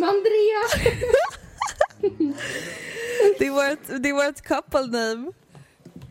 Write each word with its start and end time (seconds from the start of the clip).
Mandrea! 0.00 0.62
Det 3.38 3.46
är 3.46 3.50
vårt, 3.50 4.02
det 4.02 4.08
är 4.08 4.26
vårt 4.26 4.40
couple 4.40 4.80
name. 4.98 5.32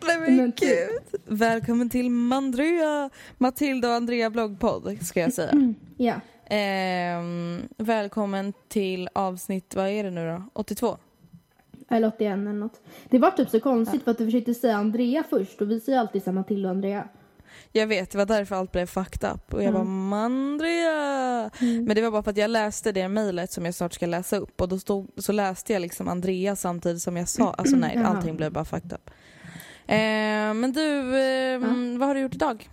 Nej 0.07 0.19
men 0.19 0.35
Men 0.37 0.51
typ. 0.51 0.69
gud. 0.69 1.21
Välkommen 1.25 1.89
till 1.89 2.09
Mandrea, 2.09 3.09
Matilda 3.37 3.87
och 3.87 3.93
Andrea 3.93 4.29
bloggpodd 4.29 4.97
ska 5.01 5.19
jag 5.19 5.33
säga. 5.33 5.73
Ja. 5.97 6.13
Ehm, 6.49 7.61
välkommen 7.77 8.53
till 8.67 9.09
avsnitt, 9.13 9.75
vad 9.75 9.87
är 9.89 10.03
det 10.03 10.11
nu 10.11 10.27
då? 10.27 10.43
82? 10.53 10.97
Eller 11.89 12.07
81 12.07 12.21
eller 12.21 12.53
något. 12.53 12.81
Det 13.09 13.19
var 13.19 13.31
typ 13.31 13.49
så 13.49 13.59
konstigt 13.59 14.03
för 14.03 14.11
att 14.11 14.17
du 14.17 14.25
försökte 14.25 14.53
säga 14.53 14.77
Andrea 14.77 15.23
först 15.29 15.61
och 15.61 15.71
vi 15.71 15.79
säger 15.79 15.99
alltid 15.99 16.23
så 16.23 16.31
Matilda 16.31 16.69
och 16.69 16.75
Andrea. 16.75 17.07
Jag 17.77 17.87
vet, 17.87 18.11
det 18.11 18.17
var 18.17 18.25
därför 18.25 18.55
allt 18.55 18.71
blev 18.71 18.85
fucked 18.85 19.29
up. 19.33 19.53
Och 19.53 19.63
jag 19.63 19.73
bara 19.73 19.83
Mandrea! 19.83 21.49
Men 21.59 21.87
det 21.95 22.01
var 22.01 22.11
bara 22.11 22.23
för 22.23 22.31
att 22.31 22.37
jag 22.37 22.49
läste 22.49 22.91
det 22.91 23.07
mejlet 23.07 23.51
som 23.51 23.65
jag 23.65 23.73
snart 23.75 23.93
ska 23.93 24.05
läsa 24.05 24.37
upp 24.37 24.61
och 24.61 24.69
då 24.69 24.79
stod, 24.79 25.07
så 25.17 25.31
läste 25.31 25.73
jag 25.73 25.81
liksom 25.81 26.07
Andrea 26.07 26.55
samtidigt 26.55 27.01
som 27.01 27.17
jag 27.17 27.29
sa, 27.29 27.53
alltså 27.53 27.75
nej 27.75 27.97
allting 28.05 28.35
blev 28.37 28.51
bara 28.51 28.65
fucked 28.65 28.93
up. 28.93 29.09
Eh, 29.87 29.95
men 30.53 30.71
du, 30.73 31.17
eh, 31.19 31.59
vad 31.99 32.07
har 32.07 32.15
du 32.15 32.21
gjort 32.21 32.35
idag? 32.35 32.69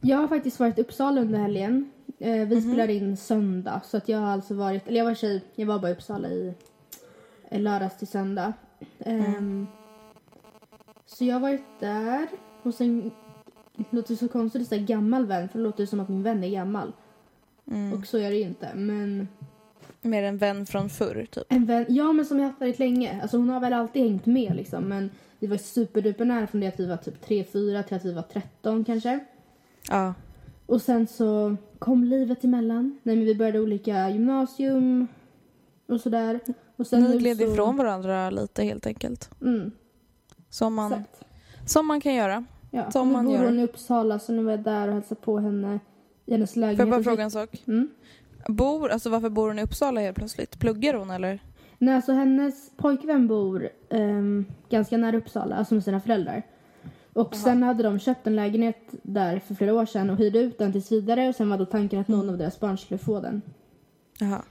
Jag 0.00 0.16
har 0.16 0.28
faktiskt 0.28 0.60
varit 0.60 0.78
i 0.78 0.80
Uppsala 0.82 1.20
under 1.20 1.38
helgen. 1.38 1.90
Eh, 2.20 2.32
vi 2.32 2.44
Mhm. 2.60 2.60
spelar 2.72 2.88
in 2.90 3.16
söndag 3.16 3.80
så 3.84 3.96
att 3.96 4.08
jag 4.08 4.18
har 4.18 4.28
alltså 4.32 4.54
varit, 4.54 4.88
eller 4.88 4.98
jag 4.98 5.04
var 5.04 5.14
tjej, 5.14 5.44
jag 5.54 5.66
var 5.66 5.78
bara 5.78 5.90
i 5.90 5.94
Uppsala 5.94 6.28
i 6.28 6.54
eh, 7.50 7.60
lördags 7.60 7.98
till 7.98 8.08
söndag. 8.08 8.52
Ehm, 9.04 9.20
Mm. 9.24 9.66
Så 11.06 11.24
jag 11.24 11.34
har 11.34 11.40
varit 11.40 11.64
där 11.80 12.26
och 12.62 12.74
sen 12.74 13.10
det 13.78 13.96
låter 13.96 14.14
så 14.14 14.28
konstigt 14.28 14.62
att 14.62 14.68
säga 14.68 14.82
gammal 14.82 15.26
vän 15.26 15.48
för 15.48 15.58
det 15.58 15.64
låter 15.64 15.86
som 15.86 16.00
att 16.00 16.08
min 16.08 16.22
vän 16.22 16.44
är 16.44 16.50
gammal. 16.50 16.92
Mm. 17.70 17.92
Och 17.92 18.06
så 18.06 18.18
är 18.18 18.30
det 18.30 18.36
ju 18.36 18.42
inte 18.42 18.74
men 18.74 19.28
Mer 20.00 20.22
en 20.22 20.38
vän 20.38 20.66
från 20.66 20.90
förr 20.90 21.26
typ. 21.30 21.44
En 21.48 21.66
vän, 21.66 21.86
ja 21.88 22.12
men 22.12 22.24
som 22.26 22.38
jag 22.38 22.46
haft 22.46 22.60
väldigt 22.60 22.78
länge. 22.78 23.22
Alltså 23.22 23.36
hon 23.36 23.48
har 23.48 23.60
väl 23.60 23.72
alltid 23.72 24.02
hängt 24.02 24.26
med 24.26 24.56
liksom 24.56 24.84
men 24.84 25.10
vi 25.38 25.46
var 25.46 25.56
superduper 25.56 26.24
nära 26.24 26.46
från 26.46 26.60
det 26.60 26.66
att 26.66 26.80
vi 26.80 26.86
var 26.86 26.96
typ 26.96 27.26
3-4 27.26 27.82
till 27.82 27.96
att 27.96 28.04
vi 28.04 28.12
var 28.12 28.22
13 28.22 28.84
kanske. 28.84 29.20
Ja. 29.88 30.14
Och 30.66 30.82
sen 30.82 31.06
så 31.06 31.56
kom 31.78 32.04
livet 32.04 32.44
emellan. 32.44 32.98
Nej 33.02 33.16
men 33.16 33.24
vi 33.24 33.34
började 33.34 33.60
olika 33.60 34.10
gymnasium 34.10 35.06
och 35.86 36.00
sådär. 36.00 36.40
Och 36.76 36.86
sen 36.86 37.02
Ni 37.02 37.18
gled 37.18 37.36
så... 37.36 37.52
ifrån 37.52 37.76
varandra 37.76 38.30
lite 38.30 38.62
helt 38.62 38.86
enkelt. 38.86 39.30
Mm, 39.42 39.70
Som 40.50 40.74
man, 40.74 40.92
exakt. 40.92 41.24
som 41.66 41.86
man 41.86 42.00
kan 42.00 42.14
göra. 42.14 42.44
Ja, 42.70 42.90
som 42.90 43.06
nu 43.08 43.12
man 43.12 43.24
bor 43.24 43.34
gör. 43.34 43.44
hon 43.44 43.58
i 43.58 43.64
Uppsala 43.64 44.18
så 44.18 44.32
nu 44.32 44.42
var 44.42 44.50
jag 44.50 44.60
där 44.60 44.88
och 44.88 44.94
hälsade 44.94 45.20
på 45.20 45.38
henne 45.38 45.78
i 46.26 46.32
hennes 46.32 46.52
Får 46.52 46.60
lägenhet. 46.60 46.78
jag 46.78 46.90
bara 46.90 47.02
fråga 47.02 47.22
en 47.22 47.30
sak? 47.30 47.62
Mm. 47.66 47.90
Bor, 48.48 48.88
alltså 48.90 49.10
varför 49.10 49.28
bor 49.28 49.48
hon 49.48 49.58
i 49.58 49.62
Uppsala 49.62 50.00
helt 50.00 50.16
plötsligt? 50.16 50.58
Pluggar 50.58 50.94
hon 50.94 51.10
eller? 51.10 51.38
Nej, 51.78 51.94
alltså 51.94 52.12
hennes 52.12 52.70
pojkvän 52.76 53.28
bor 53.28 53.68
ehm, 53.90 54.44
ganska 54.68 54.96
nära 54.96 55.16
Uppsala, 55.16 55.56
alltså 55.56 55.74
med 55.74 55.84
sina 55.84 56.00
föräldrar. 56.00 56.42
Och 57.12 57.34
sen 57.36 57.62
hade 57.62 57.82
de 57.82 57.98
köpt 57.98 58.26
en 58.26 58.36
lägenhet 58.36 58.78
där 59.02 59.38
för 59.38 59.54
flera 59.54 59.74
år 59.74 59.86
sedan 59.86 60.10
och 60.10 60.16
hyrde 60.16 60.38
ut 60.38 60.58
den 60.58 60.72
tills 60.72 60.92
vidare 60.92 61.28
och 61.28 61.34
sen 61.34 61.50
var 61.50 61.58
då 61.58 61.66
tanken 61.66 62.00
att 62.00 62.08
någon 62.08 62.28
av 62.30 62.38
deras 62.38 62.60
barn 62.60 62.78
skulle 62.78 62.98
få 62.98 63.20
den 63.20 63.42
Jaha. 64.18 64.42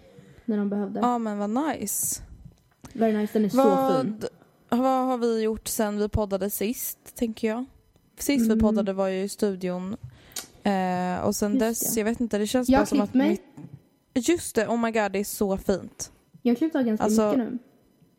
när 0.45 0.57
de 0.57 0.69
behövde. 0.69 0.99
Ja 0.99 1.17
men 1.17 1.38
vad 1.38 1.49
nice. 1.49 2.22
Very 2.94 3.13
nice, 3.17 3.34
den 3.34 3.45
är 3.45 3.49
så 3.49 4.01
fin. 4.01 4.17
Vad, 4.69 4.79
vad 4.79 5.05
har 5.07 5.17
vi 5.17 5.41
gjort 5.41 5.67
sen 5.67 5.97
vi 5.97 6.09
poddade 6.09 6.49
sist, 6.49 7.16
tänker 7.16 7.47
jag? 7.47 7.66
Sist 8.17 8.45
Mm. 8.45 8.57
vi 8.57 8.61
poddade 8.61 8.94
var 8.94 9.07
ju 9.07 9.23
i 9.23 9.29
studion. 9.29 9.95
Eh, 10.63 11.19
och 11.25 11.35
sen 11.35 11.51
Just 11.51 11.59
dess, 11.59 11.94
det. 11.94 12.00
jag 12.00 12.05
vet 12.05 12.19
inte, 12.22 12.38
det 12.38 12.47
känns 12.47 12.69
Jag 12.69 12.79
bara 12.79 12.85
som 12.85 13.01
att 13.01 13.13
mig. 13.13 13.29
mitt... 13.29 14.28
Just 14.28 14.55
det, 14.55 14.67
oh 14.67 14.78
my 14.81 14.91
god 14.91 15.11
det 15.11 15.19
är 15.19 15.23
så 15.23 15.57
fint. 15.57 16.11
Jag 16.41 16.51
har 16.51 16.55
klippt 16.55 16.75
av 16.75 16.83
ganska 16.83 17.03
Alltså, 17.03 17.28
mycket 17.28 17.38
nu. 17.51 17.57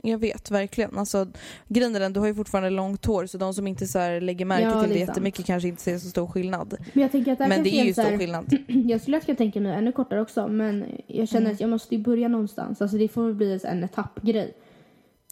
Jag 0.02 0.18
vet 0.18 0.50
verkligen. 0.50 0.98
Alltså, 0.98 1.26
grejen 1.68 1.96
är 1.96 2.00
den, 2.00 2.12
du 2.12 2.20
har 2.20 2.26
ju 2.26 2.34
fortfarande 2.34 2.70
långt 2.70 3.06
hår 3.06 3.26
så 3.26 3.38
de 3.38 3.54
som 3.54 3.66
inte 3.66 3.86
så 3.86 3.98
här 3.98 4.20
lägger 4.20 4.44
märke 4.44 4.62
Ja, 4.64 4.82
till 4.82 4.92
det 4.92 4.98
jättemycket 4.98 5.46
kanske 5.46 5.68
inte 5.68 5.82
ser 5.82 5.98
så 5.98 6.08
stor 6.08 6.26
skillnad. 6.26 6.76
Men 6.92 7.02
jag 7.02 7.12
tänker 7.12 7.32
att 7.32 7.38
det 7.38 7.48
Men 7.48 7.62
det 7.62 7.74
är 7.74 7.84
ju 7.84 7.92
stor 7.92 8.02
här- 8.02 8.18
skillnad. 8.18 8.56
Jag 8.68 9.00
skulle 9.00 9.20
kunna 9.20 9.36
tänka 9.36 9.60
mig 9.60 9.72
ännu 9.72 9.92
kortare 9.92 10.20
också 10.20 10.48
men 10.48 10.84
jag 11.06 11.28
känner 11.28 11.40
Mm. 11.46 11.54
att 11.54 11.60
jag 11.60 11.70
måste 11.70 11.94
ju 11.94 12.00
börja 12.02 12.28
någonstans. 12.28 12.82
Alltså 12.82 12.96
det 12.96 13.08
får 13.08 13.32
bli 13.32 13.60
en 13.64 13.84
etappgrej. 13.84 14.54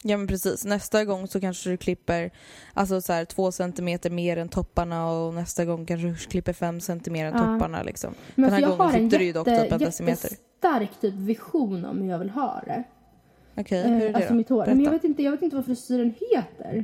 Ja 0.03 0.17
men 0.17 0.27
precis, 0.27 0.65
nästa 0.65 1.05
gång 1.05 1.27
så 1.27 1.39
kanske 1.41 1.69
du 1.69 1.77
klipper 1.77 2.31
alltså 2.73 3.01
så 3.01 3.13
här, 3.13 3.25
två 3.25 3.51
centimeter 3.51 4.09
mer 4.09 4.37
än 4.37 4.49
topparna 4.49 5.11
och 5.11 5.33
nästa 5.33 5.65
gång 5.65 5.85
kanske 5.85 6.07
du 6.07 6.15
klipper 6.15 6.53
fem 6.53 6.81
centimeter 6.81 7.25
än 7.25 7.33
Ja. 7.47 7.53
topparna 7.53 7.83
liksom. 7.83 8.13
Men 8.35 8.43
Den 8.43 8.53
här 8.53 8.61
jag 8.61 8.69
gången 8.69 8.81
har 8.85 8.93
en 8.93 8.99
klippte 8.99 9.17
du 9.17 9.23
ju 9.25 9.33
dock 9.33 9.47
typ 9.47 9.71
en 9.71 9.79
decimeter. 9.79 10.29
jättestark 10.29 11.01
typ 11.01 11.13
vision 11.13 11.85
om 11.85 12.01
hur 12.01 12.09
jag 12.09 12.19
vill 12.19 12.29
ha 12.29 12.61
det. 12.65 12.83
Okej, 13.55 13.83
hur 13.87 13.95
är 13.95 13.99
det 13.99 14.07
Eh, 14.09 14.15
alltså 14.15 14.29
då? 14.29 14.35
mitt 14.35 14.49
hår. 14.49 14.65
Men 14.65 14.83
jag 14.83 14.91
vet, 14.91 15.03
inte, 15.03 15.23
jag 15.23 15.31
vet 15.31 15.41
inte 15.41 15.55
vad 15.55 15.65
frisyren 15.65 16.13
heter. 16.31 16.83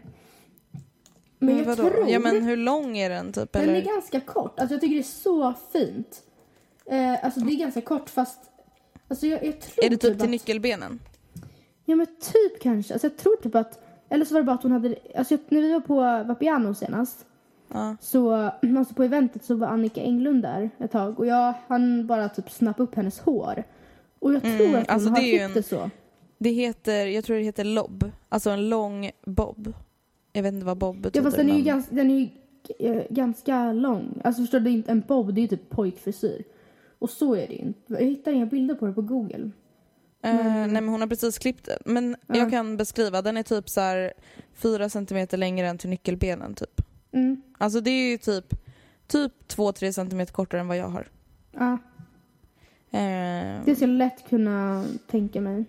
Men 1.39 1.57
jag 1.57 1.65
vadå? 1.65 1.89
tror... 1.89 2.09
Ja 2.09 2.19
men 2.19 2.43
hur 2.43 2.57
lång 2.57 2.97
är 2.97 3.09
den 3.09 3.33
typ 3.33 3.53
Den 3.53 3.61
eller? 3.63 3.73
är 3.75 3.81
ganska 3.81 4.19
kort. 4.19 4.59
Alltså 4.59 4.73
jag 4.73 4.81
tycker 4.81 4.95
det 4.95 5.01
är 5.01 5.03
så 5.03 5.53
fint. 5.73 6.23
Eh, 6.85 7.25
alltså 7.25 7.39
det 7.39 7.53
är 7.53 7.57
ganska 7.59 7.81
kort 7.81 8.09
fast... 8.09 8.39
Alltså 9.07 9.27
jag, 9.27 9.45
jag 9.45 9.61
tror 9.61 9.85
Är 9.85 9.89
det 9.89 9.97
typ 9.97 10.13
till 10.13 10.23
att, 10.23 10.29
nyckelbenen? 10.29 10.99
Ja 11.85 11.95
men 11.95 12.05
typ 12.05 12.61
kanske. 12.61 12.93
Alltså 12.93 13.07
jag 13.07 13.17
tror 13.17 13.35
typ 13.35 13.55
att, 13.55 13.79
eller 14.09 14.25
så 14.25 14.33
var 14.33 14.41
det 14.41 14.45
bara 14.45 14.55
att 14.55 14.63
hon 14.63 14.71
hade, 14.71 14.95
alltså 15.15 15.37
när 15.49 15.61
vi 15.61 15.73
var 15.73 15.79
på 15.79 15.95
Vapiano 16.27 16.73
senast. 16.73 17.25
Ja. 17.73 17.95
Så, 18.01 18.33
alltså 18.77 18.93
på 18.93 19.03
eventet 19.03 19.43
så 19.43 19.55
var 19.55 19.67
Annika 19.67 20.01
Englund 20.01 20.41
där 20.43 20.69
ett 20.77 20.91
tag 20.91 21.19
och 21.19 21.25
jag 21.25 21.53
han 21.67 22.07
bara 22.07 22.29
typ 22.29 22.51
snappa 22.51 22.83
upp 22.83 22.95
hennes 22.95 23.19
hår. 23.19 23.63
Och 24.19 24.33
jag 24.33 24.41
tror 24.41 24.51
Mm, 24.53 24.67
att 24.75 24.75
hon 24.75 24.85
alltså 24.87 25.09
har 25.09 25.15
det 25.15 25.21
klippt 25.29 25.43
en- 25.43 25.53
det 25.53 25.63
så. 25.63 25.89
Det 26.37 26.49
heter, 26.49 27.05
jag 27.05 27.23
tror 27.25 27.37
det 27.37 27.43
heter 27.43 27.63
lobb. 27.63 28.11
Alltså 28.29 28.49
en 28.49 28.69
lång 28.69 29.11
bob. 29.25 29.73
Jag 30.33 30.43
vet 30.43 30.53
inte 30.53 30.65
vad 30.65 30.77
bob 30.77 30.95
betyder. 31.01 31.19
Ja 31.19 31.23
fast 31.23 31.37
den 31.37 31.49
är 31.49 31.55
ju, 31.57 31.61
ganska, 31.63 31.95
den 31.95 32.11
är 32.11 32.15
ju 32.19 32.29
eh, 32.79 33.03
ganska 33.09 33.73
lång. 33.73 34.21
Alltså 34.23 34.41
förstår 34.41 34.59
du, 34.59 34.83
en 34.87 35.03
bob, 35.07 35.33
det 35.33 35.39
är 35.39 35.41
ju 35.41 35.47
typ 35.47 35.69
pojkfrisyr. 35.69 36.43
Och 36.99 37.09
så 37.09 37.35
är 37.35 37.47
det 37.47 37.53
ju 37.53 37.59
inte. 37.59 37.93
Jag 37.93 38.01
hittar 38.01 38.31
inga 38.31 38.45
bilder 38.45 38.75
på 38.75 38.85
det 38.87 38.93
på 38.93 39.01
google. 39.01 39.51
Eh, 40.23 40.33
nej 40.45 40.67
men 40.69 40.87
hon 40.87 41.01
har 41.01 41.07
precis 41.07 41.37
klippt. 41.39 41.69
Men 41.85 42.15
Ja. 42.27 42.35
jag 42.35 42.49
kan 42.51 42.77
beskriva, 42.77 43.21
den 43.21 43.37
är 43.37 43.43
typ 43.43 43.69
så 43.69 43.81
här 43.81 44.13
fyra 44.53 44.89
centimeter 44.89 45.37
längre 45.37 45.67
än 45.67 45.77
till 45.77 45.89
nyckelbenen 45.89 46.53
typ. 46.55 46.81
Mm. 47.11 47.41
Alltså 47.57 47.81
det 47.81 47.89
är 47.91 48.11
ju 48.11 48.17
typ, 48.17 48.53
typ 49.07 49.31
2-3 49.47 49.91
centimeter 49.91 50.33
kortare 50.33 50.61
än 50.61 50.67
vad 50.67 50.77
jag 50.77 50.87
har. 50.89 51.07
Ja, 51.51 51.77
Eh, 52.91 53.65
det 53.65 53.75
skulle 53.75 53.91
jag 53.93 53.97
lätt 53.97 54.29
kunna 54.29 54.85
tänka 55.07 55.41
mig. 55.41 55.65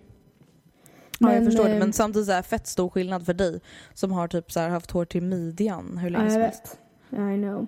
ja 1.19 1.33
jag 1.33 1.45
förstår 1.45 1.63
det 1.65 1.71
eh, 1.73 1.79
men 1.79 1.93
samtidigt 1.93 2.25
så 2.27 2.31
här 2.31 2.41
fett 2.41 2.67
stor 2.67 2.89
skillnad 2.89 3.25
för 3.25 3.33
dig 3.33 3.59
som 3.93 4.11
har 4.11 4.27
typ 4.27 4.51
så 4.51 4.59
här 4.59 4.69
haft 4.69 4.91
hår 4.91 5.05
till 5.05 5.21
midjan 5.23 5.97
hur 5.97 6.09
länge 6.09 6.23
jag 6.23 6.33
som 6.33 6.41
helst. 6.41 6.77
vet. 7.09 7.19
I 7.19 7.37
know. 7.37 7.67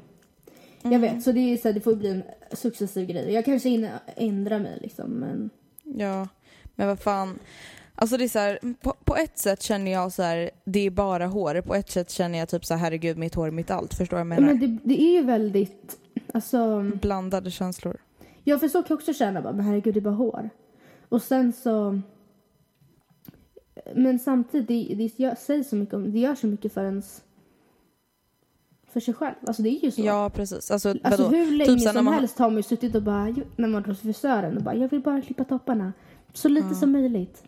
Jag 0.81 0.93
Mm. 0.93 1.01
vet, 1.01 1.23
så 1.23 1.31
det, 1.31 1.39
är 1.39 1.57
så 1.57 1.67
här, 1.67 1.73
det 1.73 1.81
får 1.81 1.95
bli 1.95 2.09
en 2.09 2.23
successiv 2.51 3.07
grej. 3.07 3.31
Jag 3.33 3.45
kanske 3.45 3.69
hinner 3.69 3.99
ändra 4.15 4.59
mig 4.59 4.77
liksom, 4.81 5.09
men... 5.11 5.49
Ja, 5.83 6.27
men 6.77 6.87
vad 6.87 6.99
fan. 6.99 7.39
Alltså 7.95 8.17
det 8.17 8.23
är 8.23 8.27
så 8.27 8.39
här, 8.39 8.59
på, 8.81 8.93
på 9.03 9.15
ett 9.15 9.37
sätt 9.37 9.61
känner 9.61 9.91
jag 9.91 10.11
så 10.11 10.23
här, 10.23 10.49
det 10.63 10.79
är 10.79 10.89
bara 10.89 11.27
hår. 11.27 11.61
På 11.61 11.75
ett 11.75 11.89
sätt 11.89 12.11
känner 12.11 12.39
jag 12.39 12.49
typ 12.49 12.65
så 12.65 12.73
här, 12.73 12.81
herregud 12.81 13.17
mitt 13.17 13.35
hår 13.35 13.51
mitt 13.51 13.71
allt. 13.71 13.93
Förstår 13.93 14.17
du 14.17 14.23
vad 14.23 14.35
jag 14.35 14.41
menar? 14.41 14.47
Men 14.47 14.59
det, 14.59 14.77
det 14.83 15.01
är 15.01 15.11
ju 15.11 15.23
väldigt... 15.23 15.99
Alltså... 16.33 16.81
Blandade 17.01 17.51
känslor. 17.51 17.97
Jag 18.43 18.59
för 18.59 18.67
så 18.67 18.81
kan 18.81 18.85
jag 18.89 18.97
också 18.97 19.13
känna 19.13 19.41
bara, 19.41 19.53
men 19.53 19.65
herregud 19.65 19.93
det 19.93 19.99
är 19.99 20.01
bara 20.01 20.13
hår. 20.13 20.49
Och 21.09 21.21
sen 21.21 21.53
så... 21.53 22.01
Men 23.95 24.19
samtidigt, 24.19 24.67
det, 24.67 24.95
det 24.95 25.23
gör, 25.23 25.35
sägs 25.35 25.69
så 25.69 25.75
mycket 25.75 25.95
om, 25.95 26.11
det 26.11 26.19
gör 26.19 26.35
så 26.35 26.47
mycket 26.47 26.73
för 26.73 26.83
ens... 26.83 27.23
För 28.93 28.99
sig 28.99 29.13
själv. 29.13 29.35
Alltså 29.47 29.61
det 29.63 29.69
är 29.69 29.83
ju 29.85 29.91
så. 29.91 30.01
Ja 30.01 30.29
precis. 30.29 30.71
Alltså, 30.71 30.89
Alltså 31.03 31.23
vadå? 31.23 31.35
hur 31.35 31.51
länge 31.57 31.75
Typ 31.75 31.81
som 31.93 32.05
man- 32.05 32.13
helst 32.13 32.39
har 32.39 32.49
man 32.49 32.57
ju 32.57 32.63
suttit 32.63 32.95
och 32.95 33.03
bara, 33.03 33.35
när 33.55 33.67
man 33.67 33.83
drar 33.83 33.93
till 33.93 34.03
frisören 34.03 34.57
och 34.57 34.63
bara, 34.63 34.75
jag 34.75 34.89
vill 34.89 35.01
bara 35.01 35.21
klippa 35.21 35.43
topparna. 35.43 35.93
Så 36.33 36.49
lite 36.49 36.75
som 36.75 36.91
möjligt. 36.91 37.43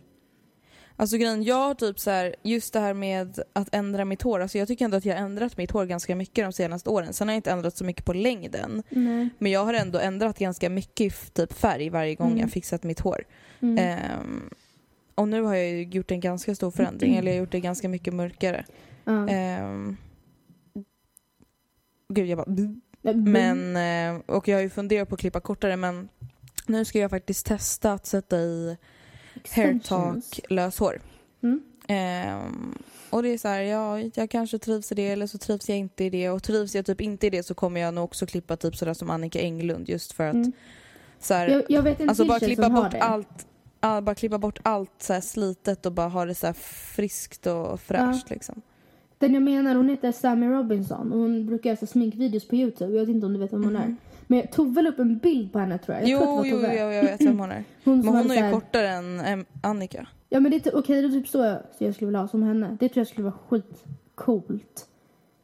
Alltså 0.96 1.18
grejen, 1.18 1.44
jag 1.44 1.56
har 1.56 1.74
typ 1.74 2.00
så 2.00 2.10
här, 2.12 2.36
just 2.44 2.74
det 2.74 2.80
här 2.80 2.94
med 2.94 3.40
att 3.54 3.70
ändra 3.76 4.06
mitt 4.06 4.22
hår. 4.22 4.40
Alltså 4.40 4.58
jag 4.58 4.68
tycker 4.68 4.86
ändå 4.86 4.98
att 4.98 5.06
jag 5.06 5.16
har 5.16 5.22
ändrat 5.26 5.58
mitt 5.58 5.72
hår 5.72 5.86
ganska 5.86 6.16
mycket 6.16 6.46
de 6.46 6.54
senaste 6.54 6.90
åren. 6.90 7.14
Sen 7.14 7.28
har 7.28 7.34
jag 7.34 7.38
inte 7.38 7.52
ändrat 7.52 7.78
så 7.78 7.84
mycket 7.86 8.06
på 8.06 8.14
längden. 8.14 8.84
Nej. 8.90 9.30
Men 9.38 9.52
jag 9.52 9.66
har 9.66 9.74
ändå 9.74 10.00
ändrat 10.00 10.40
ganska 10.40 10.70
mycket 10.70 11.34
typ 11.34 11.54
färg 11.54 11.90
varje 11.90 12.16
gång 12.16 12.28
Mm. 12.28 12.40
jag 12.40 12.52
fixat 12.52 12.84
mitt 12.84 13.00
hår. 13.00 13.24
Mm. 13.60 13.78
Ehm, 13.78 14.50
och 15.16 15.28
nu 15.28 15.42
har 15.42 15.56
jag 15.56 15.84
gjort 15.96 16.12
en 16.12 16.20
ganska 16.20 16.56
stor 16.56 16.72
förändring, 16.72 17.16
eller 17.18 17.32
jag 17.32 17.36
har 17.38 17.40
gjort 17.40 17.52
det 17.52 17.60
ganska 17.60 17.90
mycket 17.90 18.14
mörkare. 18.14 18.66
Ja. 19.04 19.30
Gud, 22.10 22.28
jag 22.28 22.38
bara... 22.38 23.14
Men, 23.16 23.76
eh, 23.76 24.22
och 24.26 24.48
jag 24.48 24.58
har 24.58 24.62
ju 24.62 24.70
funderat 24.70 25.10
på 25.10 25.16
att 25.16 25.22
klippa 25.22 25.40
kortare 25.40 25.76
men 25.76 26.10
nu 26.68 26.86
ska 26.86 27.00
jag 27.00 27.10
faktiskt 27.10 27.46
testa 27.46 27.94
att 27.94 28.06
sätta 28.06 28.38
i 28.38 28.78
hairtalk 29.56 30.40
löshår. 30.50 31.02
Mm. 31.44 31.62
Ehm, 31.88 32.78
och 33.10 33.24
det 33.24 33.30
är 33.30 33.38
så 33.38 33.48
här, 33.48 33.62
ja, 33.62 34.00
jag 34.00 34.30
kanske 34.30 34.60
trivs 34.60 34.92
i 34.92 34.96
det 34.96 35.08
eller 35.08 35.28
så 35.28 35.38
trivs 35.38 35.70
jag 35.70 35.78
inte 35.78 36.04
i 36.04 36.10
det. 36.10 36.30
Och 36.30 36.44
trivs 36.44 36.76
jag 36.76 36.86
typ 36.86 37.02
inte 37.02 37.28
i 37.28 37.30
det 37.30 37.44
så 37.44 37.54
kommer 37.54 37.82
jag 37.82 37.94
nog 37.94 38.04
också 38.04 38.26
klippa 38.26 38.58
typ 38.58 38.76
sådär 38.76 38.94
som 38.94 39.10
Annika 39.10 39.40
Englund 39.40 39.90
just 39.90 40.12
för 40.12 40.28
att 40.28 40.34
Mm. 40.34 40.52
så 41.20 41.34
här, 41.34 41.48
Jag, 41.48 41.64
jag 41.70 41.82
vet 41.82 42.00
en 42.02 42.10
alltså 42.10 42.26
bara 42.26 42.40
klippa 42.40 42.70
bort 42.70 42.94
allt 43.00 43.48
Ja, 43.82 44.02
bara 44.02 44.16
klippa 44.16 44.38
bort 44.38 44.60
allt 44.64 44.92
så 44.98 45.14
här 45.14 45.22
slitet 45.22 45.86
och 45.86 45.92
bara 45.92 46.08
ha 46.08 46.26
det 46.26 46.36
så 46.36 46.54
friskt 46.54 47.48
och 47.48 47.82
fräscht 47.82 48.30
liksom. 48.30 48.62
Den 49.20 49.34
jag 49.34 49.44
menar, 49.44 49.76
hon 49.76 49.90
heter 49.90 50.12
Sammy 50.12 50.48
Robinson 50.48 51.12
och 51.12 51.20
hon 51.20 51.46
brukar 51.46 51.70
göra 51.70 51.86
sminkvideos 51.88 52.48
på 52.48 52.56
Youtube. 52.56 52.94
Jag 52.94 53.00
vet 53.00 53.10
inte 53.10 53.26
om 53.26 53.34
du 53.34 53.40
vet 53.40 53.54
vem 53.54 53.64
hon 53.64 53.76
är. 53.76 53.96
Men 54.28 54.48
Tove 54.48 54.82
la 54.82 54.90
upp 54.90 55.00
en 55.00 55.18
bild 55.18 55.52
på 55.54 55.60
henne 55.60 55.78
tror 55.78 55.98
jag. 55.98 56.08
jag 56.10 56.22
tror. 56.22 56.46
Jo, 56.48 56.58
var 56.58 56.64
jo, 56.74 56.78
jo, 56.78 56.92
jag 56.92 57.04
vet 57.04 57.22
vem 57.22 57.40
hon 57.40 57.52
är. 57.52 57.64
Hon 57.84 58.00
Men 58.00 58.08
hon 58.08 58.32
är 58.32 58.36
ju 58.36 58.42
här- 58.42 58.52
kortare 58.54 58.90
än 58.90 59.46
Annika. 59.64 60.08
Ja 60.30 60.40
men 60.40 60.52
det 60.52 60.58
är 60.58 60.60
ty- 60.60 60.72
okej, 60.74 61.02
det 61.02 61.08
är 61.08 61.12
typ 61.12 61.28
så 61.28 61.38
jag, 61.38 61.58
så 61.78 61.84
jag 61.84 61.96
skulle 61.96 62.06
vilja 62.08 62.20
ha 62.22 62.28
som 62.28 62.44
henne. 62.44 62.78
Det 62.80 62.90
tror 62.90 63.02
jag 63.02 63.08
skulle 63.08 63.24
vara 63.24 63.38
skitcoolt. 63.50 64.86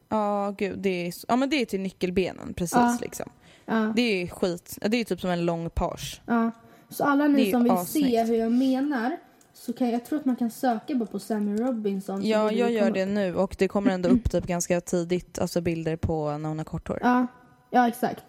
Ja, 0.08 0.54
gud. 0.58 0.78
Det 0.78 1.06
är, 1.06 1.12
ja, 1.28 1.36
men 1.36 1.50
det 1.50 1.56
är 1.62 1.66
till 1.66 1.80
nyckelbenen 1.80 2.54
precis 2.54 2.72
Ja. 2.76 2.98
liksom. 3.00 3.30
Ja, 3.66 3.92
Det 3.96 4.22
är 4.22 4.26
skit. 4.28 4.78
Det 4.86 4.96
är 4.96 5.04
typ 5.04 5.20
som 5.20 5.30
en 5.30 5.44
lång 5.46 5.70
page. 5.70 6.20
ja. 6.26 6.50
Så 6.88 7.04
alla 7.04 7.26
ni 7.28 7.50
som 7.50 7.62
vill 7.62 7.72
assnyggt. 7.72 8.08
se 8.08 8.22
hur 8.24 8.34
jag 8.34 8.52
menar 8.52 9.16
så 9.58 9.72
kan 9.72 9.90
jag 9.90 10.04
tror 10.04 10.18
att 10.18 10.24
man 10.24 10.36
kan 10.36 10.50
söka 10.50 10.94
bara 10.94 11.06
på 11.06 11.18
Sammy 11.18 11.56
Robinson. 11.56 12.24
Ja, 12.26 12.52
jag 12.52 12.70
gör 12.72 12.90
det 12.90 13.06
nu 13.06 13.34
och 13.36 13.56
det 13.58 13.68
kommer 13.68 13.90
ändå 13.90 14.08
upp 14.08 14.30
typ 14.30 14.46
ganska 14.46 14.80
tidigt, 14.80 15.38
alltså 15.38 15.60
bilder 15.60 15.96
på 15.96 16.38
när 16.38 16.48
hon 16.48 16.58
har 16.58 16.64
kort 16.64 16.88
hår. 16.88 16.98
Ja, 17.02 17.26
ja 17.70 17.88
exakt. 17.88 18.24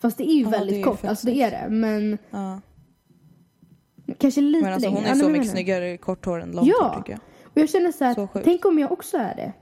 Fast 0.00 0.18
det 0.18 0.24
är 0.30 0.34
ju 0.34 0.42
Ja, 0.42 0.48
väldigt 0.48 0.78
är 0.78 0.82
kort, 0.82 1.00
fett 1.00 1.10
alltså 1.10 1.26
det 1.26 1.42
är 1.42 1.50
det. 1.50 1.68
Men 1.74 2.18
Ja. 2.30 2.60
kanske 4.18 4.40
lite 4.40 4.64
Men 4.64 4.72
alltså 4.72 4.88
längre. 4.88 4.98
hon 5.00 5.04
Ja, 5.06 5.10
är 5.10 5.14
så 5.14 5.24
jag 5.24 5.30
mycket 5.32 5.46
menar. 5.46 5.52
snyggare 5.54 5.92
i 5.92 5.98
kort 5.98 6.24
hår 6.26 6.42
än 6.42 6.52
långt 6.52 6.68
Ja. 6.68 6.88
hår 6.88 6.98
tycker 7.02 7.12
jag. 7.12 7.20
Och 7.44 7.58
jag 7.58 7.68
känner 7.70 7.92
så 7.92 8.04
här, 8.04 8.28
tänk 8.44 8.64
om 8.64 8.78
jag 8.78 8.92
också 8.92 9.16
är 9.16 9.34
det. 9.34 9.52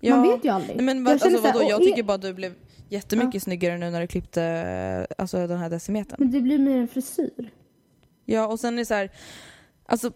Ja. 0.00 0.16
Man 0.16 0.28
vet 0.28 0.44
ju 0.44 0.48
aldrig. 0.48 0.76
Nej, 0.76 0.84
men 0.86 0.96
Jag 0.96 1.04
vad, 1.04 1.12
alltså, 1.12 1.30
så 1.30 1.46
här, 1.46 1.52
vadå? 1.54 1.64
Jag 1.70 1.80
är- 1.82 1.84
tycker 1.86 2.02
bara 2.02 2.14
att 2.14 2.22
du 2.22 2.34
blev 2.34 2.54
jättemycket 2.88 3.42
snyggare 3.42 3.78
nu 3.78 3.90
när 3.90 4.00
du 4.00 4.06
klippte 4.06 5.06
alltså, 5.18 5.46
den 5.46 5.58
här 5.58 5.70
decimetern. 5.70 6.16
Men 6.18 6.30
det 6.30 6.40
blir 6.40 6.58
mer 6.58 6.76
en 6.76 6.88
frisyr. 6.88 7.50
Ja, 8.24 8.46
och 8.46 8.60
sen 8.60 8.74
är 8.74 8.78
det 8.78 8.84
så 8.86 8.94
här, 8.94 9.10
alltså 9.92 10.12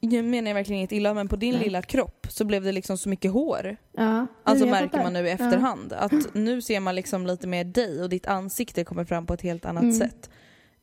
nu 0.00 0.22
menar 0.22 0.50
jag 0.50 0.54
verkligen 0.54 0.78
inget 0.78 0.92
illa, 0.92 1.14
men 1.14 1.28
på 1.28 1.36
din 1.36 1.54
Nej. 1.54 1.64
lilla 1.64 1.82
kropp 1.82 2.26
så 2.30 2.44
blev 2.44 2.62
det 2.62 2.72
liksom 2.72 2.98
så 2.98 3.08
mycket 3.08 3.32
hår. 3.32 3.76
Ja. 3.96 4.26
Alltså 4.44 4.66
märker 4.66 4.98
man 5.02 5.12
nu 5.12 5.26
i 5.26 5.30
efterhand 5.30 5.92
att 5.92 6.34
nu 6.34 6.62
ser 6.62 6.80
man 6.80 6.94
liksom 6.94 7.26
lite 7.26 7.46
mer 7.46 7.64
dig 7.64 8.02
och 8.02 8.08
ditt 8.08 8.26
ansikte 8.26 8.84
kommer 8.84 9.04
fram 9.04 9.26
på 9.26 9.34
ett 9.34 9.42
helt 9.42 9.64
annat 9.64 9.82
Mm. 9.82 9.94
sätt. 9.94 10.30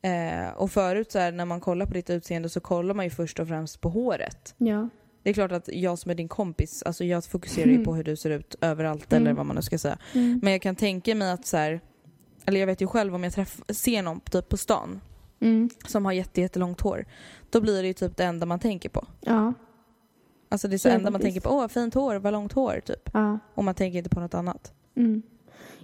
Eh, 0.02 0.48
och 0.56 0.70
förut 0.70 1.12
så 1.12 1.18
här, 1.18 1.32
när 1.32 1.44
man 1.44 1.60
kollar 1.60 1.86
på 1.86 1.92
ditt 1.94 2.10
utseende 2.10 2.48
så 2.48 2.60
kollar 2.60 2.94
man 2.94 3.04
ju 3.04 3.10
först 3.10 3.40
och 3.40 3.48
främst 3.48 3.80
på 3.80 3.88
håret. 3.88 4.54
Ja. 4.58 4.88
Det 5.22 5.30
är 5.30 5.34
klart 5.34 5.52
att 5.52 5.68
jag 5.72 5.98
som 5.98 6.10
är 6.10 6.14
din 6.14 6.28
kompis, 6.28 6.82
alltså 6.82 7.04
jag 7.04 7.24
fokuserar 7.24 7.66
ju 7.66 7.72
Mm. 7.72 7.84
på 7.84 7.94
hur 7.94 8.04
du 8.04 8.16
ser 8.16 8.30
ut 8.30 8.54
överallt 8.60 9.12
Mm. 9.12 9.22
eller 9.22 9.34
vad 9.36 9.46
man 9.46 9.56
nu 9.56 9.62
ska 9.62 9.78
säga. 9.78 9.98
Mm. 10.12 10.40
Men 10.42 10.52
jag 10.52 10.62
kan 10.62 10.76
tänka 10.76 11.14
mig 11.14 11.30
att 11.30 11.46
så 11.46 11.56
här, 11.56 11.80
eller 12.46 12.60
jag 12.60 12.66
vet 12.66 12.80
ju 12.80 12.86
själv 12.86 13.14
om 13.14 13.24
jag 13.24 13.32
träff, 13.32 13.60
ser 13.68 14.02
någon 14.02 14.20
typ 14.20 14.48
på 14.48 14.56
stan 14.56 15.00
Mm. 15.44 15.68
som 15.86 16.04
har 16.04 16.12
jätte, 16.12 16.40
jättelångt 16.40 16.80
hår, 16.80 17.04
då 17.50 17.60
blir 17.60 17.82
det 17.82 17.88
ju 17.88 17.92
typ 17.94 18.16
det 18.16 18.24
enda 18.24 18.46
man 18.46 18.58
tänker 18.58 18.88
på. 18.88 19.06
Ja. 19.20 19.52
Alltså 20.48 20.68
det 20.68 20.76
är 20.76 20.78
Så 20.78 20.88
det 20.88 20.94
enda 20.94 21.10
man 21.10 21.20
tänker 21.20 21.40
på, 21.40 21.50
åh 21.50 21.68
fint 21.68 21.94
hår, 21.94 22.16
vad 22.16 22.32
långt 22.32 22.52
hår 22.52 22.80
typ. 22.84 23.10
Ja. 23.12 23.38
Och 23.54 23.64
man 23.64 23.74
tänker 23.74 23.98
inte 23.98 24.10
på 24.10 24.20
något 24.20 24.34
annat. 24.34 24.72
Mm. 24.96 25.22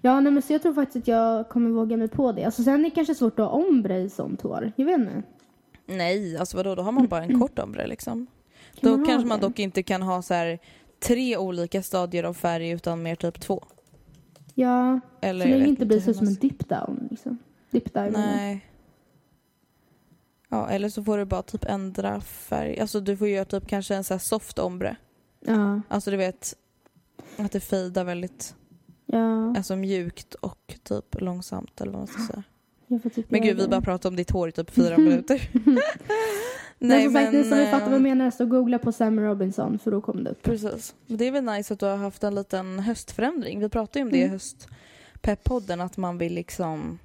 Ja, 0.01 0.21
nej, 0.21 0.33
men 0.33 0.43
så 0.43 0.53
jag 0.53 0.63
tror 0.63 0.75
faktiskt 0.75 0.97
att 0.97 1.09
jag 1.09 1.49
kommer 1.49 1.71
våga 1.71 1.97
mig 1.97 2.09
på 2.09 2.33
det. 2.33 2.45
Alltså, 2.45 2.63
sen 2.63 2.81
är 2.81 2.85
det 2.85 2.91
kanske 2.91 3.15
svårt 3.15 3.39
att 3.39 3.47
ha 3.47 3.53
ombre 3.53 3.99
i 3.99 4.11
sånt 4.11 4.43
hår. 4.43 4.73
Jag 4.77 4.85
vet 4.85 5.01
inte. 5.01 5.23
Nej, 5.87 6.37
alltså 6.37 6.57
vadå, 6.57 6.75
då 6.75 6.83
har 6.83 6.93
man 6.93 7.09
bara 7.09 7.25
en 7.25 7.41
kort 7.41 7.59
ombre 7.59 7.87
liksom. 7.87 8.27
Kan 8.81 8.91
Då 8.91 8.97
man 8.97 9.07
kanske 9.07 9.29
man 9.29 9.41
dock 9.41 9.59
inte 9.59 9.83
kan 9.83 10.03
ha 10.03 10.23
så 10.23 10.35
här 10.35 10.59
tre 11.01 11.37
olika 11.37 11.83
stadier 11.83 12.25
av 12.25 12.35
färg 12.35 12.71
utan 12.71 13.03
mer 13.03 13.15
typ 13.15 13.41
två. 13.41 13.65
Ja, 14.55 15.01
Eller 15.21 15.47
så 15.47 15.59
det 15.59 15.67
inte 15.67 15.87
blir 15.87 16.01
så 16.01 16.15
som 16.15 16.27
en 16.27 16.35
dip 16.35 16.69
down. 16.69 17.09
Liksom. 17.11 17.39
Dip 17.71 17.95
jag. 17.95 18.13
Nej. 18.13 18.70
Ja, 20.53 20.69
eller 20.69 20.89
så 20.89 21.05
får 21.05 21.19
du 21.19 21.25
bara 21.25 21.43
typ 21.43 21.65
ändra 21.65 22.21
färg. 22.21 22.81
Alltså 22.81 23.01
du 23.01 23.17
får 23.17 23.29
göra 23.29 23.45
typ 23.45 23.67
kanske 23.69 23.95
en 23.95 24.05
så 24.05 24.15
här 24.15 24.19
soft 24.19 24.59
ombre. 24.59 24.97
Ja, 25.41 25.81
Alltså 25.89 26.11
du 26.11 26.17
vet 26.17 26.55
att 27.37 27.53
det 27.53 27.61
fejdar 27.61 28.05
väldigt 28.05 28.55
ja. 29.07 29.57
alltså 29.57 29.77
mjukt 29.77 30.35
och 30.35 30.75
typ 30.83 31.21
långsamt 31.21 31.81
eller 31.81 31.93
vad 31.93 32.01
man 32.01 32.07
ska 32.07 32.23
säga. 32.23 32.43
Typ 33.15 33.31
Men 33.31 33.43
gud, 33.43 33.57
vi 33.57 33.69
bara 33.69 33.81
pratar 33.81 34.09
om 34.09 34.17
ditt 34.17 34.31
hår 34.31 34.49
i 34.49 34.53
typ 34.53 34.71
fyra 34.71 34.99
minuter. 34.99 35.51
Men 36.79 37.03
som 37.05 37.13
sagt, 37.13 37.33
ni 37.33 37.43
som 37.45 37.59
vill 37.59 37.67
eh, 37.67 37.71
fatta 37.71 37.85
vad 37.85 37.95
jag 37.95 38.03
menar 38.03 38.31
så 38.31 38.47
googla 38.47 38.79
på 38.79 38.93
Sammy 38.93 39.23
Robinson 39.23 39.79
för 39.79 39.91
då 39.91 40.01
kommer 40.01 40.23
det 40.23 40.31
upp. 40.31 40.43
Precis. 40.43 40.95
Det 41.07 41.25
är 41.25 41.33
väl 41.33 41.45
nice 41.45 41.75
att 41.75 41.81
du 41.81 41.87
har 41.87 41.97
haft 41.97 42.25
en 42.25 42.35
liten 42.35 42.79
höstförändring. 42.79 43.61
Vi 43.61 43.69
pratade 43.69 43.99
ju 43.99 44.05
om 44.05 44.11
det 44.11 44.19
i 44.19 44.23
Mm. 44.23 44.33
höstpepp-podden 44.33 45.81
att 45.85 45.97
man 45.97 46.19
vill 46.19 46.35
liksom 46.35 46.99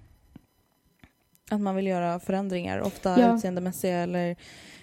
att 1.52 1.62
man 1.62 1.76
vill 1.76 1.88
göra 1.88 2.20
förändringar, 2.20 2.80
ofta 2.82 3.20
Ja. 3.20 3.36
utseendemässiga 3.36 3.98
eller 3.98 4.36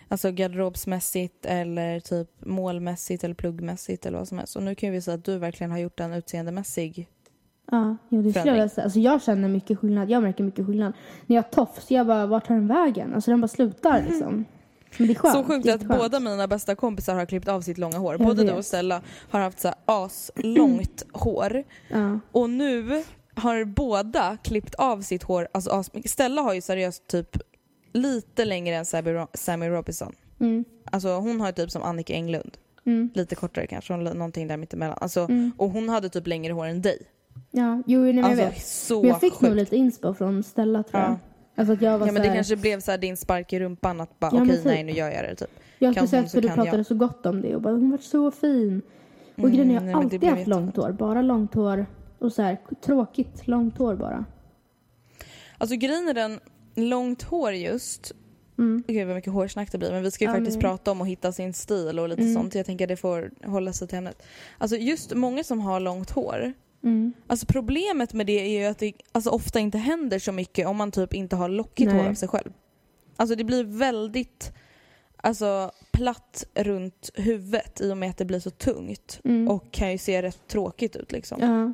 alltså 0.08 0.30
garderobsmässigt 0.30 1.46
eller 1.46 2.00
typ 2.00 2.28
målmässigt 2.46 3.24
eller 3.24 3.34
pluggmässigt 3.34 4.06
eller 4.06 4.18
vad 4.18 4.28
som 4.28 4.38
helst. 4.38 4.56
Och 4.56 4.62
nu 4.62 4.74
kan 4.74 4.86
ju 4.88 4.92
vi 4.94 5.00
säga 5.00 5.14
att 5.14 5.24
du 5.24 5.38
verkligen 5.38 5.70
har 5.70 5.78
gjort 5.78 6.00
en 6.00 6.12
utseendemässig 6.12 7.08
Ja, 7.70 7.96
det 8.08 8.32
skulle 8.32 8.56
jag 8.56 8.70
säga. 8.70 8.84
Alltså 8.84 8.98
jag 8.98 9.22
känner 9.22 9.48
mycket 9.48 9.78
skillnad. 9.78 10.10
Jag 10.10 10.22
märker 10.22 10.44
mycket 10.44 10.66
skillnad. 10.66 10.92
När 11.26 11.36
jag 11.36 11.42
har 11.42 11.50
tofs, 11.50 11.90
jag 11.90 12.06
bara, 12.06 12.26
vart 12.26 12.46
tar 12.46 12.54
den 12.54 12.68
vägen? 12.68 13.14
Alltså 13.14 13.30
den 13.30 13.40
bara 13.40 13.48
slutar 13.48 13.98
Mm. 13.98 14.10
liksom. 14.10 14.44
Men 14.98 15.06
det 15.06 15.12
är 15.12 15.14
skönt. 15.14 15.34
Så 15.34 15.44
sjukt 15.44 15.68
att 15.68 15.80
skönt. 15.86 16.00
båda 16.00 16.20
mina 16.20 16.48
bästa 16.48 16.74
kompisar 16.74 17.14
har 17.14 17.26
klippt 17.26 17.48
av 17.48 17.60
sitt 17.60 17.78
långa 17.78 17.98
hår. 17.98 18.12
Jag 18.18 18.26
Både 18.26 18.44
du 18.44 18.52
och 18.52 18.64
Stella 18.64 19.02
har 19.30 19.40
haft 19.40 19.60
så 19.60 19.68
här 19.68 19.76
aslångt 19.84 21.02
hår. 21.12 21.64
Ja. 21.88 22.20
Och 22.32 22.50
nu 22.50 23.04
har 23.34 23.64
båda 23.64 24.36
klippt 24.42 24.74
av 24.74 25.00
sitt 25.00 25.22
hår. 25.22 25.48
Alltså 25.52 25.70
asmycket. 25.70 26.10
Stella 26.10 26.42
har 26.42 26.54
ju 26.54 26.60
seriöst 26.60 27.06
typ 27.06 27.36
lite 27.92 28.44
längre 28.44 28.76
än 28.76 28.84
Sammy 28.84 29.10
Ro- 29.12 29.26
Sammy 29.34 29.68
Robinson. 29.68 30.12
Mm. 30.40 30.64
Alltså 30.84 31.08
hon 31.08 31.40
har 31.40 31.46
ju 31.46 31.52
typ 31.52 31.70
som 31.70 31.82
Annika 31.82 32.12
Englund. 32.14 32.56
Mm. 32.86 33.10
Lite 33.14 33.34
kortare 33.34 33.66
kanske, 33.66 33.96
någonting 33.96 34.48
där 34.48 34.56
mittemellan. 34.56 34.98
Alltså, 35.00 35.20
Mm. 35.20 35.52
Och 35.56 35.70
hon 35.70 35.88
hade 35.88 36.08
typ 36.08 36.26
längre 36.26 36.52
hår 36.52 36.66
än 36.66 36.82
dig. 36.82 36.98
Ja, 37.50 37.82
jo, 37.86 38.00
nej, 38.00 38.12
men 38.12 38.22
jag 38.22 38.30
Alltså 38.30 38.44
vet. 38.44 38.62
så 38.66 39.00
Men 39.00 39.08
jag 39.08 39.20
fick 39.20 39.32
sjukt. 39.32 39.42
nog 39.42 39.56
lite 39.56 39.76
inspo 39.76 40.14
från 40.14 40.42
Stella 40.42 40.82
tror 40.82 41.02
jag. 41.02 41.10
Ja. 41.10 41.18
Alltså 41.56 41.72
att 41.74 41.82
jag 41.82 41.98
var 41.98 42.06
Ja 42.06 42.12
men 42.12 42.22
det 42.22 42.28
här, 42.28 42.34
kanske 42.34 42.56
blev 42.56 42.80
så 42.80 42.90
här 42.90 42.98
din 42.98 43.16
spark 43.16 43.52
i 43.52 43.60
rumpan 43.60 44.00
att 44.00 44.18
bara 44.18 44.30
Ja, 44.34 44.42
okej 44.42 44.56
typ. 44.56 44.64
nej 44.64 44.82
nu 44.84 44.92
gör 44.92 45.10
jag 45.10 45.24
det 45.24 45.34
typ. 45.34 45.50
Jag 45.78 45.94
kan 45.94 46.06
speciellt 46.08 46.30
för 46.32 46.40
du 46.40 46.48
pratade 46.48 46.76
jag. 46.76 46.86
så 46.86 46.94
gott 46.94 47.26
om 47.26 47.40
det 47.42 47.54
och 47.56 47.62
bara 47.62 47.74
hon 47.74 47.90
var 47.90 47.98
så 47.98 48.30
fin. 48.30 48.82
Och 49.34 49.38
Mm, 49.38 49.50
grejen 49.52 49.70
är 49.70 49.74
jag 49.88 49.96
har 49.96 50.02
alltid 50.02 50.24
haft 50.24 50.46
långt 50.46 50.76
hår. 50.76 50.92
Bara 50.92 51.22
långt 51.22 51.54
hår 51.54 51.86
och 52.22 52.32
så 52.32 52.42
här 52.42 52.58
tråkigt 52.84 53.46
långt 53.46 53.78
hår 53.78 53.94
bara. 53.96 54.24
Alltså 55.58 55.76
grejen 55.76 56.08
är 56.08 56.14
den, 56.14 56.40
långt 56.74 57.22
hår 57.22 57.52
just, 57.52 58.12
Mm. 58.58 58.84
gud 58.88 59.06
vad 59.06 59.16
mycket 59.16 59.32
hårsnack 59.32 59.72
det 59.72 59.78
blir 59.78 59.90
men 59.92 60.02
vi 60.02 60.10
ska 60.10 60.24
ju 60.24 60.30
Ja, 60.30 60.34
faktiskt 60.36 60.56
men- 60.56 60.60
prata 60.62 60.90
om 60.92 61.00
att 61.00 61.08
hitta 61.08 61.32
sin 61.32 61.52
stil 61.52 61.98
och 61.98 62.08
lite 62.08 62.22
Mm. 62.22 62.34
sånt. 62.34 62.54
Jag 62.54 62.66
tänker 62.66 62.84
att 62.84 62.88
det 62.88 62.96
får 62.96 63.30
hålla 63.46 63.72
sig 63.72 63.88
till 63.88 63.98
ämnet. 63.98 64.22
Alltså 64.58 64.76
just 64.76 65.14
många 65.14 65.44
som 65.44 65.60
har 65.60 65.80
långt 65.80 66.10
hår, 66.10 66.52
Mm. 66.84 67.12
alltså 67.26 67.46
problemet 67.46 68.12
med 68.12 68.26
det 68.26 68.40
är 68.56 68.60
ju 68.60 68.66
att 68.66 68.78
det 68.78 68.92
alltså, 69.12 69.30
ofta 69.30 69.60
inte 69.60 69.78
händer 69.78 70.18
så 70.18 70.32
mycket 70.32 70.66
om 70.66 70.76
man 70.76 70.90
typ 70.90 71.14
inte 71.14 71.36
har 71.36 71.48
lockigt 71.48 71.90
Nej. 71.92 72.02
hår 72.02 72.10
av 72.10 72.14
sig 72.14 72.28
själv. 72.28 72.52
Alltså 73.16 73.36
det 73.36 73.44
blir 73.44 73.64
väldigt 73.64 74.52
alltså, 75.16 75.70
platt 75.92 76.44
runt 76.54 77.10
huvudet 77.14 77.80
i 77.80 77.92
och 77.92 77.96
med 77.96 78.10
att 78.10 78.18
det 78.18 78.24
blir 78.24 78.40
så 78.40 78.50
tungt 78.50 79.20
Mm. 79.24 79.48
och 79.48 79.72
kan 79.72 79.92
ju 79.92 79.98
se 79.98 80.22
rätt 80.22 80.48
tråkigt 80.48 80.96
ut 80.96 81.12
liksom. 81.12 81.38
Ja. 81.40 81.72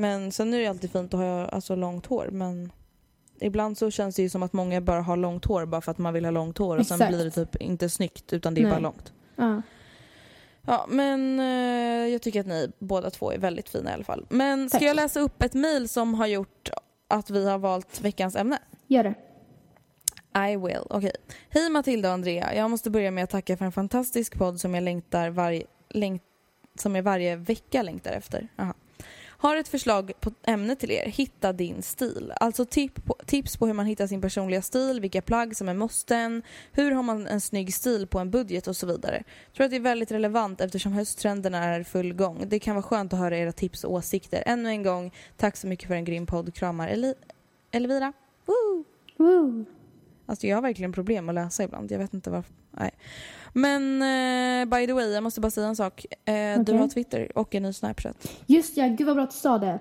Men 0.00 0.32
sen 0.32 0.54
är 0.54 0.58
det 0.58 0.62
ju 0.62 0.68
alltid 0.68 0.92
fint 0.92 1.14
att 1.14 1.20
ha 1.20 1.46
alltså, 1.46 1.76
långt 1.76 2.06
hår 2.06 2.28
men 2.32 2.72
ibland 3.40 3.78
så 3.78 3.90
känns 3.90 4.16
det 4.16 4.22
ju 4.22 4.28
som 4.28 4.42
att 4.42 4.52
många 4.52 4.80
bara 4.80 5.02
har 5.02 5.16
långt 5.16 5.44
hår 5.44 5.66
bara 5.66 5.80
för 5.80 5.90
att 5.90 5.98
man 5.98 6.14
vill 6.14 6.24
ha 6.24 6.30
långt 6.30 6.58
hår 6.58 6.78
och 6.78 6.86
sen 6.86 6.94
Exakt. 6.94 7.10
blir 7.14 7.24
det 7.24 7.30
typ 7.30 7.56
inte 7.56 7.88
snyggt 7.88 8.32
utan 8.32 8.54
det 8.54 8.60
är 8.60 8.62
Nej. 8.62 8.72
bara 8.72 8.80
långt. 8.80 9.12
Ja. 9.36 9.62
Ja 10.62 10.86
men 10.88 11.40
eh, 11.40 12.12
jag 12.12 12.22
tycker 12.22 12.40
att 12.40 12.46
ni 12.46 12.72
båda 12.78 13.10
två 13.10 13.32
är 13.32 13.38
väldigt 13.38 13.68
fina 13.68 13.90
i 13.90 13.94
alla 13.94 14.04
fall. 14.04 14.26
Men 14.28 14.68
ska 14.68 14.78
Tack. 14.78 14.88
jag 14.88 14.96
läsa 14.96 15.20
upp 15.20 15.42
ett 15.42 15.54
mejl 15.54 15.88
som 15.88 16.14
har 16.14 16.26
gjort 16.26 16.70
att 17.08 17.30
vi 17.30 17.48
har 17.48 17.58
valt 17.58 18.00
veckans 18.00 18.36
ämne? 18.36 18.58
Gör 18.86 19.04
det. 19.04 19.14
I 20.50 20.56
will. 20.56 20.86
Okej. 20.90 21.12
Hej 21.48 21.70
Matilda 21.70 22.08
och 22.08 22.14
Andrea. 22.14 22.54
Jag 22.54 22.70
måste 22.70 22.90
börja 22.90 23.10
med 23.10 23.24
att 23.24 23.30
tacka 23.30 23.56
för 23.56 23.64
en 23.64 23.72
fantastisk 23.72 24.38
podd 24.38 24.60
som 24.60 24.74
jag 24.74 24.82
längtar 24.82 25.30
varje, 25.30 25.62
längt, 25.88 26.22
som 26.78 26.96
jag 26.96 27.02
varje 27.02 27.36
vecka 27.36 27.82
längtar 27.82 28.12
efter. 28.12 28.48
Aha. 28.58 28.74
Har 29.42 29.56
ett 29.56 29.68
förslag 29.68 30.12
på 30.20 30.30
ämne 30.46 30.76
till 30.76 30.90
er. 30.90 31.06
Hitta 31.06 31.52
din 31.52 31.82
stil. 31.82 32.32
Alltså 32.36 32.64
tip 32.64 33.04
på, 33.04 33.16
tips 33.26 33.56
på 33.56 33.66
hur 33.66 33.74
man 33.74 33.86
hittar 33.86 34.06
sin 34.06 34.20
personliga 34.20 34.62
stil, 34.62 35.00
vilka 35.00 35.22
plagg 35.22 35.56
som 35.56 35.68
är 35.68 35.74
måsten, 35.74 36.42
hur 36.72 36.90
har 36.92 37.02
man 37.02 37.26
en 37.26 37.40
snygg 37.40 37.74
stil 37.74 38.06
på 38.06 38.18
en 38.18 38.30
budget 38.30 38.66
och 38.66 38.76
så 38.76 38.86
vidare. 38.86 39.22
Tror 39.56 39.64
att 39.64 39.70
det 39.70 39.76
är 39.76 39.80
väldigt 39.80 40.10
relevant 40.12 40.60
eftersom 40.60 40.92
hösttrenderna 40.92 41.58
är 41.64 41.80
i 41.80 41.84
full 41.84 42.12
gång. 42.14 42.44
Det 42.48 42.58
kan 42.58 42.74
vara 42.74 42.82
skönt 42.82 43.12
att 43.12 43.18
höra 43.18 43.38
era 43.38 43.52
tips 43.52 43.84
och 43.84 43.92
åsikter. 43.92 44.42
Ännu 44.46 44.68
en 44.68 44.82
gång, 44.82 45.14
tack 45.36 45.56
så 45.56 45.66
mycket 45.66 45.88
för 45.88 45.94
en 45.94 46.04
grym 46.04 46.26
podd. 46.26 46.54
Kramar 46.54 46.88
Eli- 46.88 47.14
Elvira. 47.70 48.12
Woo! 48.46 48.84
Woo. 49.16 49.64
Alltså 50.30 50.46
jag 50.46 50.56
har 50.56 50.62
verkligen 50.62 50.92
problem 50.92 51.28
att 51.28 51.34
läsa 51.34 51.64
ibland. 51.64 51.90
Jag 51.92 51.98
vet 51.98 52.14
inte 52.14 52.30
varför. 52.30 52.54
Nej. 52.70 52.90
Men 53.52 54.02
eh, 54.02 54.78
by 54.78 54.86
the 54.86 54.92
way, 54.92 55.12
jag 55.12 55.22
måste 55.22 55.40
bara 55.40 55.50
säga 55.50 55.66
en 55.66 55.76
sak. 55.76 56.06
Eh, 56.24 56.34
Du 56.34 56.60
Okej. 56.62 56.76
har 56.76 56.88
Twitter 56.88 57.38
och 57.38 57.54
en 57.54 57.62
ny 57.62 57.72
Snapchat. 57.72 58.30
Just 58.46 58.76
ja, 58.76 58.86
gud 58.86 59.06
vad 59.06 59.16
bra 59.16 59.24
att 59.24 59.30
du 59.30 59.36
sa 59.36 59.58
det. 59.58 59.78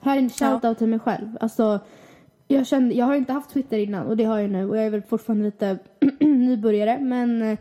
Här 0.00 0.16
är 0.16 0.18
en 0.22 0.30
shoutout 0.30 0.78
till 0.78 0.86
mig 0.88 0.98
själv. 0.98 1.36
Alltså, 1.40 1.80
jag, 2.48 2.66
kände, 2.66 2.94
jag 2.94 3.06
har 3.06 3.12
ju 3.12 3.18
inte 3.18 3.32
haft 3.32 3.50
Twitter 3.50 3.78
innan 3.78 4.06
och 4.06 4.16
det 4.16 4.24
har 4.24 4.38
jag 4.38 4.50
nu 4.50 4.68
och 4.70 4.76
jag 4.76 4.84
är 4.86 4.90
väl 4.90 5.02
fortfarande 5.02 5.44
lite 5.44 5.78
nybörjare 6.20 6.98
men 7.00 7.42
eh, 7.42 7.58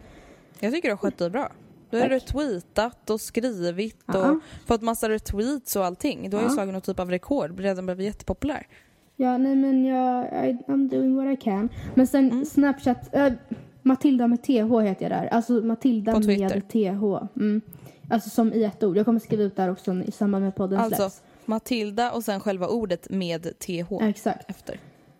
Jag 0.59 0.73
tycker 0.73 0.87
du 0.89 0.93
har 0.93 0.97
skött 0.97 1.17
dig 1.17 1.29
bra. 1.29 1.51
Du 1.89 1.99
har 1.99 2.09
retweetat 2.09 3.09
och 3.09 3.21
skrivit 3.21 4.03
och 4.07 4.15
Ja. 4.15 4.39
fått 4.65 4.81
massa 4.81 5.09
retweets 5.09 5.75
och 5.75 5.85
allting. 5.85 6.29
Du 6.29 6.37
har 6.37 6.43
ju 6.43 6.49
Ja. 6.49 6.53
slagit 6.53 6.73
någon 6.73 6.81
typ 6.81 6.99
av 6.99 7.09
rekord, 7.09 7.59
redan 7.59 7.85
blivit 7.85 8.05
jättepopulär. 8.05 8.67
Ja, 9.15 9.37
nej 9.37 9.55
men 9.55 9.85
jag, 9.85 10.25
I, 10.25 10.57
I'm 10.67 10.89
doing 10.89 11.15
what 11.15 11.33
I 11.33 11.35
can. 11.41 11.69
Men 11.93 12.07
sen 12.07 12.31
Mm. 12.31 12.45
Snapchat, 12.45 13.15
äh, 13.15 13.33
Matilda 13.81 14.27
med 14.27 14.43
TH 14.43 14.79
heter 14.81 15.01
jag 15.01 15.11
där. 15.11 15.27
Alltså 15.31 15.53
Matilda 15.53 16.19
med 16.19 16.67
TH. 16.69 17.03
Mm. 17.35 17.61
Alltså 18.09 18.29
som 18.29 18.53
i 18.53 18.63
ett 18.63 18.83
ord. 18.83 18.97
Jag 18.97 19.05
kommer 19.05 19.19
skriva 19.19 19.43
ut 19.43 19.55
där 19.55 19.71
också 19.71 19.93
i 19.93 20.11
samband 20.11 20.43
med 20.45 20.55
podden 20.55 20.79
Alltså 20.79 21.01
släpps. 21.09 21.21
Matilda 21.45 22.11
och 22.11 22.23
sen 22.23 22.39
själva 22.39 22.67
ordet 22.67 23.09
med 23.09 23.59
TH 23.59 24.01
exakt. 24.01 24.49
efter. 24.49 24.79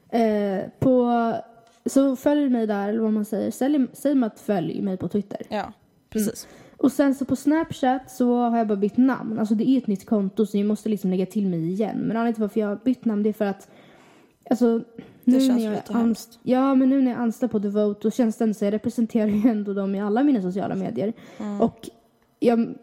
Eh, 0.10 0.64
på, 0.80 1.34
så 1.86 2.16
följ 2.16 2.50
mig 2.50 2.68
där, 2.68 2.90
eller 2.90 3.00
vad 3.00 3.14
man 3.14 3.26
säger. 3.26 3.52
Säg, 3.52 3.88
säg 3.94 4.16
mig 4.16 4.28
att 4.28 4.40
följ 4.40 4.82
mig 4.82 4.98
på 4.98 5.08
Twitter. 5.08 5.42
Ja, 5.50 5.74
precis. 6.10 6.48
Och 6.84 6.92
sen 6.92 7.16
så 7.16 7.26
på 7.26 7.36
Snapchat 7.36 8.12
så 8.12 8.38
har 8.38 8.58
jag 8.58 8.68
bara 8.68 8.76
bytt 8.76 8.98
namn. 8.98 9.40
Alltså 9.40 9.56
det 9.56 9.70
är 9.70 9.78
ett 9.78 9.88
nytt 9.88 10.06
konto 10.06 10.46
så 10.46 10.58
jag 10.58 10.66
måste 10.66 10.90
liksom 10.90 11.10
lägga 11.10 11.26
till 11.26 11.48
mig 11.48 11.72
igen. 11.72 11.98
Men 11.98 12.18
anledningen 12.18 12.34
till 12.34 12.42
varför 12.42 12.60
jag 12.60 12.68
har 12.68 12.76
bytt 12.76 13.06
namn 13.06 13.24
det 13.24 13.30
är 13.30 13.34
för 13.34 13.46
att 13.46 13.70
Alltså 14.50 14.82
nu 15.24 15.40
känns 15.40 15.50
när 15.50 15.66
jag 15.66 15.76
lite 15.76 15.94
hemskt. 15.94 16.40
Ja 16.44 16.76
men 16.76 16.90
nu 16.90 17.02
när 17.02 17.12
jag 17.12 17.20
är 17.20 17.24
anställd 17.24 17.52
på 17.52 17.60
Devote 17.60 18.08
det 18.08 18.12
ändå 18.12 18.54
så 18.54 18.66
jag 18.66 18.74
representerar 18.74 19.28
ju 19.28 19.50
ändå 19.50 19.74
dem 19.74 19.96
i 19.96 20.02
alla 20.02 20.24
mina 20.24 20.42
sociala 20.42 20.76
medier. 20.76 21.14
Mm. 21.38 21.62
Och 21.62 21.90
jag, 22.40 22.76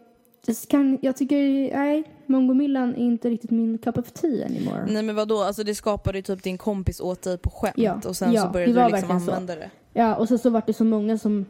det 0.45 0.67
kan, 0.67 0.97
jag 1.01 1.15
tycker, 1.15 1.37
nej, 1.77 2.03
Mongomillan 2.25 2.95
är 2.95 2.99
inte 2.99 3.29
riktigt 3.29 3.51
min 3.51 3.77
cup 3.77 3.97
of 3.97 4.11
tea 4.11 4.45
anymore. 4.45 4.85
Nej 4.89 5.03
men 5.03 5.15
vadå, 5.15 5.41
alltså 5.41 5.63
det 5.63 5.75
skapade 5.75 6.17
ju 6.17 6.21
typ 6.21 6.43
din 6.43 6.57
kompis 6.57 7.01
åt 7.01 7.21
dig 7.21 7.37
på 7.37 7.49
skämt 7.49 7.73
Ja, 7.77 8.01
och 8.05 8.15
sen 8.15 8.33
ja, 8.33 8.41
så 8.41 8.47
det 8.47 8.53
började 8.53 8.73
du 8.73 8.79
liksom 8.79 8.91
verkligen 8.91 9.21
så. 9.21 9.31
använda 9.31 9.55
det. 9.55 9.69
Ja, 9.93 10.15
och 10.15 10.27
sen 10.27 10.39
så 10.39 10.49
var 10.49 10.63
det 10.67 10.73
så 10.73 10.83
många 10.83 11.17
som 11.17 11.45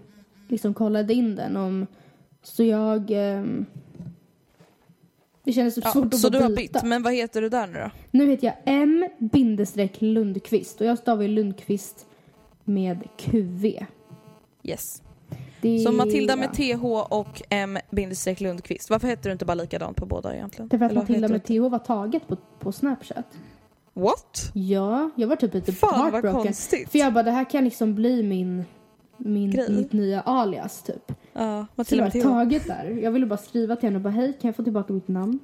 liksom 0.47 0.73
kollade 0.73 1.13
in 1.13 1.35
den 1.35 1.57
om 1.57 1.87
så 2.43 2.63
jag 2.63 3.11
ehm, 3.11 3.65
det 5.43 5.53
kändes 5.53 5.75
typ 5.75 5.83
Ja, 5.83 5.91
svårt 5.91 6.13
att 6.13 6.19
så 6.19 6.29
du 6.29 6.39
har 6.39 6.49
bytt, 6.49 6.83
men 6.83 7.03
vad 7.03 7.13
heter 7.13 7.41
du 7.41 7.49
där 7.49 7.67
nu 7.67 7.79
då? 7.79 7.89
Nu 8.11 8.29
heter 8.29 8.47
jag 8.47 8.55
M 8.65 9.05
bindestreck 9.19 10.01
Lundqvist 10.01 10.81
och 10.81 10.87
jag 10.87 10.97
stavar 10.97 11.21
ju 11.21 11.27
Lundqvist 11.27 12.05
med 12.63 13.03
QV. 13.17 13.65
Yes. 14.63 15.01
Det 15.61 15.79
Så 15.79 15.91
Matilda 15.91 16.35
med 16.35 16.53
TH 16.53 16.85
och 17.09 17.41
M 17.49 17.77
bindestreck 17.89 18.39
Lundqvist. 18.41 18.89
Varför 18.89 19.07
heter 19.07 19.29
du 19.29 19.31
inte 19.33 19.45
bara 19.45 19.55
likadant 19.55 19.97
på 19.97 20.05
båda 20.05 20.35
egentligen? 20.35 20.67
Därför 20.69 20.85
att 20.85 20.91
Eller 20.91 21.01
Matilda 21.01 21.27
med 21.27 21.43
TH 21.43 21.59
var 21.71 21.79
taget 21.79 22.27
på, 22.27 22.37
på 22.59 22.71
Snapchat. 22.71 23.25
What? 23.93 24.51
Ja, 24.53 25.09
jag 25.15 25.27
var 25.27 25.35
typ 25.35 25.53
lite 25.53 25.71
Fan 25.71 25.89
vad 25.99 26.11
heartbroken. 26.13 26.43
konstigt. 26.43 26.89
För 26.89 26.99
jag 26.99 27.13
bara, 27.13 27.23
det 27.23 27.31
här 27.31 27.49
kan 27.49 27.63
liksom 27.63 27.95
bli 27.95 28.23
min, 28.23 28.63
min 29.17 29.51
Grej. 29.51 29.71
mitt 29.71 29.93
nya 29.93 30.21
alias 30.21 30.83
typ. 30.83 31.11
Ja, 31.33 31.65
Matilda 31.75 32.11
TH. 32.11 32.21
taget 32.21 32.67
där. 32.67 32.99
Jag 33.03 33.11
ville 33.11 33.25
bara 33.25 33.37
skriva 33.37 33.75
till 33.75 33.83
henne 33.87 33.95
och 33.95 34.01
bara, 34.01 34.09
hej 34.13 34.33
kan 34.41 34.47
jag 34.47 34.55
få 34.55 34.63
tillbaka 34.63 34.93
mitt 34.93 35.07
namn? 35.07 35.39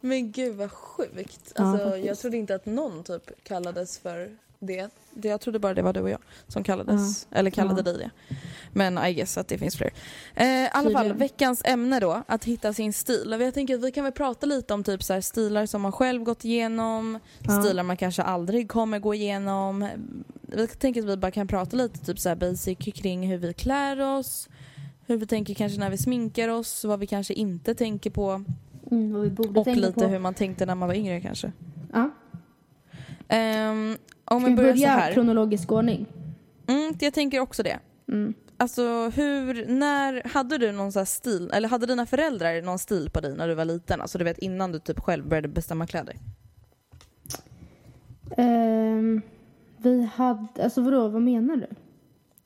Men 0.00 0.32
gud 0.32 0.54
vad 0.56 0.70
sjukt. 0.70 1.52
Ja, 1.56 1.64
Alltså, 1.64 1.84
faktiskt. 1.84 2.06
jag 2.06 2.18
trodde 2.18 2.36
inte 2.36 2.54
att 2.54 2.66
någon 2.66 3.02
typ 3.04 3.44
kallades 3.44 3.98
för 3.98 4.30
det. 4.58 4.88
det. 5.14 5.28
Jag 5.28 5.40
trodde 5.40 5.58
bara 5.58 5.74
det 5.74 5.82
var 5.82 5.92
du 5.92 6.00
och 6.00 6.10
jag 6.10 6.18
som 6.48 6.64
kallades, 6.64 7.26
eller 7.30 7.50
kallade 7.50 7.78
Ja. 7.80 7.82
dig 7.82 7.98
det. 7.98 8.10
Men 8.72 8.98
I 8.98 9.14
guess 9.14 9.38
att 9.38 9.48
det 9.48 9.58
finns 9.58 9.76
fler. 9.76 9.90
Eh, 10.34 10.46
I 10.46 10.68
alla 10.72 10.90
fall, 10.90 11.02
Tydligen. 11.02 11.18
veckans 11.18 11.62
ämne 11.64 12.00
då, 12.00 12.22
att 12.26 12.44
hitta 12.44 12.72
sin 12.72 12.92
stil. 12.92 13.34
Och 13.34 13.42
Jag 13.42 13.54
tänker 13.54 13.74
att 13.74 13.84
vi 13.84 13.92
kan 13.92 14.04
väl 14.04 14.12
prata 14.12 14.46
lite 14.46 14.74
om 14.74 14.84
typ 14.84 15.02
så 15.02 15.12
här 15.12 15.20
stilar 15.20 15.66
som 15.66 15.82
man 15.82 15.92
själv 15.92 16.22
gått 16.22 16.44
igenom, 16.44 17.18
Ja. 17.38 17.62
stilar 17.62 17.82
man 17.82 17.96
kanske 17.96 18.22
aldrig 18.22 18.68
kommer 18.70 18.98
gå 18.98 19.14
igenom. 19.14 19.88
Vi 20.42 20.66
tänker 20.66 21.00
att 21.02 21.08
vi 21.08 21.16
bara 21.16 21.30
kan 21.30 21.48
prata 21.48 21.76
lite 21.76 21.98
typ 21.98 22.18
så 22.18 22.28
här 22.28 22.36
basic 22.36 22.78
kring 22.78 23.28
hur 23.28 23.38
vi 23.38 23.52
klär 23.52 24.00
oss, 24.18 24.48
hur 25.10 25.16
vi 25.20 25.26
tänker 25.26 25.54
kanske 25.54 25.80
när 25.80 25.90
vi 25.90 25.98
sminkar 25.98 26.48
oss, 26.48 26.84
vad 26.84 27.00
vi 27.00 27.06
kanske 27.06 27.34
inte 27.34 27.74
tänker 27.74 28.10
på 28.10 28.44
Mm, 28.90 29.12
vad 29.12 29.22
vi 29.22 29.30
borde 29.30 29.58
och 29.60 29.64
tänka 29.64 29.80
lite 29.80 29.92
på. 30.00 30.06
hur 30.06 30.18
man 30.18 30.34
tänkte 30.34 30.66
när 30.66 30.74
man 30.74 30.88
var 30.88 30.94
yngre 30.94 31.20
kanske. 31.20 31.52
Ja. 31.92 32.10
Um, 33.70 33.96
om 34.24 34.40
Ska 34.40 34.50
vi 34.50 34.56
börjar 34.56 34.76
så 34.76 34.86
här. 34.86 35.12
kronologisk 35.12 35.72
ordning? 35.72 36.06
Mm, 36.66 36.94
jag 37.00 37.14
tänker 37.14 37.40
också 37.40 37.62
det. 37.62 37.78
Mm. 38.08 38.34
Alltså 38.56 38.82
hur, 39.14 39.66
när, 39.66 40.28
hade 40.28 40.58
du 40.58 40.72
någon 40.72 40.92
så 40.92 40.98
här 40.98 41.06
stil, 41.06 41.50
eller 41.54 41.68
hade 41.68 41.86
dina 41.86 42.06
föräldrar 42.06 42.62
någon 42.62 42.78
stil 42.78 43.10
på 43.12 43.20
dig 43.20 43.36
när 43.36 43.48
du 43.48 43.54
var 43.54 43.64
liten? 43.64 44.00
Alltså 44.00 44.18
du 44.18 44.24
vet 44.24 44.38
innan 44.38 44.72
du 44.72 44.78
typ 44.78 45.00
själv 45.00 45.28
började 45.28 45.48
bestämma 45.48 45.86
kläder? 45.86 46.16
Ehm, 48.36 49.22
vi 49.76 50.02
hade, 50.14 50.64
alltså 50.64 50.82
vadå, 50.82 51.08
vad 51.08 51.22
menar 51.22 51.56
du? 51.56 51.66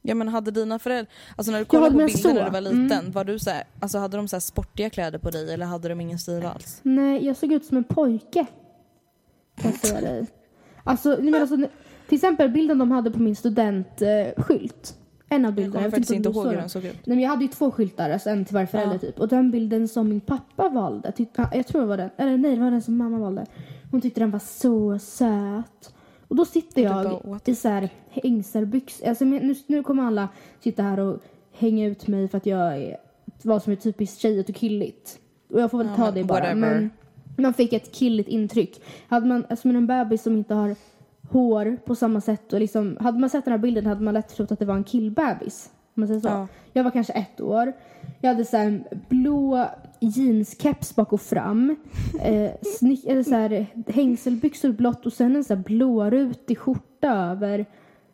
Ja 0.07 0.15
men 0.15 0.29
hade 0.29 0.51
dina 0.51 0.79
föräldrar, 0.79 1.13
alltså 1.37 1.53
när 1.53 1.59
du 1.59 1.65
kollade 1.65 1.91
på 1.91 1.97
men 1.97 2.07
bilder 2.07 2.23
så. 2.23 2.33
när 2.35 2.45
du 2.45 2.51
var 2.51 2.61
liten, 2.61 2.99
Mm. 2.99 3.13
var 3.13 3.25
du 3.25 3.39
så 3.39 3.51
här, 3.51 3.65
alltså 3.81 3.99
hade 3.99 4.17
de 4.17 4.29
så 4.29 4.41
sportiga 4.41 4.91
kläder 4.91 5.19
på 5.19 5.31
dig 5.31 5.53
eller 5.55 5.67
hade 5.67 5.89
de 5.89 6.01
ingen 6.01 6.19
stil 6.19 6.47
alls? 6.47 6.81
Nej, 6.83 7.27
jag 7.27 7.37
såg 7.37 7.53
ut 7.53 7.65
som 7.65 7.77
en 7.77 7.85
pojke. 7.85 8.47
Kan 9.61 9.71
jag 9.71 9.81
säga 9.81 10.01
dig. 10.01 10.27
Alltså, 10.85 11.17
menar 11.21 11.41
alltså, 11.41 11.57
till 12.09 12.15
exempel 12.17 12.51
bilden 12.51 12.79
de 12.79 12.91
hade 12.91 13.11
på 13.11 13.19
min 13.23 13.37
studentskylt. 13.37 14.97
En 15.29 15.45
av 15.45 15.49
Jag 15.49 15.55
bilderna. 15.55 15.73
kommer 15.75 15.85
vet 15.85 15.95
faktiskt 15.95 16.13
inte 16.13 16.29
ihåg 16.29 16.47
hur 16.47 16.57
den. 16.57 16.69
såg 16.69 16.85
ut. 16.85 16.93
Nej 17.07 17.17
men 17.17 17.21
jag 17.21 17.31
hade 17.31 17.45
ju 17.45 17.49
två 17.51 17.71
skyltar, 17.71 18.11
alltså 18.11 18.31
en 18.31 18.45
till 18.45 18.55
varje 18.55 18.67
förälder 18.67 18.95
Ja. 18.95 18.99
typ. 18.99 19.21
Och 19.21 19.29
den 19.29 19.51
bilden 19.51 19.89
som 19.89 20.09
min 20.09 20.21
pappa 20.21 20.69
valde, 20.69 21.13
tyckte, 21.13 21.43
ja, 21.43 21.57
jag 21.57 21.67
tror 21.67 21.81
det 21.81 21.87
var 21.87 21.97
den, 21.97 22.11
eller 22.17 22.37
nej 22.37 22.55
det 22.57 22.61
var 22.63 22.71
den 22.71 22.83
som 22.83 22.97
mamma 22.97 23.19
valde. 23.19 23.47
Hon 23.91 24.01
tyckte 24.01 24.21
den 24.21 24.31
var 24.31 24.39
så 24.39 24.99
söt. 24.99 25.95
Och 26.35 26.39
då 26.39 26.45
sitter 26.45 26.83
jag 26.83 27.21
bara, 27.23 27.41
i 27.45 27.55
så 27.55 27.69
här 27.69 27.89
hängselbyxor. 28.11 29.09
Alltså 29.09 29.25
nu, 29.25 29.55
nu 29.67 29.83
kommer 29.83 30.03
alla 30.03 30.29
sitta 30.61 30.83
här 30.83 31.01
och 31.01 31.19
hänga 31.53 31.87
ut 31.87 32.07
mig 32.07 32.29
för 32.29 32.39
att 32.39 32.47
jag 32.47 32.77
är 32.77 32.97
vad 33.43 33.63
som 33.63 33.73
är 33.73 33.77
typiskt 33.77 34.19
tjejigt 34.21 34.49
och 34.49 34.55
killigt. 34.55 35.19
Och 35.51 35.61
jag 35.61 35.71
får 35.71 35.79
väl 35.79 35.87
Ja, 35.87 35.97
ta 35.97 36.11
det 36.11 36.25
bara. 36.25 36.41
whatever. 36.41 36.55
Men 36.57 36.91
man 37.37 37.55
fick 37.55 37.73
ett 37.73 37.93
killigt 37.93 38.29
intryck. 38.29 38.83
Hade 39.09 39.27
man, 39.27 39.47
alltså 39.51 39.69
med 39.69 39.77
en 39.77 39.87
bebis 39.87 40.23
som 40.23 40.37
inte 40.37 40.55
har 40.55 40.77
hår 41.31 41.77
på 41.85 41.95
samma 41.95 42.21
sätt 42.21 42.53
och 42.53 42.61
liksom, 42.61 42.97
hade 43.01 43.19
man 43.19 43.31
sett 43.31 43.45
den 43.45 43.53
här 43.53 43.59
bilden 43.59 43.87
hade 43.87 44.03
man 44.03 44.15
lätt 44.15 44.29
trott 44.29 44.53
att 44.53 44.59
det 44.59 44.65
var 44.65 44.75
en 44.77 44.85
killbebis. 44.85 45.71
Om 45.95 46.01
man 46.01 46.07
säger 46.09 46.21
så. 46.21 46.29
Ja. 46.29 46.49
Jag 46.73 46.85
var 46.85 46.91
kanske 46.91 47.13
ett 47.13 47.41
år. 47.41 47.73
Jag 48.21 48.31
hade 48.31 48.45
så 48.45 48.57
här 48.57 48.85
blå 49.09 49.69
jeanskeps 50.01 50.95
bak 50.95 51.13
och 51.13 51.21
fram. 51.21 51.77
Eh, 52.21 52.51
snick, 52.79 53.07
eller 53.07 53.23
så 53.23 53.35
här, 53.35 53.67
hängselbyxor 53.87 54.73
blått 54.73 55.07
och 55.07 55.13
sen 55.13 55.37
en 55.37 55.45
så 55.45 55.55
här 55.55 55.63
blårutig 55.63 56.59
skjorta 56.59 57.09
över. 57.09 57.67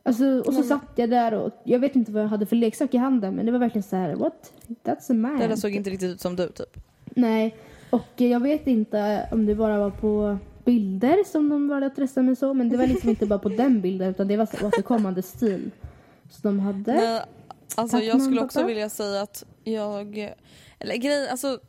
Alltså, 0.03 0.43
och 0.47 0.55
så 0.55 0.63
satt 0.63 0.93
jag 0.97 1.11
där 1.11 1.35
och 1.35 1.53
jag 1.65 1.79
vet 1.79 1.97
inte 1.97 2.13
vad 2.13 2.23
jag 2.23 2.29
hade 2.29 2.47
för 2.47 2.57
leksak 2.57 2.95
i 2.95 2.97
handen 2.97 3.35
men 3.35 3.47
det 3.47 3.53
var 3.53 3.59
verkligen 3.59 3.83
så 3.83 3.97
här, 3.97 4.15
what? 4.15 4.53
That's 4.85 5.11
a 5.11 5.15
man. 5.15 5.39
Det 5.39 5.47
där 5.47 5.57
såg 5.57 5.71
inte 5.71 5.91
riktigt 5.91 6.11
ut 6.11 6.21
som 6.21 6.37
du 6.37 6.49
typ. 6.49 6.77
Nej, 7.05 7.57
och 7.91 8.13
jag 8.17 8.41
vet 8.41 8.67
inte 8.67 9.29
om 9.33 9.47
det 9.47 9.55
bara 9.55 9.79
var 9.79 9.91
på 9.91 10.39
bilder 10.65 11.25
som 11.27 11.49
de 11.49 11.69
valde 11.69 11.87
att 11.87 11.99
rösta 11.99 12.23
mig 12.23 12.37
så 12.37 12.55
men 12.55 12.69
det 12.69 12.77
var 12.77 12.87
liksom 12.87 13.11
inte 13.11 13.27
bara 13.27 13.39
på 13.39 13.49
den 13.49 13.81
bilden 13.81 14.11
utan 14.11 14.29
det 14.29 14.37
var 14.37 14.47
så 14.47 14.67
återkommande 14.67 15.23
stil. 15.23 15.71
Så 16.31 16.49
de 16.49 16.61
hade... 16.61 16.95
Nej, 16.95 17.23
alltså 17.75 17.97
Tack, 17.97 18.05
jag 18.07 18.23
skulle 18.23 18.41
också 18.43 18.59
pappa. 18.59 18.67
vilja 18.69 18.89
säga 18.89 19.23
att 19.23 19.45
jag... 19.65 20.35
Eller 20.79 20.97
grej, 20.97 21.29
alltså... 21.29 21.61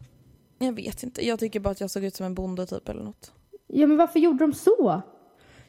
Jag 0.59 0.73
vet 0.73 1.03
inte. 1.03 1.27
Jag 1.27 1.39
tycker 1.39 1.59
bara 1.59 1.69
att 1.69 1.81
jag 1.81 1.89
såg 1.89 2.03
ut 2.03 2.15
som 2.15 2.25
en 2.25 2.35
bonde 2.35 2.65
typ 2.65 2.89
eller 2.89 3.03
något. 3.03 3.33
Ja 3.67 3.87
men 3.87 3.97
varför 3.97 4.19
gjorde 4.19 4.37
de 4.43 4.53
så? 4.53 5.01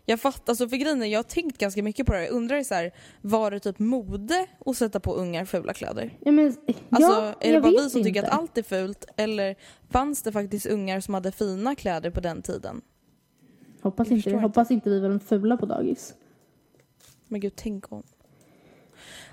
Jag 0.05 0.21
fattar, 0.21 0.53
alltså 0.53 0.69
för 0.69 0.77
grejen 0.77 1.03
är, 1.03 1.07
jag 1.07 1.19
har 1.19 1.23
tänkt 1.25 1.59
ganska 1.59 1.83
mycket 1.83 2.07
på 2.07 2.12
det 2.12 2.19
här. 2.19 2.25
Jag 2.25 2.35
undrar 2.35 2.62
så 2.62 2.75
här, 2.75 2.95
var 3.21 3.51
det 3.51 3.61
typ 3.61 3.79
mode 3.79 4.47
att 4.67 4.77
sätta 4.77 5.01
på 5.01 5.15
ungar 5.15 5.45
fula 5.45 5.73
kläder? 5.75 6.19
Ja, 6.21 6.33
men, 6.33 6.47
Alltså 6.91 7.11
ja, 7.12 7.35
är 7.41 7.53
det 7.53 7.61
bara 7.61 7.71
vi 7.73 7.91
som 7.91 7.99
inte. 7.99 8.09
tycker 8.11 8.23
att 8.23 8.29
allt 8.39 8.59
är 8.59 8.62
fult 8.62 9.05
eller 9.17 9.57
fanns 9.91 10.23
det 10.23 10.33
faktiskt 10.33 10.67
ungar 10.67 11.01
som 11.01 11.15
hade 11.15 11.33
fina 11.33 11.75
kläder 11.75 12.11
på 12.11 12.21
den 12.21 12.43
tiden? 12.43 12.81
Hoppas 13.83 14.09
Jag 14.09 14.17
inte, 14.19 14.37
hoppas 14.37 14.71
inte 14.71 14.91
vi 14.91 15.01
var 15.01 15.09
de 15.09 15.21
fula 15.21 15.57
på 15.57 15.67
dagis. 15.67 16.15
Men 17.29 17.41
gud, 17.41 17.53
tänk 17.57 17.93
om. 17.93 18.03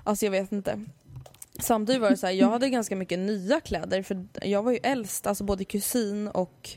Alltså 0.04 0.24
jag 0.26 0.30
vet 0.30 0.52
inte. 0.52 0.80
Samtidigt 1.58 2.02
var 2.02 2.10
det 2.10 2.16
så 2.16 2.26
här, 2.26 2.34
jag 2.34 2.50
hade 2.50 2.68
ganska 2.70 2.96
mycket 2.96 3.18
nya 3.18 3.60
kläder 3.60 4.02
för 4.02 4.24
jag 4.42 4.62
var 4.62 4.72
ju 4.72 4.78
äldst, 4.82 5.26
alltså 5.26 5.44
både 5.44 5.64
kusin 5.64 6.28
och 6.28 6.70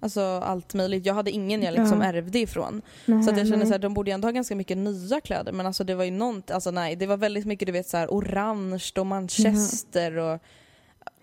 Alltså 0.00 0.20
allt 0.20 0.74
möjligt. 0.74 1.06
Jag 1.06 1.14
hade 1.14 1.30
ingen 1.30 1.62
jag 1.62 1.74
liksom 1.74 2.00
Ja. 2.00 2.06
ärvde 2.06 2.38
ifrån. 2.38 2.82
Nej, 3.06 3.22
Så 3.22 3.30
jag 3.30 3.36
kände 3.38 3.56
nej. 3.56 3.66
så 3.66 3.72
här, 3.72 3.78
de 3.78 3.94
borde 3.94 4.10
ju 4.10 4.14
ändå 4.14 4.26
ha 4.28 4.32
ganska 4.32 4.54
mycket 4.56 4.76
nya 4.76 5.20
kläder 5.20 5.52
men 5.52 5.66
alltså 5.66 5.84
det 5.84 5.94
var 5.94 6.04
ju 6.04 6.10
nånt, 6.10 6.50
alltså 6.50 6.70
nej 6.70 6.96
det 6.96 7.06
var 7.06 7.16
väldigt 7.16 7.46
mycket 7.46 7.66
du 7.66 7.72
vet 7.72 7.88
så 7.88 7.96
här 7.96 8.08
orange 8.08 8.84
och 8.98 9.06
manchester 9.06 10.16
och, 10.18 10.40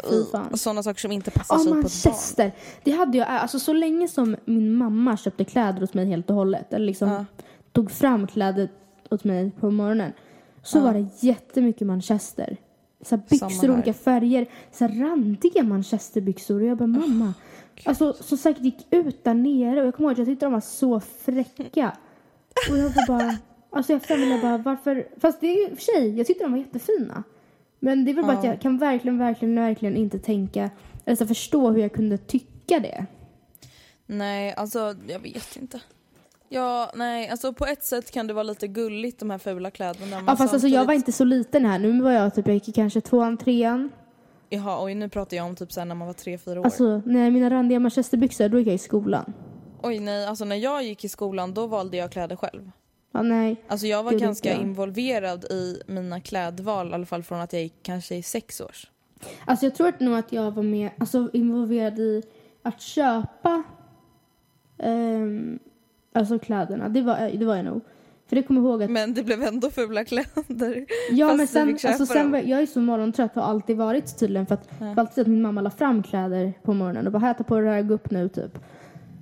Fy 0.09 0.25
fan. 0.31 0.47
och 0.51 0.59
sådana 0.59 0.83
saker 0.83 0.99
som 1.01 1.11
inte 1.11 1.31
passar 1.31 1.55
Ja, 1.55 1.59
sig 1.59 1.71
på 1.71 1.77
ett 1.77 1.83
barn. 1.83 1.91
manchester. 2.13 2.51
Det 2.83 2.91
hade 2.91 3.17
jag, 3.17 3.27
alltså 3.27 3.59
så 3.59 3.73
länge 3.73 4.07
som 4.07 4.35
min 4.45 4.73
mamma 4.75 5.17
köpte 5.17 5.45
kläder 5.45 5.83
åt 5.83 5.93
mig 5.93 6.05
helt 6.05 6.29
och 6.29 6.35
hållet, 6.35 6.73
eller 6.73 6.85
liksom 6.85 7.09
Ja. 7.09 7.25
tog 7.71 7.91
fram 7.91 8.27
kläder 8.27 8.69
åt 9.11 9.23
mig 9.23 9.51
på 9.59 9.71
morgonen, 9.71 10.11
så 10.65 10.77
Ja. 10.77 10.81
var 10.83 10.93
det 10.93 11.07
jättemycket 11.19 11.87
manchester. 11.87 12.57
Så 13.01 13.17
byxor 13.17 13.71
olika 13.71 13.93
färger, 13.93 14.47
så 14.71 14.87
randiga 14.87 15.63
manchesterbyxor. 15.63 16.61
Och 16.61 16.67
jag 16.67 16.77
bara, 16.77 16.87
mamma. 16.87 17.33
Alltså 17.85 18.13
som 18.13 18.37
säkert 18.37 18.63
gick 18.63 18.87
ut 18.89 19.23
där 19.23 19.33
nere 19.33 19.81
och 19.81 19.87
jag 19.87 19.95
kommer 19.95 20.09
ihåg 20.09 20.13
att 20.13 20.17
jag 20.17 20.27
tyckte 20.27 20.45
de 20.45 20.53
var 20.53 20.59
så 20.61 20.99
fräcka. 20.99 21.97
Och 22.71 22.77
jag 22.77 22.89
var 22.89 23.07
bara, 23.07 23.37
alltså 23.69 23.93
jag 23.93 24.01
bara, 24.41 24.57
varför? 24.57 25.07
Fast 25.17 25.41
det 25.41 25.47
är 25.47 25.69
ju 25.69 25.75
för 25.75 25.81
sig, 25.83 26.17
jag 26.17 26.27
tyckte 26.27 26.43
de 26.43 26.51
var 26.51 26.59
jättefina. 26.59 27.23
Men 27.79 28.05
det 28.05 28.11
är 28.11 28.15
väl 28.15 28.25
bara 28.25 28.37
att 28.37 28.43
Ja. 28.43 28.49
jag 28.51 28.61
kan 28.61 28.77
verkligen, 28.77 29.17
verkligen, 29.17 29.55
verkligen 29.55 29.95
inte 29.95 30.19
tänka, 30.19 30.69
eller 31.05 31.15
så 31.15 31.27
förstå 31.27 31.71
hur 31.71 31.81
jag 31.81 31.93
kunde 31.93 32.17
tycka 32.17 32.79
det. 32.79 33.05
Nej, 34.05 34.53
alltså 34.53 34.95
jag 35.07 35.19
vet 35.19 35.57
inte. 35.61 35.81
Ja, 36.49 36.91
nej, 36.95 37.29
alltså 37.29 37.53
på 37.53 37.65
ett 37.65 37.83
sätt 37.83 38.11
kan 38.11 38.27
det 38.27 38.33
vara 38.33 38.43
lite 38.43 38.67
gulligt 38.67 39.19
de 39.19 39.29
här 39.29 39.37
fula 39.37 39.71
kläderna. 39.71 40.23
Ja 40.27 40.35
fast 40.35 40.53
alltså 40.53 40.67
jag 40.67 40.79
var 40.79 40.85
samtidigt- 40.85 40.99
inte 41.01 41.11
så 41.11 41.23
liten 41.23 41.65
här. 41.65 41.79
Nu 41.79 42.01
var 42.01 42.11
jag 42.11 42.35
typ, 42.35 42.47
jag 42.47 42.53
gick 42.55 42.75
kanske 42.75 43.01
tvåan, 43.01 43.37
trean. 43.37 43.91
Jaha, 44.49 44.83
oj 44.85 44.95
nu 44.95 45.09
pratar 45.09 45.37
jag 45.37 45.45
om 45.45 45.55
typ 45.55 45.71
såhär 45.71 45.85
när 45.85 45.95
man 45.95 46.07
var 46.07 46.13
tre, 46.13 46.37
fyra 46.37 46.59
år. 46.59 46.65
Alltså 46.65 47.01
när 47.05 47.31
mina 47.31 47.49
randiga 47.49 47.79
manchesterbyxor, 47.79 48.49
då 48.49 48.59
gick 48.59 48.67
jag 48.67 48.75
i 48.75 48.77
skolan. 48.77 49.33
Oj 49.83 49.99
nej, 49.99 50.25
alltså 50.25 50.45
när 50.45 50.55
jag 50.55 50.83
gick 50.83 51.03
i 51.05 51.09
skolan 51.09 51.53
då 51.53 51.67
valde 51.67 51.97
jag 51.97 52.11
kläder 52.11 52.35
själv. 52.35 52.71
Ja 53.11 53.21
nej. 53.21 53.55
Alltså 53.67 53.87
jag 53.87 54.03
var 54.03 54.11
Gud, 54.11 54.21
ganska 54.21 54.49
jag. 54.49 54.61
involverad 54.61 55.43
i 55.45 55.81
mina 55.87 56.19
klädval, 56.21 56.89
i 56.89 56.93
alla 56.93 57.05
fall 57.05 57.23
från 57.23 57.39
att 57.39 57.53
jag 57.53 57.61
gick 57.61 57.75
kanske 57.83 58.15
i 58.15 58.23
sex 58.23 58.61
års. 58.61 58.91
Alltså 59.45 59.65
jag 59.65 59.75
tror 59.75 59.87
att 59.87 59.99
nog 59.99 60.15
att 60.17 60.31
jag 60.31 60.51
var 60.51 60.63
med, 60.63 60.89
alltså 60.97 61.29
involverad 61.33 61.99
i 61.99 62.23
att 62.63 62.81
köpa 62.81 63.63
ehm, 64.77 65.59
alltså 66.15 66.39
kläderna. 66.39 66.89
Det 66.89 67.01
var, 67.01 67.37
det 67.37 67.45
var 67.45 67.55
jag 67.55 67.65
nog. 67.65 67.81
För 68.27 68.35
det 68.35 68.43
kommer 68.43 68.61
ihåg 68.61 68.83
att, 68.83 68.89
Men 68.91 69.13
det 69.13 69.23
blev 69.23 69.43
ändå 69.43 69.69
fula 69.69 70.05
kläder. 70.05 70.85
ja 71.11 71.33
men 71.33 71.47
sen, 71.47 71.69
alltså 71.87 72.05
sen 72.05 72.31
var, 72.31 72.39
jag 72.39 72.61
är 72.61 72.65
så 72.65 72.79
morgontrött 72.79 73.35
har 73.35 73.41
alltid 73.43 73.77
varit 73.77 74.19
tydligen 74.19 74.45
för 74.45 74.55
att, 74.55 74.67
för 74.77 74.99
alltid 74.99 75.21
att 75.21 75.27
min 75.27 75.41
mamma 75.41 75.61
la 75.61 75.69
fram 75.69 76.03
kläder 76.03 76.53
på 76.63 76.73
morgonen 76.73 77.05
och 77.05 77.11
bara 77.11 77.19
här 77.19 77.33
ta 77.33 77.43
på 77.43 77.59
det 77.59 77.69
här, 77.69 77.81
gå 77.81 77.93
upp 77.93 78.11
nu 78.11 78.29
typ. 78.29 78.59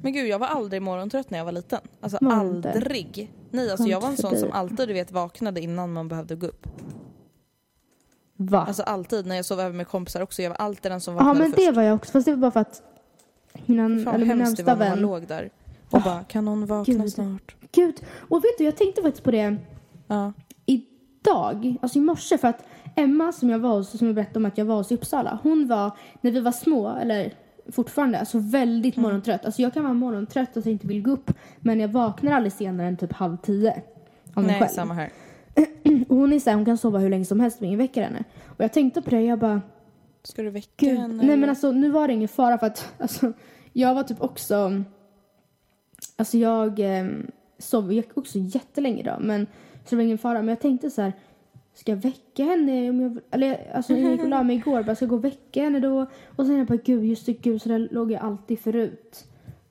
Men 0.02 0.14
gud 0.14 0.28
jag 0.28 0.40
var 0.40 0.48
aldrig 0.48 0.82
morgontrött 0.82 1.30
när 1.30 1.38
jag 1.38 1.46
var 1.46 1.52
liten. 1.52 1.80
Alltså 2.02 2.18
Var 2.22 2.42
inte? 2.46 2.72
aldrig. 2.72 3.32
Nej 3.52 3.72
alltså 3.72 3.88
jag 3.88 4.02
var 4.02 4.10
en 4.10 4.18
sån 4.18 4.32
dig. 4.32 4.40
som 4.40 4.52
alltid 4.52 4.88
du 4.88 4.94
vet 4.94 5.12
vaknade 5.12 5.62
innan 5.62 5.94
man 5.94 6.08
behövde 6.08 6.36
gå 6.36 6.48
upp. 6.48 6.68
Va? 8.38 8.66
Alltså 8.68 8.84
alltid 8.84 9.26
när 9.26 9.36
jag 9.36 9.46
sov 9.46 9.60
över 9.60 9.74
med 9.76 9.88
kompisar 9.88 10.22
också. 10.22 10.42
Jag 10.42 10.50
var 10.50 10.58
alltid 10.58 10.92
den 10.92 11.02
som 11.02 11.14
Ja 11.14 11.18
vaknade 11.18 11.40
men 11.40 11.52
först. 11.52 11.66
det 11.68 11.72
var 11.72 11.84
jag 11.84 11.96
också, 11.96 12.12
fast 12.12 12.26
det 12.26 12.32
var 12.32 12.38
bara 12.38 12.52
för 12.52 12.60
att 12.60 12.82
min, 13.66 14.04
Fan 14.04 14.16
eller 14.16 14.26
min 14.26 14.40
hemskt 14.40 14.58
det 14.58 14.64
närmsta 14.64 14.76
var 14.76 14.76
när 14.76 14.90
man 14.90 14.98
vän 14.98 15.02
låg 15.02 15.28
där 15.28 15.50
och 15.94 16.00
Ah, 16.00 16.04
bara 16.06 16.24
kan 16.24 16.46
någon 16.46 16.66
vakna 16.66 16.94
gud. 16.94 17.14
snart? 17.14 17.56
Gud, 17.72 17.96
och 18.30 18.38
vet 18.44 18.58
du 18.58 18.64
jag 18.64 18.76
tänkte 18.78 19.02
faktiskt 19.02 19.24
på 19.24 19.32
det 19.32 19.56
Ja. 20.08 20.34
idag, 20.66 21.76
alltså 21.82 21.98
i 21.98 22.02
morse 22.02 22.38
för 22.38 22.48
att 22.48 22.66
Emma 22.96 23.32
som 23.32 23.50
jag 23.50 23.60
var 23.60 23.70
hos, 23.78 23.98
som 23.98 24.08
jag 24.08 24.16
berättade 24.16 24.40
om 24.40 24.46
att 24.46 24.58
jag 24.58 24.66
var 24.66 24.76
hos 24.76 24.92
i 24.92 24.96
Uppsala, 24.96 25.40
hon 25.44 25.68
var 25.68 25.92
när 26.22 26.32
vi 26.32 26.40
var 26.40 26.52
små, 26.52 26.90
eller 27.02 27.34
fortfarande, 27.72 28.20
alltså 28.20 28.38
väldigt 28.40 28.98
Mm. 28.98 29.04
morgontrött. 29.04 29.46
Alltså 29.46 29.62
jag 29.62 29.74
kan 29.74 29.84
vara 29.84 29.94
morgontrött 29.94 30.58
och 30.58 30.64
så 30.64 30.70
inte 30.70 30.88
vill 30.88 31.02
gå 31.02 31.12
upp 31.12 31.32
men 31.60 31.80
jag 31.80 31.88
vaknar 31.88 32.32
aldrig 32.32 32.54
senare 32.54 32.88
än 32.88 32.98
typ 32.98 33.14
halv 33.14 33.38
tio. 33.38 33.82
Av 34.34 34.44
Nej 34.44 34.60
själv. 34.60 34.70
samma 34.70 34.94
här. 34.94 35.10
Och 36.10 36.16
hon 36.18 36.34
är 36.34 36.40
så 36.40 36.50
här, 36.50 36.58
hon 36.58 36.66
kan 36.66 36.78
sova 36.78 37.00
hur 37.00 37.10
länge 37.10 37.26
som 37.26 37.40
helst 37.40 37.60
men 37.60 37.68
ingen 37.68 37.80
väcker 37.80 38.04
henne. 38.04 38.24
Och 38.46 38.64
jag 38.64 38.74
tänkte 38.74 39.02
på 39.02 39.10
det, 39.10 39.22
jag 39.22 39.40
bara 39.40 39.62
Ska 40.24 40.42
du 40.42 40.50
väcka 40.50 40.70
Gud, 40.78 40.98
henne? 40.98 41.24
nej 41.24 41.38
men 41.38 41.50
alltså 41.50 41.72
nu 41.72 41.90
var 41.92 42.08
det 42.08 42.14
ingen 42.14 42.28
fara 42.28 42.58
för 42.58 42.68
att 42.68 42.94
alltså, 43.00 43.34
jag 43.74 43.96
var 43.96 44.04
typ 44.04 44.22
också 44.22 44.84
Alltså 46.16 46.38
jag 46.38 46.80
eh, 47.00 47.06
sov 47.58 47.94
jag 47.94 48.06
också 48.14 48.38
jättelänge 48.40 49.00
idag 49.00 49.18
men 49.22 49.46
så 49.86 49.90
det 49.90 49.96
var 49.96 50.04
ingen 50.04 50.18
fara 50.18 50.40
men 50.40 50.48
jag 50.48 50.60
tänkte 50.60 50.90
så 50.90 51.02
här 51.02 51.14
Ska 51.76 51.92
jag 51.92 51.98
väcka 51.98 52.44
henne? 52.44 52.90
Om 52.90 53.02
jag, 53.02 53.18
eller 53.32 53.72
alltså 53.76 53.94
jag 53.94 54.12
gick 54.12 54.22
och 54.22 54.28
la 54.30 54.44
mig 54.44 54.56
igår 54.56 54.84
bara 54.84 54.96
ska 54.96 55.04
jag 55.06 55.10
gå 55.10 55.16
och 55.16 55.24
väcka 55.26 55.64
henne 55.64 55.80
då? 55.80 56.06
Och 56.36 56.46
sen 56.46 56.58
jag 56.58 56.68
bara 56.68 56.78
gud 56.84 57.06
just 57.06 57.26
det 57.26 57.34
gud 57.34 57.62
så 57.62 57.70
där 57.70 57.88
låg 57.92 58.12
jag 58.12 58.22
alltid 58.22 58.60
förut. 58.60 59.26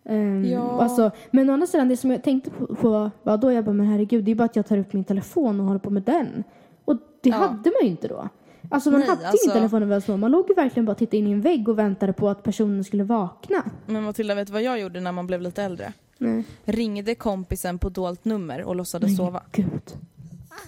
Um, 0.04 0.44
Ja. 0.44 0.82
alltså, 0.82 1.10
men 1.30 1.50
å 1.50 1.52
andra 1.52 1.66
sidan 1.66 1.88
det 1.88 1.96
som 1.96 2.10
jag 2.10 2.22
tänkte 2.22 2.50
på, 2.50 2.66
på 2.74 3.10
var 3.22 3.36
då 3.36 3.52
jag 3.52 3.64
bara 3.64 3.72
men 3.72 3.86
herregud 3.86 4.24
det 4.24 4.30
är 4.30 4.34
bara 4.34 4.44
att 4.44 4.56
jag 4.56 4.66
tar 4.66 4.78
upp 4.78 4.92
min 4.92 5.04
telefon 5.04 5.60
och 5.60 5.66
håller 5.66 5.78
på 5.78 5.90
med 5.90 6.02
den. 6.02 6.44
Och 6.84 6.96
det 7.20 7.28
Ja. 7.30 7.36
hade 7.36 7.52
man 7.70 7.82
ju 7.82 7.88
inte 7.88 8.08
då. 8.08 8.28
Alltså 8.70 8.90
man 8.90 9.00
Nej, 9.00 9.08
hade 9.08 9.28
alltså- 9.28 9.44
ingen 9.46 9.56
telefon 9.56 9.80
när 9.80 9.86
vi 9.86 9.92
var 9.92 10.00
små. 10.00 10.16
Man 10.16 10.30
låg 10.30 10.48
ju 10.48 10.54
verkligen 10.54 10.84
bara 10.86 10.92
och 10.92 10.98
tittade 10.98 11.16
in 11.16 11.26
i 11.26 11.32
en 11.32 11.40
vägg 11.40 11.68
och 11.68 11.78
väntade 11.78 12.12
på 12.12 12.28
att 12.28 12.42
personen 12.42 12.84
skulle 12.84 13.04
vakna. 13.04 13.62
Men 13.86 14.02
Matilda, 14.02 14.34
vet 14.34 14.46
du 14.46 14.52
vad 14.52 14.62
jag 14.62 14.80
gjorde 14.80 15.00
när 15.00 15.12
man 15.12 15.26
blev 15.26 15.40
lite 15.42 15.62
äldre? 15.62 15.92
Nej. 16.22 16.44
Ringde 16.64 17.14
kompisen 17.14 17.78
på 17.78 17.88
dolt 17.88 18.24
nummer 18.24 18.62
och 18.62 18.76
låtsades 18.76 19.16
sova. 19.16 19.42
Gud. 19.52 19.96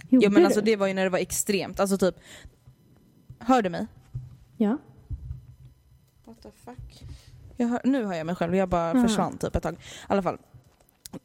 Gjorde 0.09 0.27
Ja 0.27 0.31
men 0.31 0.45
alltså 0.45 0.61
det 0.61 0.77
var 0.77 0.87
ju 0.87 0.95
när 0.95 1.05
det 1.05 1.11
var 1.11 1.19
extremt. 1.19 1.81
Alltså 1.81 1.99
typ... 1.99 2.15
Hör 3.39 3.63
du 3.63 3.71
mig? 3.71 3.87
Ja. 4.57 4.79
What 6.25 6.43
the 6.43 6.49
fuck? 6.65 7.05
Jag 7.57 7.67
hör, 7.69 7.81
nu 7.85 8.05
hör 8.05 8.15
jag 8.15 8.27
mig 8.27 8.35
själv, 8.35 8.57
jag 8.57 8.69
bara 8.69 8.97
Ja. 8.97 9.03
försvann 9.09 9.39
typ 9.39 9.57
ett 9.57 9.63
tag. 9.63 9.75
I 9.75 9.79
alla 10.07 10.23
fall. 10.23 10.39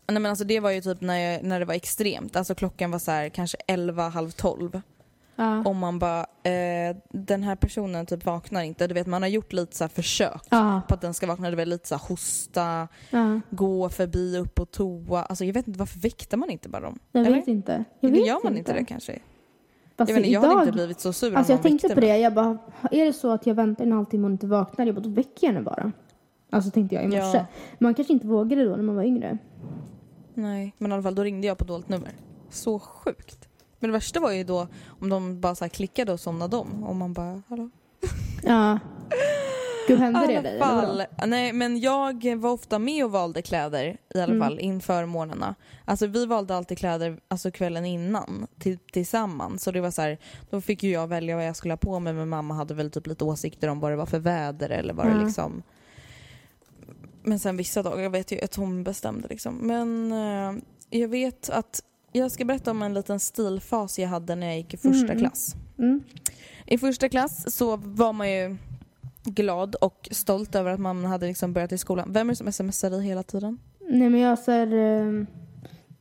Nej 0.08 0.20
men 0.22 0.26
alltså 0.26 0.46
det 0.46 0.60
var 0.60 0.72
ju 0.72 0.82
typ 0.82 1.02
när, 1.02 1.18
jag, 1.18 1.44
när 1.44 1.60
det 1.60 1.66
var 1.66 1.74
extremt. 1.74 2.36
Alltså 2.36 2.56
klockan 2.56 2.92
var 2.92 3.00
så 3.00 3.12
här 3.12 3.30
kanske 3.30 3.58
11, 3.68 4.10
halv 4.10 4.32
12. 4.32 4.82
Ja. 5.40 5.64
Om 5.66 5.78
man 5.78 6.00
bara, 6.00 6.20
eh, 6.44 6.96
den 7.10 7.44
här 7.44 7.56
personen 7.56 8.06
typ 8.06 8.26
vaknar 8.26 8.62
inte. 8.62 8.88
Du 8.88 8.94
vet 8.94 9.08
man 9.08 9.22
har 9.22 9.30
gjort 9.30 9.54
lite 9.54 9.76
så 9.76 9.88
försök 9.88 10.42
Ja. 10.50 10.82
på 10.88 10.94
att 10.94 11.02
den 11.02 11.14
ska 11.14 11.28
vakna. 11.28 11.50
Det 11.50 11.56
var 11.56 11.66
lite 11.66 11.88
så 11.88 11.96
hosta, 11.96 12.88
ja. 13.10 13.40
gå 13.50 13.90
förbi, 13.90 14.38
upp 14.38 14.56
på 14.56 14.66
toa. 14.66 15.24
Alltså 15.24 15.46
jag 15.46 15.54
vet 15.54 15.68
inte, 15.68 15.80
varför 15.80 16.00
väckte 16.00 16.38
man 16.38 16.50
inte 16.50 16.70
bara 16.70 16.82
dem? 16.82 17.00
Jag 17.12 17.26
Eller? 17.26 17.36
vet 17.38 17.48
inte. 17.48 17.84
Jag 18.00 18.10
vet 18.10 18.28
Gör 18.28 18.40
man 18.44 18.58
inte 18.58 18.74
det 18.74 18.86
kanske? 18.86 19.20
Fast 19.98 20.10
Jag, 20.10 20.16
vet 20.16 20.26
inte, 20.26 20.30
jag 20.30 20.44
idag, 20.44 20.50
hade 20.50 20.62
inte 20.62 20.72
blivit 20.72 21.00
så 21.00 21.14
sur 21.14 21.36
Alltså 21.36 21.54
om 21.54 21.58
jag 21.58 21.64
tänkte 21.64 21.96
på 21.96 22.02
det, 22.02 22.18
jag 22.18 22.34
bara, 22.34 22.58
är 22.92 23.06
det 23.06 23.14
så 23.14 23.32
att 23.32 23.48
jag 23.48 23.56
väntar 23.56 23.86
en 23.86 23.92
halvtimme 23.92 24.26
och 24.26 24.32
inte 24.32 24.48
vaknar, 24.48 24.86
jag 24.86 24.96
bara, 24.96 25.02
då 25.02 25.10
väcker 25.10 25.48
jag 25.48 25.54
henne 25.54 25.62
bara. 25.66 25.92
Alltså 26.50 26.72
tänkte 26.72 26.96
jag 26.96 27.04
i 27.04 27.08
morse. 27.08 27.38
Ja. 27.38 27.46
Man 27.80 27.94
kanske 27.94 28.14
inte 28.14 28.28
vågade 28.28 28.64
då 28.66 28.76
när 28.76 28.84
man 28.84 28.96
var 28.96 29.04
yngre. 29.04 29.38
Nej, 30.34 30.76
men 30.78 30.92
i 30.92 30.94
alla 30.94 31.04
fall 31.04 31.16
då 31.16 31.24
ringde 31.24 31.48
jag 31.48 31.58
på 31.58 31.66
dolt 31.66 31.90
nummer. 31.90 32.12
Så 32.50 32.80
sjukt. 32.80 33.49
Men 33.80 33.90
det 33.90 33.94
värsta 33.94 34.20
var 34.20 34.32
ju 34.32 34.44
då 34.44 34.68
om 35.00 35.10
de 35.10 35.42
bara 35.42 35.56
så 35.56 35.70
klickade 35.70 36.14
och 36.14 36.20
somnade 36.20 36.58
om 36.58 36.84
och 36.84 36.96
man 36.96 37.14
bara 37.14 37.42
hallå? 37.48 37.70
Ja. 38.44 38.80
Gud, 39.88 40.00
hände 40.00 40.28
det 40.28 40.42
dig? 40.42 40.60
fall, 40.60 41.04
nej 41.28 41.54
men 41.54 41.80
jag 41.80 42.36
var 42.36 42.52
ofta 42.52 42.80
med 42.80 43.06
och 43.06 43.12
valde 43.12 43.42
kläder 43.42 43.98
i 44.16 44.20
alla 44.20 44.34
Mm. 44.34 44.40
fall 44.48 44.60
inför 44.60 45.06
morgnarna. 45.06 45.56
Alltså 45.86 46.08
vi 46.08 46.26
valde 46.26 46.56
alltid 46.56 46.78
kläder 46.78 47.20
alltså 47.28 47.52
kvällen 47.52 47.86
innan 47.86 48.48
till, 48.60 48.78
tillsammans. 48.92 49.64
Så 49.64 49.72
det 49.72 49.82
var 49.82 49.92
så 49.92 50.02
här, 50.02 50.18
då 50.50 50.62
fick 50.62 50.84
ju 50.84 50.92
jag 50.92 51.08
välja 51.08 51.36
vad 51.36 51.48
jag 51.48 51.56
skulle 51.56 51.72
ha 51.72 51.78
på 51.78 52.00
mig 52.00 52.14
men 52.14 52.30
mamma 52.30 52.54
hade 52.54 52.74
väl 52.74 52.92
typ 52.92 53.08
lite 53.08 53.24
åsikter 53.24 53.68
om 53.68 53.80
vad 53.80 53.92
det 53.92 53.96
var 53.96 54.06
för 54.06 54.20
väder 54.20 54.70
eller 54.70 54.94
vad 54.94 55.06
det 55.06 55.12
Ja. 55.18 55.24
liksom 55.26 55.64
Men 57.24 57.40
sen 57.40 57.58
vissa 57.58 57.84
dagar 57.84 58.10
vet 58.10 58.32
jag 58.32 58.44
att 58.44 58.56
hon 58.56 58.84
bestämde 58.84 59.28
liksom. 59.28 59.56
Men 59.56 60.12
eh, 60.12 60.62
jag 61.00 61.08
vet 61.08 61.50
att 61.50 61.82
jag 62.12 62.32
ska 62.32 62.46
berätta 62.46 62.72
om 62.72 62.82
en 62.82 62.94
liten 62.94 63.20
stilfas 63.20 64.00
jag 64.00 64.08
hade 64.10 64.36
när 64.36 64.48
jag 64.48 64.58
gick 64.58 64.74
i 64.74 64.78
första 64.78 65.06
Mm. 65.06 65.20
klass. 65.20 65.56
Mm. 65.78 66.04
I 66.66 66.78
första 66.78 67.10
klass 67.10 67.56
så 67.56 67.76
var 67.78 68.14
man 68.14 68.32
ju 68.32 68.58
glad 69.24 69.76
och 69.76 70.10
stolt 70.12 70.56
över 70.56 70.72
att 70.72 70.80
man 70.80 71.06
hade 71.06 71.28
liksom 71.28 71.54
börjat 71.54 71.72
i 71.72 71.78
skolan. 71.78 72.14
Vem 72.14 72.30
är 72.30 72.34
det 72.34 72.36
som 72.38 72.52
smsar 72.52 72.90
dig 72.90 73.04
hela 73.04 73.24
tiden? 73.24 73.60
Nej 73.90 74.10
men 74.10 74.20
jag 74.20 74.40
så 74.40 74.52
här, 74.52 74.74
eh, 74.74 75.26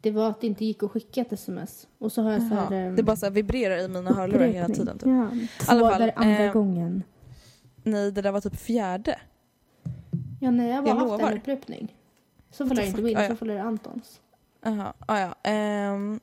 det 0.01 0.11
var 0.11 0.31
att 0.31 0.41
det 0.41 0.47
inte 0.47 0.65
gick 0.65 0.83
att 0.83 0.91
skicka 0.91 1.21
ett 1.21 1.33
sms. 1.33 1.87
Och 1.99 2.13
så 2.13 2.23
har 2.23 2.33
jag 2.33 2.43
så 2.43 2.55
här, 2.55 2.87
eh, 2.89 2.93
Det 2.95 3.03
bara 3.03 3.17
så 3.17 3.27
här 3.27 3.31
vibrerar 3.31 3.79
i 3.79 3.89
mina 3.89 4.13
hörlurar 4.15 4.47
hela 4.47 4.69
tiden. 4.69 4.99
Typ. 4.99 5.09
Ja, 5.09 5.31
två 5.65 5.73
alla 5.87 6.11
andra 6.13 6.45
eh, 6.45 6.53
gången. 6.53 7.03
Nej, 7.83 8.13
det 8.13 8.23
där 8.23 8.33
var 8.33 8.41
typ 8.41 8.57
fjärde. 8.57 9.19
Ja 10.41 10.51
nej, 10.51 10.69
jag 10.69 10.77
har 10.77 10.83
bara 10.83 10.89
jag 10.89 10.95
haft 10.97 11.11
lovar. 11.11 11.33
en 11.33 11.39
upprepning. 11.39 11.95
Så 12.51 12.65
det 12.65 12.87
inte 12.87 13.03
min, 13.03 13.37
så 13.39 13.45
det 13.45 13.63
Antons. 13.63 14.21
Jaha, 14.63 14.93
ah, 15.07 15.19
ja. 15.21 15.35
Ehm, 15.43 16.21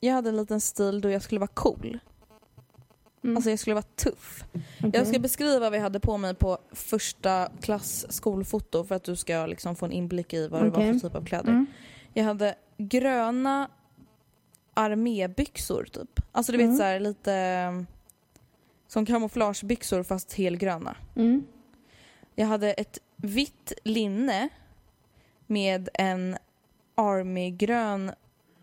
jag 0.00 0.14
hade 0.14 0.28
en 0.28 0.36
liten 0.36 0.60
stil 0.60 1.00
då 1.00 1.10
jag 1.10 1.22
skulle 1.22 1.38
vara 1.40 1.50
cool. 1.54 1.98
Mm. 3.24 3.36
Alltså 3.36 3.50
jag 3.50 3.58
skulle 3.58 3.74
vara 3.74 3.82
tuff. 3.96 4.44
Okej. 4.78 4.90
Jag 4.94 5.06
ska 5.06 5.18
beskriva 5.18 5.70
vad 5.70 5.78
jag 5.78 5.82
hade 5.82 6.00
på 6.00 6.16
mig 6.18 6.34
på 6.34 6.58
första 6.72 7.48
klass 7.60 8.12
skolfoto 8.12 8.84
för 8.84 8.94
att 8.94 9.04
du 9.04 9.16
ska 9.16 9.46
liksom 9.46 9.76
få 9.76 9.86
en 9.86 9.92
inblick 9.92 10.32
i 10.34 10.48
vad 10.48 10.64
det 10.64 10.70
var 10.70 10.92
för 10.92 10.98
typ 11.08 11.14
av 11.14 11.24
kläder. 11.24 11.48
Mm. 11.50 11.66
Jag 12.14 12.24
hade 12.24 12.54
gröna 12.78 13.68
armébyxor 14.74 15.84
typ. 15.84 16.20
Alltså 16.32 16.52
du 16.52 16.58
Mm. 16.58 16.70
vet 16.70 16.78
så 16.78 16.84
här 16.84 17.00
lite 17.00 17.84
som 18.88 19.06
kamouflagebyxor 19.06 20.02
fast 20.02 20.32
helgröna. 20.32 20.96
Mm. 21.16 21.46
Jag 22.34 22.46
hade 22.46 22.72
ett 22.72 22.98
vitt 23.16 23.72
linne 23.84 24.48
med 25.46 25.88
en 25.94 26.36
armygrön 26.98 28.12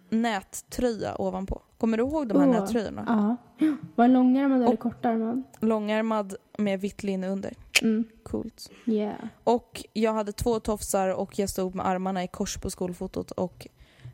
nättröja 0.10 1.16
ovanpå. 1.22 1.62
Kommer 1.78 1.98
du 1.98 2.04
ihåg 2.04 2.28
de 2.28 2.40
här 2.40 2.48
Åh, 2.48 2.54
nättröjorna? 2.60 3.04
Ja. 3.60 3.76
Var 3.96 4.08
det 4.08 4.14
långärmad 4.14 4.64
eller 4.64 4.76
kortärmad? 4.76 5.44
Långärmad 5.60 6.36
med 6.58 6.82
vitt 6.82 7.04
linne 7.04 7.28
under. 7.28 7.54
Mm. 7.82 8.04
Coolt. 8.24 8.70
Yeah. 8.86 9.16
Och 9.44 9.84
jag 9.94 10.14
hade 10.14 10.32
två 10.32 10.60
tofsar 10.60 11.10
och 11.10 11.40
jag 11.40 11.50
stod 11.50 11.76
med 11.76 11.88
armarna 11.88 12.24
i 12.24 12.28
kors 12.28 12.58
på 12.58 12.70
skolfotot 12.70 13.32
och 13.32 13.68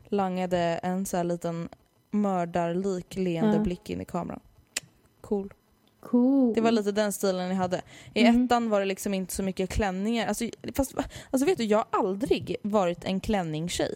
langade 0.08 0.58
en 0.58 1.06
så 1.06 1.16
här 1.16 1.24
liten 1.24 1.68
mördarlik 2.10 3.16
leende 3.16 3.56
Ja. 3.56 3.62
blick 3.62 3.90
in 3.90 4.00
i 4.00 4.04
kameran. 4.04 4.40
Cool. 5.20 5.52
Cool. 6.00 6.54
Det 6.54 6.60
var 6.60 6.70
lite 6.70 6.92
den 6.92 7.12
stilen 7.12 7.48
jag 7.48 7.56
hade. 7.56 7.82
I 8.14 8.24
Mm. 8.26 8.44
ettan 8.44 8.70
var 8.70 8.80
det 8.80 8.86
liksom 8.86 9.14
inte 9.14 9.34
så 9.34 9.42
mycket 9.42 9.70
klänningar. 9.70 10.26
Alltså, 10.26 10.44
fast, 10.76 10.94
alltså 11.30 11.46
vet 11.46 11.58
du, 11.58 11.64
jag 11.64 11.78
har 11.78 11.86
aldrig 12.00 12.56
varit 12.62 13.04
en 13.04 13.20
klänningstjej. 13.20 13.94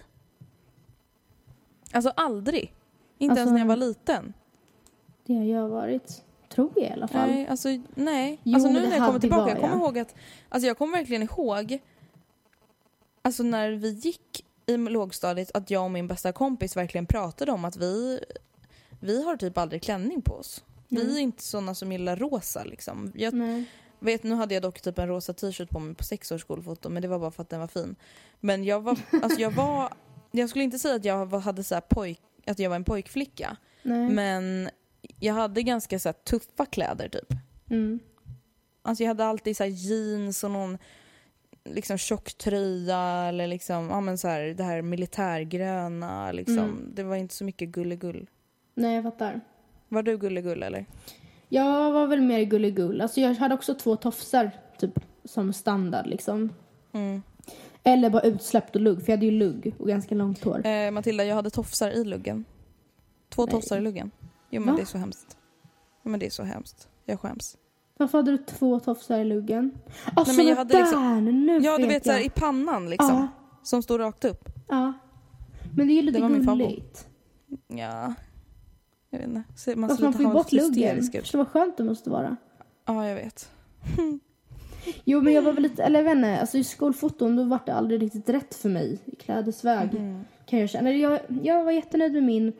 Alltså 1.97 2.13
aldrig. 2.17 2.75
Inte 3.19 3.33
ens 3.33 3.39
Alltså- 3.41 3.53
när 3.53 3.61
jag 3.61 3.67
var 3.67 3.77
liten. 3.77 4.33
Det 5.27 5.35
har 5.35 5.45
jag 5.45 5.69
varit. 5.69 6.23
Tror 6.49 6.73
jag 6.77 6.85
i 6.85 6.93
alla 6.93 7.09
fall. 7.09 7.29
Nej, 7.31 7.47
alltså 7.49 7.69
nej. 7.95 8.41
Jo, 8.43 8.55
alltså 8.55 8.71
nu 8.71 8.81
när 8.89 8.97
jag 8.97 9.07
kommer 9.07 9.21
tillbaka, 9.21 9.43
var 9.43 9.49
jag 9.51 9.61
kommer 9.61 9.75
jag. 9.75 9.83
ihåg 9.83 9.99
att, 9.99 10.15
alltså 10.49 10.67
jag 10.67 10.79
kommer 10.79 10.99
verkligen 10.99 11.23
ihåg, 11.23 11.79
alltså 13.23 13.43
när 13.43 13.71
vi 13.71 13.91
gick 13.91 14.45
i 14.67 14.77
lågstadiet, 14.77 15.51
att 15.57 15.71
jag 15.71 15.85
och 15.85 15.91
min 15.91 16.09
bästa 16.09 16.33
kompis 16.33 16.77
verkligen 16.77 17.07
pratade 17.07 17.53
om 17.53 17.65
att 17.65 17.77
vi, 17.77 18.21
vi 19.01 19.25
har 19.25 19.37
typ 19.37 19.59
aldrig 19.59 19.83
klänning 19.83 20.23
på 20.23 20.35
oss. 20.35 20.65
Vi 20.89 21.05
Nej. 21.05 21.17
är 21.17 21.21
inte 21.21 21.43
sådana 21.43 21.75
som 21.75 21.93
gillar 21.93 22.17
rosa 22.17 22.65
liksom. 22.65 23.13
Jag 23.15 23.35
Nej. 23.35 23.65
vet, 24.01 24.23
nu 24.23 24.35
hade 24.35 24.55
jag 24.55 24.63
dock 24.63 24.81
typ 24.81 24.99
en 24.99 25.09
rosa 25.09 25.33
t-shirt 25.33 25.71
på 25.71 25.79
mig 25.79 25.95
på 25.95 26.05
sex 26.05 26.33
års 26.33 26.41
skolfoto, 26.41 26.89
men 26.89 27.03
det 27.03 27.09
var 27.09 27.19
bara 27.19 27.31
för 27.31 27.43
att 27.43 27.49
den 27.51 27.61
var 27.61 27.67
fin. 27.67 27.97
Men 28.41 28.65
jag 28.65 28.81
var, 28.81 28.99
alltså 29.23 29.41
jag 29.41 29.51
var, 29.51 29.93
jag 30.39 30.49
skulle 30.49 30.65
inte 30.65 30.79
säga 30.79 30.95
att 30.95 31.05
jag 31.05 31.27
hade 31.27 31.65
så 31.65 31.75
här 31.75 31.81
pojk, 31.81 32.21
att 32.47 32.59
jag 32.59 32.71
var 32.71 32.77
en 32.77 32.85
pojkflicka. 32.85 33.57
Nej. 33.83 34.11
Men 34.11 34.71
jag 35.21 35.35
hade 35.35 35.63
ganska 35.63 35.99
så 35.99 36.13
tuffa 36.13 36.67
kläder 36.67 37.09
typ. 37.09 37.33
Mm. 37.71 37.99
Alltså 38.83 39.03
jag 39.05 39.09
hade 39.09 39.25
alltid 39.25 39.57
så 39.57 39.63
här 39.63 39.71
jeans 39.71 40.45
och 40.45 40.51
någon 40.51 40.79
liksom 41.65 41.99
tjock 41.99 42.35
tröja 42.35 42.99
eller 43.29 43.47
liksom, 43.47 43.89
ja 43.91 44.01
men 44.01 44.19
så 44.19 44.29
här, 44.29 44.41
det 44.41 44.65
här 44.65 44.83
militärgröna 44.83 46.33
liksom. 46.33 46.59
Mm. 46.59 46.91
Det 46.95 47.03
var 47.03 47.17
inte 47.17 47.35
så 47.35 47.45
mycket 47.45 47.69
gulligull. 47.69 48.27
Nej, 48.75 48.95
jag 48.95 49.05
fattar. 49.05 49.41
Var 49.89 50.03
du 50.03 50.19
gulligull 50.19 50.63
eller? 50.63 50.87
Jag 51.49 51.93
var 51.93 52.07
väl 52.07 52.21
mer 52.21 52.43
gulligull. 52.43 53.01
Alltså 53.01 53.21
jag 53.21 53.35
hade 53.35 53.55
också 53.55 53.75
två 53.75 53.97
tofsar 53.97 54.51
typ 54.79 54.99
som 55.25 55.53
standard 55.53 56.07
liksom. 56.07 56.53
Mm. 56.93 57.23
Eller 57.87 58.11
bara 58.11 58.23
utsläppt 58.23 58.75
och 58.77 58.81
lugg, 58.83 59.03
för 59.03 59.13
jag 59.13 59.17
hade 59.17 59.27
ju 59.27 59.33
lugg 59.33 59.75
och 59.79 59.89
ganska 59.89 60.15
långt 60.15 60.45
hår. 60.45 60.67
Eh, 60.67 60.91
Matilda, 60.91 61.25
jag 61.25 61.35
hade 61.35 61.51
tofsar 61.51 61.91
i 61.91 62.05
luggen. 62.05 62.45
Två 63.29 63.45
Nej. 63.45 63.51
tofsar 63.55 63.79
i 63.79 63.81
luggen. 63.81 64.11
Jo 64.51 64.61
men 64.63 64.75
Va? 64.75 64.77
det 64.77 64.83
är 64.83 64.87
så 64.87 64.99
hemskt. 64.99 65.37
Jo 66.05 66.11
men 66.11 66.21
det 66.21 66.27
är 66.27 66.31
så 66.31 66.43
hemskt. 66.43 66.89
Jag 67.05 67.21
skäms. 67.21 67.57
Varför 67.99 68.19
hade 68.19 68.31
du 68.31 68.39
två 68.39 68.81
tofsar 68.81 69.19
i 69.19 69.25
luggen? 69.25 69.79
Ah, 70.05 70.11
men 70.17 70.25
såna 70.27 70.49
jag 70.49 70.57
hade 70.57 70.75
där! 70.75 70.81
liksom- 70.81 71.25
Nu 71.47 71.59
Ja 71.59 71.79
du 71.79 71.87
vet 71.87 72.05
så 72.05 72.11
jag. 72.11 72.15
här, 72.17 72.25
i 72.27 72.31
pannan 72.31 72.91
liksom. 72.91 73.09
Ja, 73.17 73.29
Som 73.63 73.83
står 73.83 73.99
rakt 73.99 74.25
upp. 74.25 74.49
ja. 74.69 74.93
Men 75.77 75.87
det 75.87 75.93
är 75.93 75.97
ju 75.97 76.03
lite 76.03 76.21
Det 76.21 76.29
gulligt. 76.29 77.09
Ja. 77.69 78.15
Jag 79.11 79.19
vet 79.19 79.29
inte. 79.29 79.77
Man 79.77 79.91
Alltså 79.91 80.05
man 80.05 80.13
får 80.13 80.23
ju 80.23 80.29
bort 80.33 80.53
luggen. 80.53 81.03
Förstår 81.03 81.39
vad 81.39 81.49
skönt 81.49 81.77
det 81.77 81.85
måste 81.85 82.11
vara. 82.11 82.37
Ja 82.87 83.09
jag 83.09 83.15
vet. 83.15 83.51
Jo 85.05 85.21
men 85.21 85.33
jag 85.33 85.43
var 85.43 85.53
väl 85.53 85.63
lite, 85.63 85.85
eller 85.85 85.99
jag 85.99 86.05
vet 86.05 86.17
inte, 86.17 86.41
alltså 86.41 86.59
i 86.59 86.65
skolfoton 86.65 87.37
då 87.37 87.45
var 87.45 87.61
det 87.67 87.75
aldrig 87.75 88.03
riktigt 88.03 88.29
rätt 88.29 88.55
för 88.55 88.69
mig 88.69 88.99
i 89.05 89.17
klädesväg. 89.17 89.95
Mm. 89.95 90.25
Kan 90.47 90.59
jag 90.59 90.71
känna. 90.71 90.93
Jag, 90.93 91.21
jag 91.43 91.65
var 91.65 91.73
jättenöjd 91.73 92.13
med 92.13 92.23
min 92.23 92.53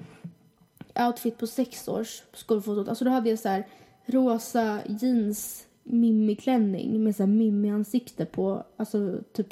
outfit 1.07 1.39
på 1.39 1.47
sex 1.47 1.89
års 1.89 2.23
skolfotot. 2.33 2.89
Alltså 2.89 3.05
då 3.05 3.11
hade 3.11 3.31
jag 3.31 3.39
så 3.39 3.49
här 3.49 3.67
rosa 4.07 4.81
jeans 4.87 5.67
mimiklänning 5.83 7.05
med 7.05 7.17
så 7.17 7.23
här 7.23 7.31
mimi-ansikte 7.31 8.25
på. 8.25 8.65
Alltså 8.77 9.19
typ 9.33 9.49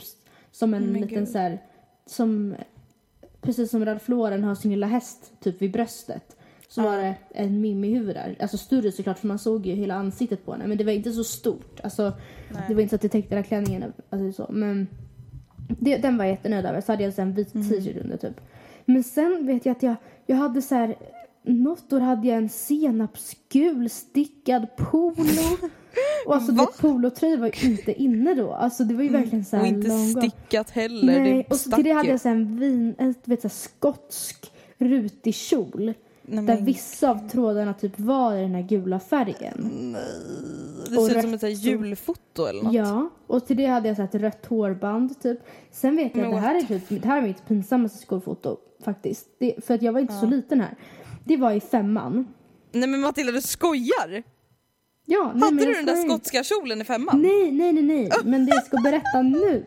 som 0.50 0.74
en 0.74 0.82
Men 0.82 1.00
liten 1.00 1.18
gud. 1.18 1.28
så 1.28 1.38
här, 1.38 1.58
som 2.06 2.54
precis 3.40 3.70
som 3.70 3.84
Ralph 3.84 4.10
Lauren 4.10 4.44
har 4.44 4.54
sin 4.54 4.70
lilla 4.70 4.87
häst 4.87 5.32
typ 5.40 5.62
vid 5.62 5.72
bröstet. 5.72 6.37
Så 6.74 6.82
var 6.82 6.96
det 6.96 7.14
en 7.30 7.60
mimi-huvud 7.60 8.14
där. 8.14 8.37
Alltså 8.40 8.58
större 8.58 8.92
såklart 8.92 9.18
för 9.18 9.26
man 9.28 9.38
såg 9.38 9.66
ju 9.66 9.74
hela 9.74 9.94
ansiktet 9.94 10.44
på 10.44 10.52
henne. 10.52 10.66
Men 10.66 10.78
det 10.78 10.84
var 10.84 10.92
inte 10.92 11.12
så 11.12 11.24
stort. 11.24 11.80
Alltså 11.82 12.12
Nej. 12.52 12.62
det 12.68 12.74
var 12.74 12.82
inte 12.82 12.90
så 12.90 12.94
att 12.96 13.02
det 13.02 13.08
täckte 13.08 13.34
hela 13.34 13.46
klänningen. 13.46 13.92
Alltså 14.10 14.32
så. 14.32 14.52
Men 14.52 14.88
det, 15.80 15.96
den 15.96 16.16
var 16.16 16.24
jag 16.24 16.32
jättenöjd 16.32 16.66
över. 16.66 16.80
Så 16.80 16.92
hade 16.92 17.04
jag 17.04 17.18
en 17.18 17.32
vit 17.32 17.54
Mm. 17.54 17.68
t-shirt 17.68 17.96
under 18.04 18.16
typ. 18.16 18.40
Men 18.84 19.02
sen 19.04 19.46
vet 19.46 19.66
jag 19.66 19.76
att 19.76 19.82
jag, 19.82 19.94
jag 20.26 20.37
hade 20.37 20.62
så 20.62 20.74
här 20.74 20.96
något 21.42 21.92
år 21.92 22.00
hade 22.00 22.28
jag 22.28 22.37
en 22.37 22.48
senapsgul 22.48 23.90
stickad 23.90 24.76
polo. 24.76 25.14
Och 26.26 26.34
alltså 26.34 26.52
Va? 26.52 26.68
det 26.72 26.82
polotröja 26.82 27.37
var 27.37 27.50
ju 27.54 27.70
inte 27.70 28.02
inne 28.02 28.34
då. 28.34 28.52
Alltså 28.52 28.84
det 28.84 28.94
var 28.94 29.02
ju 29.02 29.08
verkligen 29.08 29.44
så 29.44 29.56
här 29.56 29.62
Och 29.62 29.68
inte 29.68 29.90
stickat 29.90 30.70
heller. 30.70 31.06
Nej, 31.20 31.34
det 31.34 31.50
och 31.50 31.56
så 31.56 31.70
till 31.70 31.84
det 31.84 31.92
hade 31.92 32.08
jag 32.08 32.20
så 32.20 32.28
en 32.28 32.60
vin, 32.60 32.94
en 32.98 33.14
vet, 33.24 33.40
så 33.42 33.48
här, 33.48 33.54
skotsk 33.54 34.52
rutig 34.78 35.34
kjol. 35.34 35.94
Nej, 36.26 36.44
Där 36.44 36.60
vissa 36.60 37.10
av 37.10 37.28
trådarna 37.28 37.74
typ 37.74 38.00
var 38.00 38.34
i 38.34 38.40
den 38.40 38.54
här 38.54 38.62
gula 38.62 39.00
färgen. 39.00 39.96
Det 40.90 40.96
och 40.96 41.06
ser 41.06 41.16
ut 41.16 41.22
som 41.22 41.34
ett 41.34 41.40
så 41.40 41.48
julfoto 41.48 42.46
eller 42.46 42.62
något. 42.62 42.74
Ja, 42.74 43.10
och 43.26 43.46
till 43.46 43.56
det 43.56 43.66
hade 43.66 43.88
jag 43.88 43.96
så 43.96 44.02
här 44.02 44.08
ett 44.08 44.22
rött 44.22 44.46
hårband 44.46 45.22
typ. 45.22 45.38
Sen 45.70 45.96
vet 45.96 46.16
jag 46.16 46.16
Men 46.16 46.26
att 46.26 46.42
det 46.42 46.48
här, 46.48 46.54
är 46.54 46.60
typ, 46.78 47.02
det 47.02 47.08
här 47.08 47.18
är 47.18 47.26
mitt 47.26 47.46
pinsammaste 47.48 47.98
skolfoto 47.98 48.56
faktiskt. 48.84 49.28
Det, 49.38 49.64
för 49.64 49.74
att 49.74 49.82
jag 49.82 49.92
var 49.92 50.00
inte 50.00 50.14
så 50.14 50.26
liten 50.26 50.60
här. 50.60 50.76
Det 51.24 51.37
var 51.37 51.52
i 51.52 51.60
femman. 51.60 52.26
Nej 52.72 52.88
men 52.88 53.00
Matilda 53.00 53.32
du 53.32 53.42
skojar! 53.42 54.22
Ja, 55.06 55.32
nej, 55.34 55.42
Hade 55.44 55.64
du 55.64 55.72
den 55.72 55.86
där 55.86 56.08
skotska 56.08 56.42
kjolen 56.44 56.80
i 56.80 56.84
femman? 56.84 57.22
Nej, 57.22 57.52
nej, 57.52 57.72
nej, 57.72 57.82
nej. 57.82 58.10
Men 58.24 58.46
det 58.46 58.50
jag 58.54 58.66
ska 58.66 58.76
berätta 58.76 59.22
nu 59.22 59.64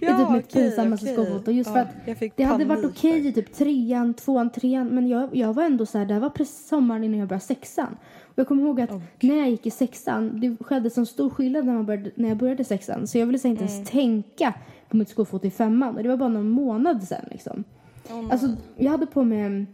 är 0.00 0.18
typ 0.18 0.30
mitt 0.30 0.44
okej, 0.44 0.62
pinsammaste 0.62 1.06
skolfoto. 1.12 1.50
Just 1.50 1.70
för 1.70 1.76
Ja, 1.78 1.82
att 1.82 1.88
jag 2.04 2.18
fick 2.18 2.36
det 2.36 2.42
hade 2.42 2.64
varit 2.64 2.84
okej 2.84 3.26
i 3.28 3.32
typ 3.32 3.54
trean, 3.54 4.14
tvåan, 4.14 4.50
trean. 4.50 4.86
Men 4.88 5.08
jag, 5.08 5.36
jag 5.36 5.52
var 5.54 5.62
ändå 5.64 5.86
så 5.86 5.98
här, 5.98 6.06
det 6.06 6.14
här 6.14 6.20
var 6.20 6.30
precis 6.30 6.68
sommaren 6.68 7.04
innan 7.04 7.18
jag 7.18 7.28
började 7.28 7.44
sexan. 7.44 7.96
Och 8.22 8.38
jag 8.38 8.48
kommer 8.48 8.62
ihåg 8.62 8.80
att 8.80 8.90
när 9.20 9.36
jag 9.36 9.50
gick 9.50 9.66
i 9.66 9.70
sexan, 9.70 10.40
det 10.40 10.56
skedde 10.64 10.90
så 10.90 11.06
stor 11.06 11.30
skillnad 11.30 11.66
när, 11.66 11.74
man 11.74 11.86
började, 11.86 12.10
när 12.14 12.28
jag 12.28 12.38
började 12.38 12.64
sexan. 12.64 13.06
Så 13.06 13.18
jag 13.18 13.26
ville 13.26 13.38
så 13.38 13.48
inte 13.48 13.64
Mm. 13.64 13.74
ens 13.74 13.90
tänka 13.90 14.54
på 14.88 14.96
mitt 14.96 15.08
skolfoto 15.08 15.46
i 15.46 15.50
femman. 15.50 15.96
Och 15.96 16.02
det 16.02 16.08
var 16.08 16.16
bara 16.16 16.28
någon 16.28 16.48
månad 16.48 17.02
sen 17.04 17.24
liksom. 17.30 17.64
Alltså, 18.30 18.48
jag 18.76 18.90
hade 18.90 19.06
på 19.06 19.24
mig 19.24 19.66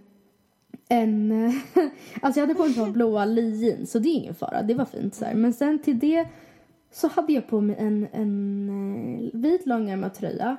en... 0.89 1.33
alltså 2.23 2.41
jag 2.41 2.47
hade 2.47 2.55
på 2.55 2.63
mig 2.63 2.71
ett 2.71 2.79
par 2.79 2.91
blåa 2.91 3.25
Lee 3.25 3.51
jeans, 3.51 3.91
så 3.91 3.99
det 3.99 4.09
är 4.09 4.15
ingen 4.15 4.35
fara. 4.35 4.63
Det 4.63 4.75
var 4.75 4.85
fint 4.85 5.15
så 5.15 5.25
här. 5.25 5.35
Men 5.35 5.53
sen 5.53 5.79
till 5.79 5.99
det 5.99 6.29
så 6.93 7.09
hade 7.09 7.33
jag 7.33 7.49
på 7.49 7.61
mig 7.61 7.77
en, 7.79 8.09
en 8.13 8.69
eh, 8.69 9.41
vit 9.41 9.67
långärmad 9.67 10.15
tröja. 10.15 10.57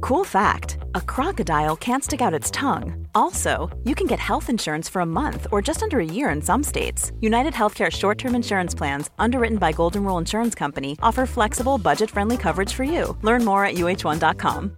Cool 0.00 0.24
fact 0.24 0.78
a 0.94 1.00
crocodile 1.00 1.76
can't 1.76 2.04
stick 2.04 2.20
out 2.20 2.32
its 2.32 2.50
tongue. 2.50 3.08
Also, 3.14 3.70
you 3.84 3.94
can 3.94 4.06
get 4.06 4.20
health 4.20 4.48
insurance 4.48 4.88
for 4.88 5.00
a 5.02 5.06
month 5.06 5.46
or 5.50 5.60
just 5.60 5.82
under 5.82 5.98
a 5.98 6.04
year 6.04 6.30
in 6.30 6.40
some 6.40 6.62
states. 6.62 7.10
United 7.20 7.52
Healthcare 7.52 7.90
short 7.90 8.18
term 8.18 8.34
insurance 8.34 8.74
plans, 8.74 9.10
underwritten 9.18 9.58
by 9.58 9.72
Golden 9.72 10.04
Rule 10.04 10.18
Insurance 10.18 10.54
Company, 10.54 10.96
offer 11.02 11.26
flexible, 11.26 11.78
budget 11.78 12.10
friendly 12.10 12.36
coverage 12.36 12.72
for 12.74 12.84
you. 12.84 13.16
Learn 13.22 13.44
more 13.44 13.64
at 13.64 13.74
uh1.com. 13.74 14.77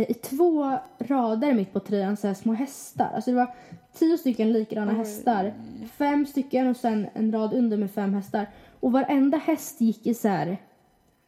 i 0.00 0.14
två 0.14 0.78
rader 0.98 1.54
mitt 1.54 1.72
på 1.72 1.80
tröjan 1.80 2.16
så 2.16 2.26
här 2.26 2.34
små 2.34 2.52
hästar. 2.52 3.10
Alltså 3.14 3.30
det 3.30 3.36
var 3.36 3.54
tio 3.92 4.18
stycken 4.18 4.52
likadana 4.52 4.92
hästar. 4.92 5.54
Fem 5.92 6.26
stycken 6.26 6.68
och 6.68 6.76
sen 6.76 7.06
en 7.14 7.32
rad 7.32 7.54
under 7.54 7.76
med 7.76 7.90
fem 7.90 8.14
hästar. 8.14 8.46
Och 8.80 8.92
varenda 8.92 9.38
häst 9.38 9.80
gick 9.80 10.06
i 10.06 10.14
så 10.14 10.28
här 10.28 10.56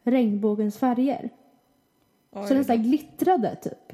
regnbågens 0.03 0.77
färger. 0.77 1.29
Så 2.33 2.53
den 2.53 2.65
så 2.65 2.71
här 2.71 2.79
glittrade 2.79 3.55
typ. 3.55 3.93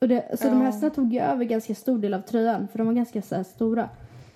Och 0.00 0.08
det, 0.08 0.38
så 0.40 0.44
de 0.48 0.60
hästarna 0.60 0.90
tog 0.94 1.12
ju 1.12 1.20
över 1.20 1.44
ganska 1.44 1.74
stor 1.74 1.98
del 1.98 2.14
av 2.14 2.20
tröjan 2.20 2.68
för 2.68 2.78
de 2.78 2.86
var 2.86 2.94
ganska 2.94 3.22
så 3.22 3.34
här 3.34 3.42
stora. 3.42 3.88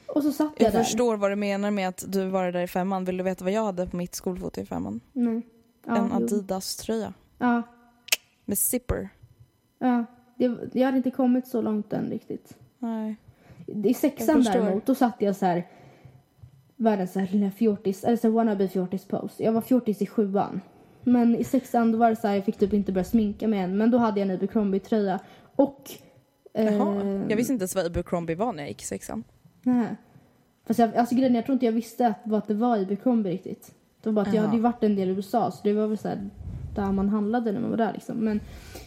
Och 0.06 0.22
så 0.22 0.32
satt 0.32 0.52
jag, 0.56 0.66
Jag 0.66 0.72
där. 0.72 0.82
förstår 0.84 1.16
vad 1.16 1.30
du 1.30 1.36
menar 1.36 1.70
med 1.70 1.88
att 1.88 2.04
du 2.08 2.28
var 2.28 2.52
där 2.52 2.60
i 2.62 2.66
femman. 2.66 3.04
Vill 3.04 3.16
du 3.16 3.24
veta 3.24 3.44
vad 3.44 3.52
jag 3.52 3.64
hade 3.64 3.86
på 3.86 3.96
mitt 3.96 4.14
skolfoto 4.14 4.60
i 4.60 4.66
femman? 4.66 5.00
Nej. 5.12 5.42
Ja, 5.86 5.96
en. 5.96 6.12
Adidas-tröja 6.12 7.12
Ja, 7.38 7.62
med 8.44 8.58
zipper. 8.58 9.08
Ja. 9.88 10.04
Det, 10.36 10.58
jag 10.72 10.86
hade 10.86 10.96
inte 10.96 11.10
kommit 11.10 11.46
så 11.46 11.62
långt 11.62 11.92
än 11.92 12.10
riktigt. 12.10 12.56
Nej. 12.78 13.16
I 13.66 13.94
sexan 13.94 14.42
Jag 14.42 14.52
däremot, 14.52 14.86
då 14.86 14.94
satt 14.94 15.16
jag 15.18 15.36
så 15.36 15.46
här 15.46 15.66
världens 16.76 17.12
så 17.12 17.20
här 17.20 17.28
lilla 17.32 17.50
fjortis, 17.50 18.04
eller 18.04 18.16
så 18.16 18.26
här 18.26 18.34
wannabe 18.34 18.68
fjortis 18.68 19.04
pose. 19.04 19.42
Jag 19.42 19.52
var 19.52 19.60
fjortis 19.60 20.02
i 20.02 20.06
sjuan. 20.06 20.60
Men 21.02 21.36
i 21.36 21.44
sexan 21.44 21.92
då 21.92 21.98
var 21.98 22.10
det 22.10 22.16
så 22.16 22.28
här, 22.28 22.34
jag 22.34 22.44
fick 22.44 22.58
typ 22.58 22.72
inte 22.72 22.92
börja 22.92 23.04
sminka 23.04 23.48
mig 23.48 23.58
än. 23.58 23.76
Men 23.76 23.90
då 23.90 23.98
hade 23.98 24.20
jag 24.20 24.28
en 24.28 24.34
Abercrombie 24.34 24.80
tröja 24.80 25.20
och... 25.56 25.90
Eh, 26.54 26.74
Jaha. 26.74 27.24
Jag 27.28 27.36
visste 27.36 27.52
inte 27.52 27.62
ens 27.62 27.74
vad 27.74 27.86
Abercrombie 27.86 28.34
var 28.34 28.52
när 28.52 28.62
jag 28.62 28.68
gick 28.68 28.82
i 28.82 28.86
sexan. 28.86 29.24
Nej. 29.62 29.96
Fast 30.66 30.78
jag, 30.78 30.96
alltså 30.96 31.14
grejen 31.14 31.34
jag 31.34 31.44
tror 31.44 31.54
inte 31.54 31.66
jag 31.66 31.72
visste 31.72 32.06
att, 32.06 32.20
vad 32.24 32.46
det 32.46 32.54
var 32.54 32.78
Abercrombie 32.78 33.30
riktigt. 33.30 33.74
Det 34.02 34.08
var 34.08 34.12
bara 34.12 34.22
att 34.22 34.28
jag 34.28 34.36
Jaha. 34.36 34.46
hade 34.46 34.56
ju 34.56 34.62
varit 34.62 34.84
en 34.84 34.96
del 34.96 35.08
i 35.08 35.12
USA 35.12 35.50
så 35.50 35.60
det 35.62 35.72
var 35.72 35.86
väl 35.86 35.98
så 35.98 36.08
här 36.08 36.30
där 36.74 36.92
man 36.92 37.08
handlade 37.08 37.52
när 37.52 37.60
man 37.60 37.70
var 37.70 37.76
där 37.76 37.92
liksom. 37.92 38.16
Men, 38.16 38.40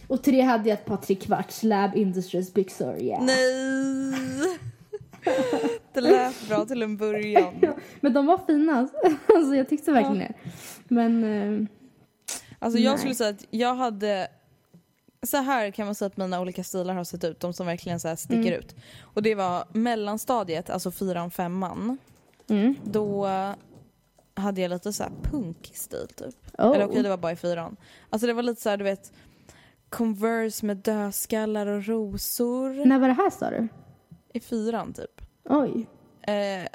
och 0.06 0.18
det 0.24 0.40
hade 0.40 0.68
jag 0.68 0.78
ett 0.78 0.84
par 0.86 0.96
trekvarts 0.96 1.62
Lab 1.62 1.96
Industries 1.96 2.54
byxor, 2.54 2.98
yeah. 3.02 3.24
Nej! 3.24 4.58
Det 5.92 6.00
lät 6.00 6.48
bra 6.48 6.64
till 6.64 6.82
en 6.82 6.96
början. 6.96 7.54
Men 8.00 8.12
de 8.12 8.26
var 8.26 8.38
fina. 8.46 8.88
Alltså 9.36 9.54
jag 9.54 9.68
tyckte 9.68 9.92
verkligen 9.92 10.18
det. 10.18 10.32
Men... 10.88 11.24
Eh, 11.24 11.66
Alltså 12.60 12.78
jag 12.78 12.90
Nej. 12.90 12.98
skulle 12.98 13.14
säga 13.14 13.30
att 13.30 13.44
jag 13.50 13.74
hade 13.74 14.28
så 15.26 15.36
här 15.36 15.70
kan 15.70 15.86
man 15.86 15.94
säga 15.94 16.06
att 16.06 16.16
mina 16.16 16.40
olika 16.40 16.64
stilar 16.64 16.94
har 16.94 17.04
sett 17.04 17.24
ut, 17.24 17.40
de 17.40 17.52
som 17.52 17.66
verkligen 17.66 18.00
så 18.00 18.08
här 18.08 18.16
sticker 18.16 18.38
Mm. 18.52 18.52
ut. 18.58 18.74
Och 19.02 19.22
det 19.22 19.34
var 19.34 19.64
mellanstadiet, 19.72 20.70
alltså 20.70 20.90
fyran, 20.90 21.30
femman. 21.30 21.98
mm. 22.48 22.74
Då 22.84 23.26
hade 24.38 24.60
jag 24.60 24.68
lite 24.68 24.92
så 24.92 25.02
här 25.02 25.12
punkstil 25.22 26.08
typ. 26.16 26.36
Oh. 26.58 26.74
Eller 26.74 26.86
okej 26.86 27.02
det 27.02 27.08
var 27.08 27.16
bara 27.16 27.32
i 27.32 27.36
fyran. 27.36 27.76
Alltså 28.10 28.26
det 28.26 28.32
var 28.32 28.42
lite 28.42 28.62
så 28.62 28.70
här, 28.70 28.76
du 28.76 28.84
vet 28.84 29.12
Converse 29.88 30.66
med 30.66 30.76
dödskallar 30.76 31.66
och 31.66 31.86
rosor. 31.86 32.86
När 32.86 32.98
var 32.98 33.08
det 33.08 33.14
här 33.14 33.30
sa 33.30 33.50
du? 33.50 33.68
I 34.32 34.40
fyran 34.40 34.92
typ. 34.92 35.22
Oj. 35.44 35.86
Eh, 36.22 36.68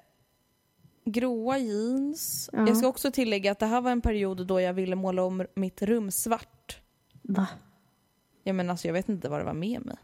gråa 1.06 1.58
jeans. 1.58 2.50
Ja. 2.54 2.68
Jag 2.68 2.78
ska 2.78 2.88
också 2.88 3.12
tillägga 3.12 3.52
att 3.52 3.60
det 3.60 3.66
här 3.66 3.82
var 3.82 3.92
en 3.92 4.02
period 4.02 4.48
då 4.48 4.62
jag 4.62 4.74
ville 4.74 4.96
måla 4.96 5.24
om 5.24 5.46
mitt 5.56 5.82
rum 5.82 6.12
svart. 6.12 6.82
Va? 7.22 7.48
Ja, 8.44 8.54
men 8.54 8.70
alltså, 8.70 8.88
jag 8.88 8.94
vet 8.94 9.10
inte 9.10 9.30
vad 9.30 9.40
det 9.40 9.46
var 9.46 9.54
med 9.54 9.86
mig. 9.86 9.98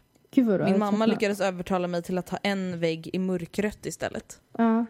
Min 0.70 0.78
mamma 0.78 1.06
lyckades 1.06 1.40
övertala 1.40 1.88
mig 1.88 2.02
till 2.02 2.18
att 2.18 2.28
ha 2.28 2.38
en 2.42 2.80
vägg 2.80 3.10
i 3.12 3.18
mörkrött 3.18 3.86
istället. 3.86 4.40
Ja. 4.58 4.86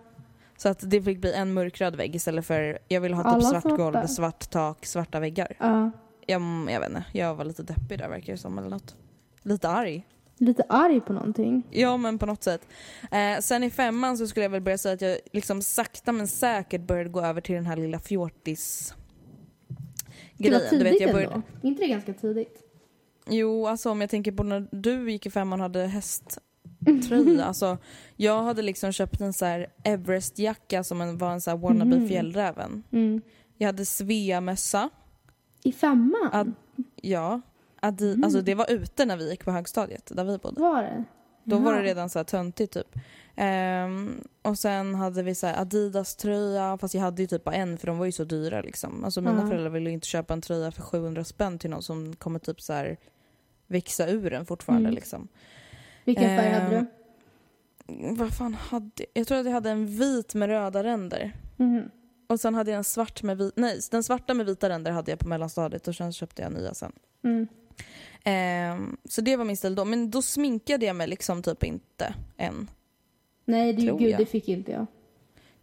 Så 0.62 0.68
att 0.68 0.90
det 0.90 1.03
fick 1.03 1.20
bli 1.20 1.33
en 1.33 1.53
mörkröd 1.53 1.96
vägg 1.96 2.14
istället 2.16 2.46
för 2.46 2.79
jag 2.88 3.01
ville 3.01 3.16
ha 3.16 3.23
typ 3.23 3.33
Alla 3.33 3.42
svart 3.51 3.62
svarta. 3.62 3.77
golv, 3.77 4.07
svart 4.07 4.51
tak, 4.51 4.87
svarta 4.87 5.20
väggar. 5.20 5.57
ja. 5.59 5.90
Jag, 6.27 6.42
jag 6.70 6.81
vet 6.81 6.88
inte, 6.88 7.05
jag 7.12 7.35
var 7.35 7.44
lite 7.44 7.62
deppig 7.62 7.99
där 7.99 8.09
verkar 8.09 8.33
det 8.33 8.38
som 8.38 8.59
eller 8.59 8.68
något. 8.70 8.96
Lite 9.42 9.68
arg. 9.68 10.07
Lite 10.38 10.62
arg 10.68 11.01
på 11.01 11.12
någonting. 11.12 11.62
Ja 11.70 11.96
men 11.96 12.18
på 12.18 12.27
något 12.27 12.42
sätt. 12.42 12.61
Eh, 13.11 13.38
sen 13.40 13.62
i 13.64 13.70
femman 13.70 14.18
så 14.18 14.27
skulle 14.27 14.44
jag 14.44 14.51
väl 14.51 14.61
börja 14.61 14.79
säga 14.79 14.94
att 14.94 15.01
jag 15.01 15.18
liksom 15.33 15.62
sakta 15.62 16.12
men 16.12 16.27
säkert 16.29 16.81
började 16.81 17.11
gå 17.11 17.20
över 17.20 17.40
till 17.40 17.55
den 17.55 17.66
här 17.66 17.77
lilla 17.77 17.99
fjortis 17.99 18.94
Det 20.37 20.51
var 20.51 20.59
grejen. 20.59 20.70
tidigt 20.70 20.85
Du 20.87 20.90
vet, 20.90 21.01
jag 21.01 21.09
ändå. 21.11 21.12
började, 21.16 21.42
inte 21.62 21.83
det 21.83 21.88
ganska 21.88 22.12
tidigt? 22.14 22.62
jo 23.31 23.66
alltså 23.66 23.90
om 23.90 24.01
jag 24.01 24.11
tänker 24.11 24.33
på 24.33 24.42
när 24.42 24.68
du 24.73 25.11
gick 25.12 25.27
i 25.27 25.31
femman 25.31 25.61
och 25.61 25.64
hade 25.64 25.87
hästtröja. 26.87 27.45
alltså, 27.45 27.79
jag 28.16 28.43
hade 28.43 28.62
liksom 28.62 28.93
köpt 28.93 29.21
en 29.21 29.33
så 29.33 29.45
här 29.45 29.66
Everest-jacka 29.85 30.83
som 30.83 31.01
en, 31.01 31.19
var 31.19 31.33
en 31.33 31.40
så 31.40 31.51
här 31.51 31.59
wannabe 31.59 31.97
Mhm. 31.97 32.09
fjällräven. 32.09 32.83
Mm. 32.93 33.23
Jag 33.59 33.66
hade 33.69 33.85
Svea-mössa. 33.87 34.90
I 35.62 35.73
femman? 35.73 36.31
Ad, 36.33 36.53
ja. 36.97 37.40
Adi, 37.83 38.11
Mm. 38.12 38.25
Alltså 38.25 38.40
det 38.43 38.55
var 38.55 38.71
ute 38.71 39.05
när 39.05 39.16
vi 39.16 39.31
gick 39.31 39.45
på 39.45 39.51
högstadiet 39.51 40.12
där 40.14 40.25
vi 40.25 40.38
bodde. 40.38 40.61
Var 40.61 40.83
det? 40.83 41.05
Då 41.45 41.59
var 41.59 41.73
det 41.73 41.79
Jaha. 41.79 41.87
redan 41.87 42.11
så 42.11 42.19
här 42.19 42.25
töntigt 42.25 42.73
typ. 42.73 42.99
Ehm, 43.37 44.21
och 44.43 44.59
sen 44.59 44.95
hade 44.95 45.23
vi 45.23 45.35
så 45.35 45.47
Adidas-tröja, 45.47 46.79
fast 46.81 46.95
jag 46.95 47.01
hade 47.03 47.23
ju 47.23 47.29
typ 47.29 47.45
bara 47.45 47.55
en 47.55 47.79
för 47.79 47.87
de 47.87 47.99
var 47.99 48.07
ju 48.07 48.12
så 48.12 48.25
dyra 48.25 48.61
liksom. 48.62 49.05
Alltså 49.05 49.21
mina 49.21 49.40
Ja. 49.40 49.47
föräldrar 49.47 49.71
ville 49.71 49.90
ju 49.90 49.95
inte 49.95 50.07
köpa 50.07 50.35
en 50.35 50.40
tröja 50.40 50.71
för 50.71 50.83
700 50.83 51.25
spänn 51.25 51.59
till 51.59 51.71
någon 51.71 51.83
som 51.83 52.16
kommer 52.16 52.38
typ 52.38 52.61
så 52.61 52.73
här 52.73 52.97
växa 53.66 54.09
ur 54.09 54.31
den 54.31 54.47
fortfarande 54.47 54.88
Mm. 54.88 54.95
liksom. 54.95 55.29
Vilken 56.11 56.37
färg 56.38 56.51
hade 56.53 56.77
Ehm, 56.77 56.87
du? 57.87 58.14
Vad 58.14 58.35
fan 58.35 58.55
hade 58.55 58.90
jag? 58.96 59.07
Jag 59.14 59.27
tror 59.27 59.38
att 59.38 59.44
jag 59.46 59.53
hade 59.53 59.70
en 59.70 59.87
vit 59.87 60.35
med 60.35 60.49
röda 60.49 60.85
ränder. 60.85 61.33
Mhm. 61.57 61.90
Och 62.27 62.40
sen 62.40 62.55
hade 62.55 62.70
jag 62.70 62.79
en 62.79 62.85
svart 62.85 63.23
med 63.23 63.38
vit, 63.38 63.53
nej 63.57 63.81
den 63.90 64.03
svarta 64.03 64.35
med 64.35 64.46
vita 64.46 64.68
ränder 64.68 64.90
hade 64.92 65.11
jag 65.12 65.18
på 65.18 65.29
mellanstadiet 65.29 65.88
och 65.88 65.96
sen 65.96 66.12
köpte 66.12 66.42
jag 66.42 66.53
nya 66.53 66.75
sen. 66.75 66.92
Mm. 67.25 67.46
Ehm, 68.25 68.96
så 69.05 69.20
det 69.20 69.37
var 69.37 69.44
min 69.44 69.57
stil 69.57 69.75
då. 69.75 69.85
Men 69.85 70.11
då 70.11 70.23
sminkade 70.23 70.87
jag 70.87 70.96
mig 70.96 71.09
liksom 71.09 71.42
typ 71.42 71.64
inte 71.64 72.14
än. 72.37 72.70
Nej, 73.44 73.73
det, 73.73 73.83
gud, 73.83 74.01
jag. 74.03 74.18
det 74.20 74.27
fick 74.27 74.49
inte 74.49 74.73
jag. 74.73 74.87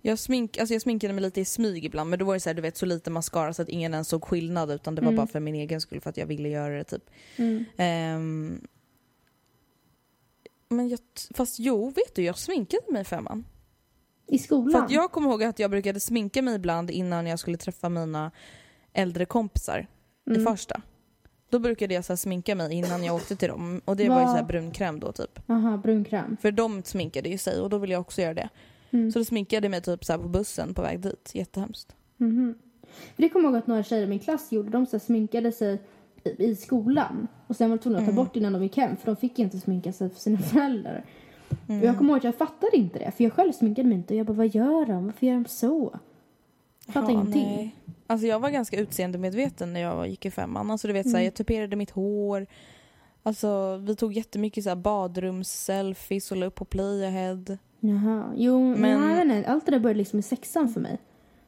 Jag, 0.01 0.19
smink, 0.19 0.57
alltså 0.57 0.73
jag 0.75 0.81
sminkade 0.81 1.13
mig 1.13 1.21
lite 1.21 1.41
i 1.41 1.45
smyg 1.45 1.85
ibland 1.85 2.09
men 2.09 2.19
då 2.19 2.25
var 2.25 2.33
det 2.33 2.39
så, 2.39 2.49
här, 2.49 2.53
du 2.53 2.61
vet, 2.61 2.77
så 2.77 2.85
lite 2.85 3.09
mascara 3.09 3.53
så 3.53 3.61
att 3.61 3.69
ingen 3.69 3.93
ens 3.93 4.07
såg 4.07 4.23
skillnad 4.23 4.71
utan 4.71 4.95
det 4.95 5.01
var 5.01 5.07
Mm. 5.07 5.15
bara 5.17 5.27
för 5.27 5.39
min 5.39 5.55
egen 5.55 5.81
skull 5.81 6.01
för 6.01 6.09
att 6.09 6.17
jag 6.17 6.25
ville 6.25 6.49
göra 6.49 6.77
det 6.77 6.83
typ. 6.83 7.09
Mm. 7.35 7.65
Ehm, 7.77 8.61
men 10.69 10.89
jag, 10.89 10.99
fast 11.35 11.59
jo, 11.59 11.89
vet 11.89 12.15
du, 12.15 12.23
jag 12.23 12.37
sminkade 12.37 12.83
mig 12.91 13.01
i 13.01 13.05
femman. 13.05 13.45
I 14.27 14.37
skolan? 14.39 14.87
För 14.87 14.95
jag 14.95 15.11
kommer 15.11 15.29
ihåg 15.29 15.43
att 15.43 15.59
jag 15.59 15.71
brukade 15.71 15.99
sminka 15.99 16.41
mig 16.41 16.55
ibland 16.55 16.91
innan 16.91 17.27
jag 17.27 17.39
skulle 17.39 17.57
träffa 17.57 17.89
mina 17.89 18.31
äldre 18.93 19.25
kompisar 19.25 19.87
i 20.25 20.29
Mm. 20.29 20.45
Farsta. 20.45 20.81
Då 21.49 21.59
brukade 21.59 21.93
jag 21.93 22.05
så 22.05 22.17
sminka 22.17 22.55
mig 22.55 22.73
innan 22.73 23.03
jag 23.03 23.15
åkte 23.15 23.35
till 23.35 23.49
dem 23.49 23.81
och 23.85 23.95
det 23.95 24.09
var 24.09 24.19
ju 24.19 24.25
så 24.25 24.31
här 24.33 24.43
brunkräm 24.43 24.99
då 24.99 25.11
typ. 25.11 25.49
Aha, 25.49 25.77
brunkräm. 25.77 26.37
För 26.41 26.51
de 26.51 26.83
sminkade 26.83 27.29
ju 27.29 27.37
sig 27.37 27.61
och 27.61 27.69
då 27.69 27.77
ville 27.77 27.93
jag 27.93 28.01
också 28.01 28.21
göra 28.21 28.33
det. 28.33 28.49
Mm. 28.91 29.11
Så 29.11 29.19
då 29.19 29.25
sminkade 29.25 29.65
jag 29.65 29.71
mig 29.71 29.81
typ 29.81 30.05
så 30.05 30.17
på 30.17 30.27
bussen 30.27 30.73
på 30.73 30.81
väg 30.81 30.99
dit. 30.99 31.31
Jättehemskt. 31.33 31.95
Mhm. 32.17 32.55
För 33.15 33.23
det 33.23 33.29
kommer 33.29 33.45
jag 33.45 33.51
ihåg 33.51 33.59
att 33.59 33.67
några 33.67 33.83
tjejer 33.83 34.03
i 34.03 34.07
min 34.07 34.19
klass 34.19 34.51
gjorde. 34.51 34.69
De 34.69 34.85
så 34.85 34.99
sminkade 34.99 35.51
sig 35.51 35.81
i, 36.39 36.43
i 36.43 36.55
skolan. 36.55 37.27
Och 37.47 37.55
sen 37.55 37.69
var 37.69 37.77
de 37.77 37.81
tvungna 37.83 37.99
att 37.99 38.05
ta 38.05 38.11
Mm. 38.11 38.23
bort 38.25 38.35
innan 38.35 38.53
de 38.53 38.63
gick 38.63 38.77
hem. 38.77 38.97
För 38.97 39.05
de 39.05 39.15
fick 39.15 39.39
inte 39.39 39.59
sminka 39.59 39.93
sig 39.93 40.09
för 40.09 40.19
sina 40.19 40.37
föräldrar. 40.53 41.05
Mm. 41.67 41.81
Och 41.81 41.87
jag 41.87 41.97
kommer 41.97 42.09
ihåg 42.09 42.17
att 42.17 42.23
jag 42.23 42.35
fattade 42.35 42.77
inte 42.77 42.99
det. 42.99 43.11
För 43.11 43.23
jag 43.23 43.33
själv 43.33 43.51
sminkade 43.51 43.87
mig 43.87 43.97
inte. 43.97 44.13
Och 44.13 44.19
jag 44.19 44.25
bara, 44.25 44.33
vad 44.33 44.47
gör 44.47 44.85
de? 44.85 45.05
Varför 45.05 45.25
gör 45.27 45.33
de 45.33 45.45
så? 45.45 45.99
Jag 46.85 46.93
fattar 46.93 47.07
Ja, 47.07 47.13
ingenting. 47.13 47.43
nej. 47.43 47.75
Alltså 48.07 48.27
jag 48.27 48.39
var 48.39 48.49
ganska 48.49 48.79
utseendemedveten 48.79 49.73
när 49.73 49.79
jag 49.79 50.07
gick 50.07 50.25
i 50.25 50.31
femman. 50.31 50.71
Alltså 50.71 50.87
du 50.87 50.93
vet 50.93 51.05
så 51.05 51.09
här, 51.09 51.15
Mm. 51.17 51.25
jag 51.25 51.33
tuperade 51.33 51.75
mitt 51.75 51.91
hår. 51.91 52.47
Alltså 53.23 53.77
vi 53.77 53.95
tog 53.95 54.13
jättemycket 54.13 54.63
så 54.63 54.69
här 54.69 54.75
badrums-selfies 54.75 56.31
och 56.31 56.37
la 56.37 56.45
upp 56.45 56.55
på 56.55 56.65
Playahead. 56.65 57.57
Jaha. 57.79 58.33
Jo, 58.35 58.59
men... 58.69 58.81
Men- 58.81 59.07
nej, 59.15 59.25
nej. 59.27 59.45
Allt 59.45 59.65
det 59.65 59.71
där 59.71 59.79
började 59.79 59.97
liksom 59.97 60.19
i 60.19 60.23
sexan 60.23 60.69
för 60.69 60.81
mig. 60.81 60.97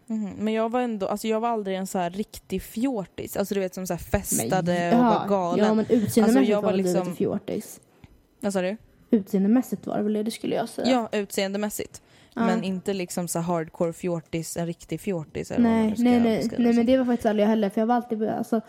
Mhm. 0.09 0.29
Men 0.37 0.53
jag 0.53 0.71
var 0.71 0.81
ändå, 0.81 1.07
alltså 1.07 1.27
jag 1.27 1.39
var 1.39 1.49
aldrig 1.49 1.77
en 1.77 1.87
så 1.87 1.97
här 1.97 2.09
riktig 2.09 2.61
fjortis. 2.61 3.37
Alltså 3.37 3.53
du 3.53 3.59
vet 3.59 3.73
som 3.75 3.87
så 3.87 3.93
här 3.93 3.99
festade 3.99 4.73
Men- 4.73 4.99
och 4.99 5.05
var 5.05 5.27
galen. 5.27 5.65
Ja, 5.65 5.73
men 5.73 5.85
utseendemässigt 5.85 6.37
Alltså, 6.37 6.51
jag 6.51 6.61
var 6.61 6.71
du 6.71 6.77
liksom- 6.77 7.03
lite 7.03 7.17
fjortis. 7.17 7.79
Vad 8.39 8.53
sa 8.53 8.61
du? 8.61 8.77
Utseendemässigt 9.11 9.87
var 9.87 9.97
det 9.97 10.03
väl 10.03 10.13
det, 10.13 10.23
det 10.23 10.31
skulle 10.31 10.55
jag 10.55 10.69
säga. 10.69 10.87
Ja, 11.11 11.19
utseendemässigt. 11.19 12.01
Ja. 12.33 12.45
Men 12.45 12.63
inte 12.63 12.93
liksom 12.93 13.27
så 13.27 13.39
hardcore 13.39 13.93
fjortis, 13.93 14.57
en 14.57 14.65
riktig 14.65 15.01
fjortis 15.01 15.51
eller 15.51 15.63
vad 15.69 15.71
Nej, 15.77 15.93
ska 15.95 16.03
nej, 16.03 16.19
nej. 16.19 16.49
nej 16.57 16.73
men 16.73 16.85
det 16.85 16.97
var 16.97 17.05
faktiskt 17.05 17.25
aldrig 17.25 17.43
jag 17.43 17.49
heller. 17.49 17.69
För 17.69 17.81
jag 17.81 17.85
var 17.85 17.95
alltid 17.95 18.23
alltså, 18.23 18.61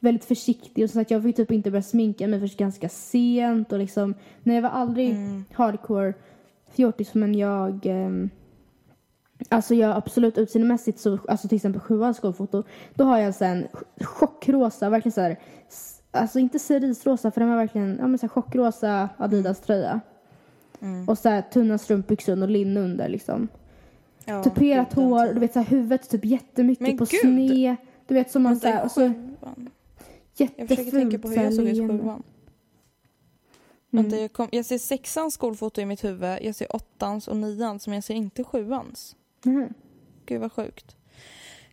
väldigt 0.00 0.24
försiktig. 0.24 0.84
Och 0.84 0.90
som 0.90 1.00
sagt, 1.00 1.10
jag 1.10 1.22
fick 1.22 1.36
typ 1.36 1.50
inte 1.50 1.70
börja 1.70 1.82
sminka 1.82 2.28
mig 2.28 2.40
först 2.40 2.56
ganska 2.58 2.88
sent. 2.88 3.72
Och 3.72 3.78
liksom, 3.78 4.14
nej, 4.42 4.54
jag 4.54 4.62
var 4.62 4.70
aldrig 4.70 5.10
Mm. 5.10 5.44
hardcore 5.52 6.14
fjortis. 6.76 7.14
Men 7.14 7.34
jag... 7.34 7.86
ehm, 7.86 8.30
alltså 9.48 9.74
jag 9.74 9.96
absolut 9.96 10.38
utseendemässigt 10.38 10.98
så, 11.00 11.18
alltså 11.28 11.48
till 11.48 11.56
exempel 11.56 11.80
sjuans 11.80 12.16
skolfoto. 12.16 12.62
Då 12.94 13.04
har 13.04 13.18
jag 13.18 13.34
så 13.34 13.44
här 13.44 13.56
en 13.56 13.66
chockrosa, 14.06 14.90
verkligen 14.90 15.12
så 15.12 15.20
här, 15.20 15.36
alltså 16.10 16.38
inte 16.38 16.58
cerisrosa 16.58 17.30
för 17.30 17.40
den 17.40 17.50
var 17.50 17.56
verkligen, 17.56 17.96
ja 18.00 18.06
men 18.06 18.18
så 18.18 18.26
här 18.26 18.28
chockrosa 18.28 19.08
Adidas 19.16 19.60
tröja. 19.60 20.00
Mm. 20.80 21.08
Och 21.08 21.18
så 21.18 21.28
här 21.28 21.42
tunna 21.42 21.78
strumpbyxor 21.78 22.42
och 22.42 22.48
linne 22.48 22.80
under 22.80 23.08
liksom. 23.08 23.48
Ja, 24.24 24.42
Tuperat 24.42 24.92
hår, 24.92 25.34
du 25.34 25.40
vet 25.40 25.52
så 25.52 25.58
här, 25.58 25.66
huvudet 25.66 26.08
typ 26.10 26.24
jättemycket 26.24 26.88
Men 26.88 26.96
på 26.98 27.04
gud! 27.04 27.20
sned. 27.20 27.76
Du 28.06 28.14
vet 28.14 28.30
som 28.30 28.42
man 28.42 28.52
i 28.52 28.56
och 28.84 28.90
så 28.90 29.00
sjuan. 29.00 29.70
Jag 30.36 30.48
försöker 30.48 30.62
jättefult 30.64 30.90
tänka 30.90 31.18
på 31.18 31.28
hur 31.28 31.42
jag 31.42 31.54
såg 31.54 31.64
ut 31.66 31.76
i 31.76 31.88
sjuan. 31.88 32.22
Vänta, 33.90 34.08
Mm. 34.08 34.22
jag, 34.22 34.32
kom, 34.32 34.48
jag 34.52 34.64
ser 34.64 34.78
sexans 34.78 35.34
skolfoto 35.34 35.80
i 35.80 35.86
mitt 35.86 36.04
huvud, 36.04 36.38
jag 36.42 36.54
ser 36.54 36.76
åttans 36.76 37.28
och 37.28 37.36
nians, 37.36 37.86
men 37.86 37.94
jag 37.94 38.04
ser 38.04 38.14
inte 38.14 38.44
sjuans. 38.44 39.16
Mhm. 39.44 39.74
Gud 40.26 40.40
vad 40.40 40.52
sjukt. 40.52 40.96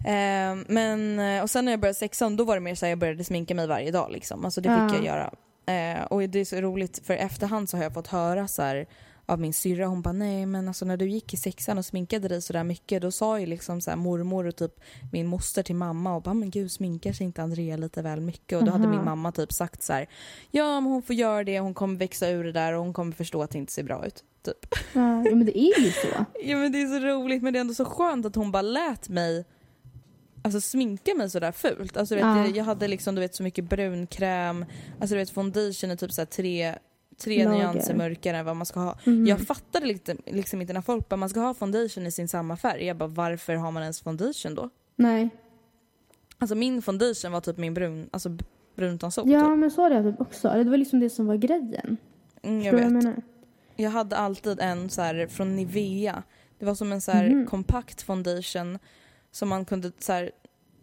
Ehm, 0.05 0.65
men, 0.67 1.19
eh, 1.19 1.41
och 1.41 1.49
sen 1.49 1.65
när 1.65 1.71
jag 1.71 1.79
började 1.79 1.99
sexan 1.99 2.35
då 2.35 2.43
var 2.43 2.55
det 2.55 2.61
mer 2.61 2.75
så 2.75 2.85
här, 2.85 2.91
jag 2.91 2.99
började 2.99 3.23
sminka 3.23 3.55
mig 3.55 3.67
varje 3.67 3.91
dag 3.91 4.11
liksom. 4.11 4.45
Alltså 4.45 4.61
det 4.61 4.69
fick 4.69 4.99
Ja. 4.99 5.03
jag 5.03 5.05
göra. 5.05 5.33
Eh, 5.65 6.03
och 6.03 6.29
det 6.29 6.39
är 6.39 6.45
så 6.45 6.61
roligt 6.61 7.01
för 7.05 7.13
i 7.13 7.17
efterhand 7.17 7.69
så 7.69 7.77
har 7.77 7.83
jag 7.83 7.93
fått 7.93 8.07
höra 8.07 8.47
så 8.47 8.61
här 8.61 8.87
av 9.25 9.39
min 9.39 9.53
syrra, 9.53 9.85
hon 9.85 10.01
bara 10.01 10.11
nej 10.11 10.45
men 10.45 10.67
alltså 10.67 10.85
när 10.85 10.97
du 10.97 11.09
gick 11.09 11.33
i 11.33 11.37
sexan 11.37 11.77
och 11.77 11.85
sminkade 11.85 12.27
dig 12.27 12.41
så 12.41 12.53
där 12.53 12.63
mycket 12.63 13.01
då 13.01 13.11
sa 13.11 13.39
ju 13.39 13.45
liksom 13.45 13.81
så 13.81 13.89
här 13.91 13.97
mormor 13.97 14.47
och 14.47 14.55
typ 14.55 14.79
min 15.11 15.27
moster 15.27 15.63
till 15.63 15.75
mamma 15.75 16.15
och 16.15 16.21
bara 16.21 16.33
men 16.33 16.49
gud 16.49 16.71
sminkar 16.71 17.13
sig 17.13 17.25
inte 17.25 17.43
Andrea 17.43 17.77
lite 17.77 18.01
väl 18.01 18.21
mycket 18.21 18.57
och 18.57 18.65
då 18.65 18.71
hade 18.71 18.83
Aha. 18.83 18.95
min 18.95 19.05
mamma 19.05 19.31
typ 19.31 19.53
sagt 19.53 19.83
så 19.83 19.93
här 19.93 20.07
ja 20.51 20.81
men 20.81 20.91
hon 20.91 21.01
får 21.01 21.15
göra 21.15 21.43
det, 21.43 21.59
hon 21.59 21.73
kommer 21.73 21.95
växa 21.99 22.29
ur 22.29 22.43
det 22.43 22.51
där 22.51 22.73
och 22.73 22.83
hon 22.83 22.93
kommer 22.93 23.11
förstå 23.11 23.43
att 23.43 23.51
det 23.51 23.57
inte 23.57 23.71
ser 23.73 23.83
bra 23.83 24.05
ut. 24.05 24.23
Typ. 24.41 24.75
Ja, 24.93 25.21
men 25.21 25.45
det 25.45 25.59
är 25.59 25.79
ju 25.81 25.91
så. 25.91 26.07
Ja 26.43 26.57
men 26.57 26.71
det 26.71 26.81
är 26.81 26.99
så 26.99 27.05
roligt 27.05 27.43
men 27.43 27.53
det 27.53 27.59
är 27.59 27.61
ändå 27.61 27.73
så 27.73 27.85
skönt 27.85 28.25
att 28.25 28.35
hon 28.35 28.51
bara 28.51 28.61
lät 28.61 29.09
mig 29.09 29.45
Alltså 30.41 30.61
sminka 30.61 31.15
mig 31.15 31.29
sådär 31.29 31.51
fult. 31.51 31.97
Alltså, 31.97 32.15
vet, 32.15 32.21
Ja. 32.23 32.37
jag, 32.45 32.57
jag 32.57 32.63
hade 32.63 32.87
liksom 32.87 33.15
du 33.15 33.21
vet 33.21 33.35
så 33.35 33.43
mycket 33.43 33.65
brunkräm, 33.65 34.65
alltså 34.99 35.15
du 35.15 35.19
vet 35.19 35.29
foundation 35.29 35.91
är 35.91 35.95
typ 35.95 36.11
såhär 36.11 36.25
tre, 36.25 36.75
tre 37.17 37.43
Lager. 37.45 37.57
nyanser 37.57 37.95
mörkare 37.95 38.37
än 38.37 38.45
vad 38.45 38.55
man 38.55 38.65
ska 38.65 38.79
ha. 38.79 38.97
Mhm. 39.05 39.27
Jag 39.27 39.39
fattade 39.41 39.85
liksom, 39.85 40.17
liksom 40.25 40.61
inte 40.61 40.73
när 40.73 40.81
folk 40.81 41.09
bara 41.09 41.17
man 41.17 41.29
ska 41.29 41.39
ha 41.39 41.53
foundation 41.53 42.07
i 42.07 42.11
sin 42.11 42.27
samma 42.27 42.57
färg. 42.57 42.85
Jag 42.85 42.97
bara 42.97 43.07
varför 43.09 43.55
har 43.55 43.71
man 43.71 43.83
ens 43.83 44.01
foundation 44.01 44.55
då? 44.55 44.69
Nej. 44.95 45.29
Alltså 46.37 46.55
min 46.55 46.81
foundation 46.81 47.31
var 47.31 47.41
typ 47.41 47.57
min 47.57 47.73
brun, 47.73 48.09
alltså 48.11 48.29
b- 48.29 48.45
bruntonsol 48.75 49.31
Ja, 49.31 49.39
typ. 49.49 49.57
men 49.57 49.71
så 49.71 49.81
var 49.81 49.89
det 49.89 50.11
typ 50.11 50.21
också. 50.21 50.47
Det 50.49 50.63
var 50.69 50.77
liksom 50.77 50.99
det 50.99 51.09
som 51.09 51.27
var 51.27 51.35
grejen. 51.35 51.97
Mm, 52.41 52.61
jag 52.61 52.63
Förstår 52.63 52.71
vad 52.71 52.81
jag 52.81 52.89
vet. 52.95 53.03
menar? 53.03 53.21
Jag 53.79 53.89
hade 53.91 54.17
alltid 54.17 54.59
en 54.59 54.89
så 54.89 55.01
här 55.01 55.27
från 55.27 55.55
Nivea. 55.55 56.23
Det 56.59 56.65
var 56.65 56.75
som 56.75 56.91
en 56.91 57.01
så 57.01 57.11
här 57.11 57.29
Mhm. 57.29 57.45
kompakt 57.47 58.01
foundation 58.01 58.79
som 59.31 59.49
man 59.49 59.65
kunde 59.65 59.91
så 59.99 60.13
här, 60.13 60.31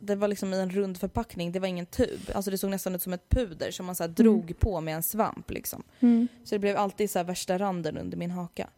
det 0.00 0.14
var 0.16 0.28
liksom 0.28 0.54
i 0.54 0.60
en 0.60 0.70
rund 0.70 0.98
förpackning, 0.98 1.52
det 1.52 1.60
var 1.60 1.68
ingen 1.68 1.86
tub. 1.86 2.20
Alltså 2.34 2.50
det 2.50 2.58
såg 2.58 2.70
nästan 2.70 2.94
ut 2.94 3.02
som 3.02 3.12
ett 3.12 3.28
puder 3.28 3.70
som 3.70 3.86
man 3.86 3.94
så 3.94 4.02
här 4.02 4.08
drog 4.08 4.58
på 4.58 4.80
med 4.80 4.94
en 4.94 5.02
svamp 5.02 5.50
liksom. 5.50 5.82
Mm. 6.00 6.28
Så 6.44 6.54
det 6.54 6.58
blev 6.58 6.76
alltid 6.76 7.10
så 7.10 7.22
värsta 7.22 7.58
randen 7.58 7.98
under 7.98 8.16
min 8.18 8.30
haka. 8.30 8.68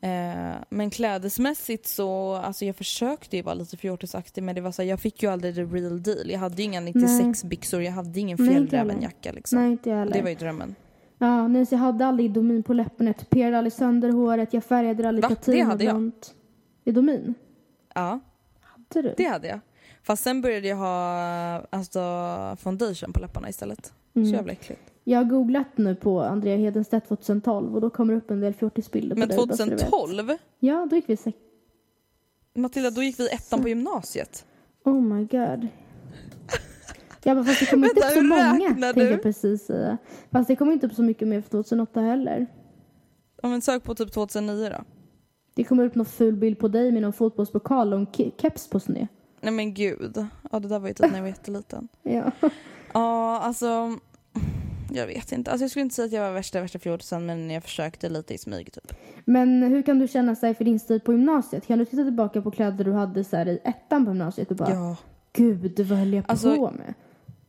Eh, 0.00 0.54
men 0.68 0.90
klädesmässigt 0.90 1.86
så, 1.86 2.34
alltså 2.34 2.64
jag 2.64 2.76
försökte 2.76 3.36
ju 3.36 3.42
vara 3.42 3.54
lite 3.54 3.76
fjortisaktig 3.76 4.42
men 4.42 4.54
det 4.54 4.60
var 4.60 4.72
så 4.72 4.82
här, 4.82 4.88
jag 4.88 5.00
fick 5.00 5.22
ju 5.22 5.30
aldrig 5.32 5.54
the 5.54 5.62
real 5.64 6.02
deal. 6.02 6.30
Jag 6.30 6.38
hade 6.38 6.56
ju 6.56 6.62
inga 6.62 6.80
96 6.80 7.44
byxor, 7.44 7.82
jag 7.82 7.92
hade 7.92 8.20
ingen 8.20 8.38
fjällrävenjacka 8.38 9.32
liksom. 9.32 9.58
Nej, 9.58 9.70
inte 9.72 9.90
jag 9.90 9.96
heller. 9.96 10.12
Det 10.12 10.22
var 10.22 10.28
ju 10.30 10.34
drömmen. 10.36 10.74
Ja, 11.26 11.64
så 11.66 11.74
jag 11.74 11.78
hade 11.78 12.06
aldrig 12.06 12.30
Idomin 12.30 12.62
på 12.62 12.72
läpparna. 12.72 13.08
Jag 13.10 13.16
tuperade 13.16 13.58
aldrig 13.58 13.72
sönder 13.72 14.08
håret. 14.10 14.52
Jag 14.54 14.64
färgade 14.64 15.08
aldrig 15.08 15.22
Va? 15.22 15.28
platin 15.28 15.54
Det 15.54 15.60
hade 15.62 15.84
jag. 15.84 16.10
Idomin? 16.84 17.34
Ja. 17.94 18.20
Hade 18.60 19.08
du? 19.08 19.14
Det 19.16 19.24
hade 19.24 19.48
jag. 19.48 19.60
Fast 20.02 20.22
sen 20.24 20.40
började 20.42 20.68
jag 20.68 20.76
ha 20.76 20.96
alltså, 21.70 22.00
foundation 22.60 23.12
på 23.12 23.20
läpparna 23.20 23.48
istället. 23.48 23.86
Så 24.12 24.18
Mm. 24.20 24.32
jävla 24.32 24.52
äckligt. 24.52 24.80
Jag 25.04 25.18
har 25.18 25.24
googlat 25.24 25.66
nu 25.78 25.94
på 25.94 26.20
Andrea 26.22 26.56
Hedenstedt 26.56 27.08
2012 27.08 27.74
och 27.74 27.80
då 27.80 27.90
kommer 27.90 28.12
det 28.14 28.18
upp 28.18 28.30
en 28.30 28.40
del 28.40 28.54
fjortisbilder 28.54 29.16
Men 29.16 29.28
på 29.28 29.44
dig. 29.44 29.56
så 29.56 29.64
du 29.64 29.70
vet. 29.70 29.80
2012? 29.90 30.36
Ja, 30.58 30.86
då 30.90 30.96
gick 30.96 31.08
vi 31.08 31.16
sex... 31.16 31.38
Matilda, 32.54 32.90
då 32.90 33.02
gick 33.02 33.20
vi 33.20 33.28
ettan 33.28 33.62
på 33.62 33.68
gymnasiet. 33.68 34.44
Oh 34.84 35.00
my 35.02 35.24
god. 35.24 35.68
Ja, 37.24 37.34
men 37.34 37.44
fast 37.44 37.60
det 37.60 37.66
kommer 37.66 37.88
inte 37.88 38.00
Vänta, 38.00 38.08
upp 38.08 38.14
så 38.14 38.20
hur 38.20 38.28
många, 38.28 38.92
du? 38.92 39.10
jag 39.10 39.22
precis 39.22 39.66
säga. 39.66 39.98
Fast 40.30 40.48
det 40.48 40.56
kommer 40.56 40.72
inte 40.72 40.86
upp 40.86 40.94
så 40.94 41.02
mycket 41.02 41.28
mer 41.28 41.40
för 41.40 41.50
2008 41.50 42.00
heller. 42.00 42.46
Ja, 43.42 43.48
men 43.48 43.60
sök 43.62 43.82
på 43.82 43.94
typ 43.94 44.12
2009 44.12 44.68
då. 44.78 44.84
Det 45.54 45.64
kommer 45.64 45.84
upp 45.84 45.94
någon 45.94 46.06
ful 46.06 46.36
bild 46.36 46.58
på 46.58 46.68
dig 46.68 46.92
med 46.92 47.02
någon 47.02 47.12
fotbollspokal 47.12 47.92
och 47.92 47.98
en 47.98 48.06
ke- 48.06 48.32
keps 48.42 48.68
på 48.70 48.80
sned. 48.80 49.06
Nej 49.40 49.52
men 49.52 49.74
gud. 49.74 50.26
Ja 50.52 50.60
det 50.60 50.68
där 50.68 50.78
var 50.78 50.88
ju 50.88 50.94
typ 50.94 51.06
när 51.10 51.14
jag 51.16 51.22
var 51.22 51.28
jätteliten. 51.28 51.88
Ja. 52.02 52.30
Ja 52.92 53.38
alltså. 53.40 53.98
Jag 54.92 55.06
vet 55.06 55.32
inte. 55.32 55.50
Alltså 55.50 55.64
jag 55.64 55.70
skulle 55.70 55.82
inte 55.82 55.94
säga 55.94 56.06
att 56.06 56.12
jag 56.12 56.20
var 56.22 56.32
värsta 56.32 56.60
värsta 56.60 56.78
fjortisen 56.78 57.26
men 57.26 57.50
jag 57.50 57.62
försökte 57.62 58.08
lite 58.08 58.34
i 58.34 58.38
smyg 58.38 58.72
typ. 58.72 58.92
Men 59.24 59.62
hur 59.62 59.82
kan 59.82 59.98
du 59.98 60.08
känna 60.08 60.34
sig 60.36 60.54
för 60.54 60.64
din 60.64 60.80
stil 60.80 61.00
på 61.00 61.12
gymnasiet? 61.12 61.66
Kan 61.66 61.78
du 61.78 61.84
titta 61.84 62.04
tillbaka 62.04 62.42
på 62.42 62.50
kläder 62.50 62.84
du 62.84 62.92
hade 62.92 63.24
så 63.24 63.36
i 63.36 63.60
ettan 63.64 64.04
på 64.04 64.10
gymnasiet 64.10 64.50
och 64.50 64.56
bara 64.56 64.70
Ja. 64.70 64.96
Gud, 65.32 65.80
vad 65.80 65.98
höll 65.98 66.14
jag 66.14 66.26
på 66.26 66.30
Alltså, 66.32 66.70
med? 66.70 66.94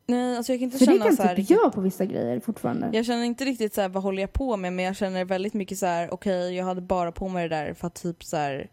Nej 0.07 0.37
alltså 0.37 0.51
jag 0.53 0.59
kan 0.59 0.63
inte 0.63 0.77
För 0.77 0.85
det 0.85 0.91
känna 0.91 1.05
kan 1.05 1.15
så 1.15 1.23
här. 1.23 1.35
typ 1.35 1.49
jag 1.49 1.73
på 1.73 1.81
vissa 1.81 2.05
grejer 2.05 2.39
fortfarande. 2.39 2.89
Jag 2.93 3.05
känner 3.05 3.23
inte 3.23 3.45
riktigt 3.45 3.73
så 3.73 3.81
här, 3.81 3.89
vad 3.89 4.03
håller 4.03 4.21
jag 4.23 4.33
på 4.33 4.57
med 4.57 4.73
men 4.73 4.85
jag 4.85 4.95
känner 4.95 5.25
väldigt 5.25 5.53
mycket 5.53 5.77
så 5.77 5.85
här: 5.85 6.13
okej 6.13 6.55
jag 6.55 6.65
hade 6.65 6.81
bara 6.81 7.11
på 7.11 7.27
mig 7.29 7.49
det 7.49 7.55
där 7.55 7.73
för 7.73 7.87
att 7.87 7.95
typ 7.95 8.23
så 8.23 8.37
här. 8.37 8.69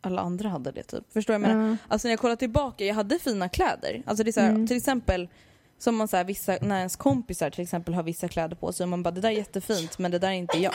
alla 0.00 0.20
andra 0.20 0.48
hade 0.48 0.70
det 0.70 0.82
typ. 0.82 1.12
Förstår 1.12 1.34
du 1.34 1.40
vad 1.40 1.50
jag 1.50 1.56
menar? 1.56 1.70
Ja. 1.70 1.76
Alltså 1.88 2.08
när 2.08 2.12
jag 2.12 2.20
kollar 2.20 2.36
tillbaka, 2.36 2.84
jag 2.84 2.94
hade 2.94 3.18
fina 3.18 3.48
kläder. 3.48 4.02
Alltså 4.06 4.24
det 4.24 4.30
är 4.30 4.32
så 4.32 4.40
här, 4.40 4.50
Mm. 4.50 4.66
till 4.66 4.76
exempel 4.76 5.28
som 5.78 5.96
man 5.96 6.08
så 6.08 6.16
här, 6.16 6.24
vissa, 6.24 6.58
när 6.62 6.76
ens 6.78 6.96
kompisar 6.96 7.50
till 7.50 7.62
exempel 7.62 7.94
har 7.94 8.02
vissa 8.02 8.28
kläder 8.28 8.56
på 8.56 8.72
sig 8.72 8.84
och 8.84 8.88
man 8.88 9.02
bara 9.02 9.10
det 9.10 9.20
där 9.20 9.28
är 9.28 9.32
jättefint 9.32 9.98
men 9.98 10.10
det 10.10 10.18
där 10.18 10.28
är 10.28 10.32
inte 10.32 10.58
jag. 10.58 10.74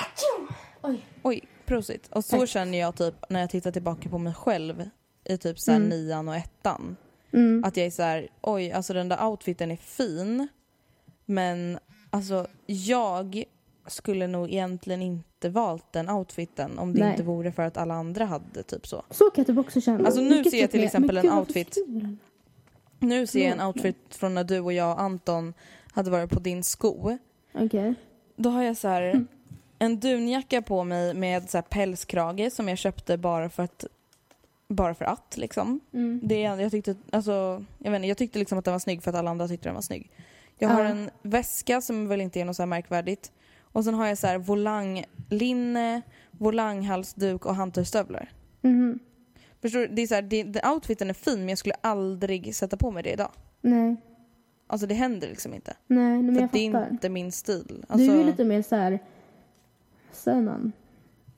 Oj. 0.81 1.05
Oj, 1.23 1.41
prosit. 1.65 2.07
Och 2.11 2.25
så 2.25 2.37
Tack. 2.39 2.49
känner 2.49 2.77
jag 2.77 2.95
typ 2.95 3.15
när 3.29 3.39
jag 3.39 3.49
tittar 3.49 3.71
tillbaka 3.71 4.09
på 4.09 4.17
mig 4.17 4.33
själv 4.33 4.89
i 5.25 5.37
typ 5.37 5.59
så 5.59 5.71
här 5.71 5.77
Mm. 5.77 5.89
nian 5.89 6.27
och 6.29 6.35
ettan. 6.35 6.97
Mm. 7.33 7.63
Att 7.63 7.77
jag 7.77 7.85
är 7.85 7.91
så 7.91 8.03
här, 8.03 8.27
oj 8.41 8.71
alltså 8.71 8.93
den 8.93 9.09
där 9.09 9.25
outfiten 9.27 9.71
är 9.71 9.75
fin 9.75 10.47
men 11.25 11.79
alltså 12.09 12.47
jag 12.65 13.43
skulle 13.87 14.27
nog 14.27 14.49
egentligen 14.49 15.01
inte 15.01 15.49
valt 15.49 15.93
den 15.93 16.09
outfiten 16.09 16.79
om 16.79 16.93
det 16.93 16.99
Nej. 16.99 17.11
inte 17.11 17.23
vore 17.23 17.51
för 17.51 17.63
att 17.63 17.77
alla 17.77 17.93
andra 17.93 18.25
hade 18.25 18.63
typ 18.63 18.87
så. 18.87 19.03
Så 19.09 19.29
kan 19.29 19.41
jag 19.41 19.47
typ 19.47 19.57
också 19.57 19.81
känna. 19.81 20.05
Alltså, 20.05 20.21
nu 20.21 20.43
ser 20.43 20.57
jag 20.57 20.61
typ 20.61 20.71
till 20.71 20.83
exempel 20.83 21.17
en 21.17 21.31
outfit. 21.31 21.77
Nu 22.99 23.27
ser 23.27 23.43
jag 23.43 23.51
en 23.51 23.61
outfit 23.67 24.15
från 24.15 24.33
när 24.33 24.43
du 24.43 24.59
och 24.59 24.73
jag 24.73 24.91
och 24.93 25.01
Anton 25.01 25.53
hade 25.93 26.09
varit 26.11 26.29
på 26.29 26.39
din 26.39 26.63
sko. 26.63 27.17
Okej. 27.53 27.93
Då 28.35 28.49
har 28.49 28.63
jag 28.63 28.77
så 28.77 28.87
här 28.87 29.01
Mm. 29.01 29.27
en 29.79 29.99
dunjacka 29.99 30.61
på 30.61 30.83
mig 30.83 31.13
med 31.13 31.49
så 31.49 31.57
här 31.57 31.61
pälskrage 31.61 32.51
som 32.51 32.67
jag 32.67 32.77
köpte 32.77 33.17
bara 33.17 33.49
för 33.49 33.63
att 33.63 33.85
bara 34.71 34.93
för 34.93 35.05
att 35.05 35.37
liksom. 35.37 35.79
Mm. 35.93 36.19
Det, 36.23 36.41
jag, 36.41 36.71
tyckte, 36.71 36.95
alltså, 37.11 37.63
jag, 37.77 37.91
vet 37.91 37.97
inte, 37.99 38.07
jag 38.07 38.17
tyckte 38.17 38.39
liksom 38.39 38.57
att 38.57 38.65
den 38.65 38.71
var 38.71 38.79
snygg 38.79 39.03
för 39.03 39.09
att 39.11 39.17
alla 39.17 39.31
andra 39.31 39.47
tyckte 39.47 39.69
den 39.69 39.75
var 39.75 39.81
snygg. 39.81 40.11
Jag 40.57 40.69
har 40.69 40.83
Ja. 40.83 40.89
en 40.89 41.09
väska 41.21 41.81
som 41.81 42.07
väl 42.07 42.21
inte 42.21 42.39
är 42.41 42.45
något 42.45 42.55
så 42.55 42.65
märkvärdigt. 42.65 43.31
Och 43.61 43.83
sen 43.83 43.93
har 43.93 44.07
jag 44.07 44.17
så 44.17 44.27
här 44.27 44.37
volanglinne, 44.37 46.01
volanghalsduk 46.31 47.45
och 47.45 47.55
hantelstövlar. 47.55 48.31
Mhm. 48.61 48.99
Förstår 49.61 49.79
du? 49.79 49.87
Det 49.87 50.01
är 50.01 50.07
så 50.07 50.15
här, 50.15 50.21
det, 50.21 50.43
det, 50.43 50.67
outfiten 50.69 51.09
är 51.09 51.13
fin 51.13 51.39
men 51.39 51.49
jag 51.49 51.57
skulle 51.57 51.75
aldrig 51.81 52.55
sätta 52.55 52.77
på 52.77 52.91
mig 52.91 53.03
det 53.03 53.11
idag. 53.11 53.31
Nej. 53.61 53.95
Alltså 54.67 54.87
det 54.87 54.93
händer 54.95 55.27
liksom 55.27 55.53
inte. 55.53 55.73
Nej, 55.87 56.21
men 56.21 56.35
för 56.35 56.41
jag 56.41 56.45
att 56.45 56.51
det 56.53 56.67
är 56.67 56.71
fattar. 56.71 56.89
inte 56.91 57.09
min 57.09 57.31
stil. 57.31 57.63
Du 57.67 57.81
Alltså, 57.89 58.11
är 58.11 58.17
ju 58.17 58.23
lite 58.23 58.43
mer 58.45 58.61
så 58.61 58.75
här. 58.75 58.91
Vad 58.91 60.15
säger 60.17 60.41
man? 60.41 60.71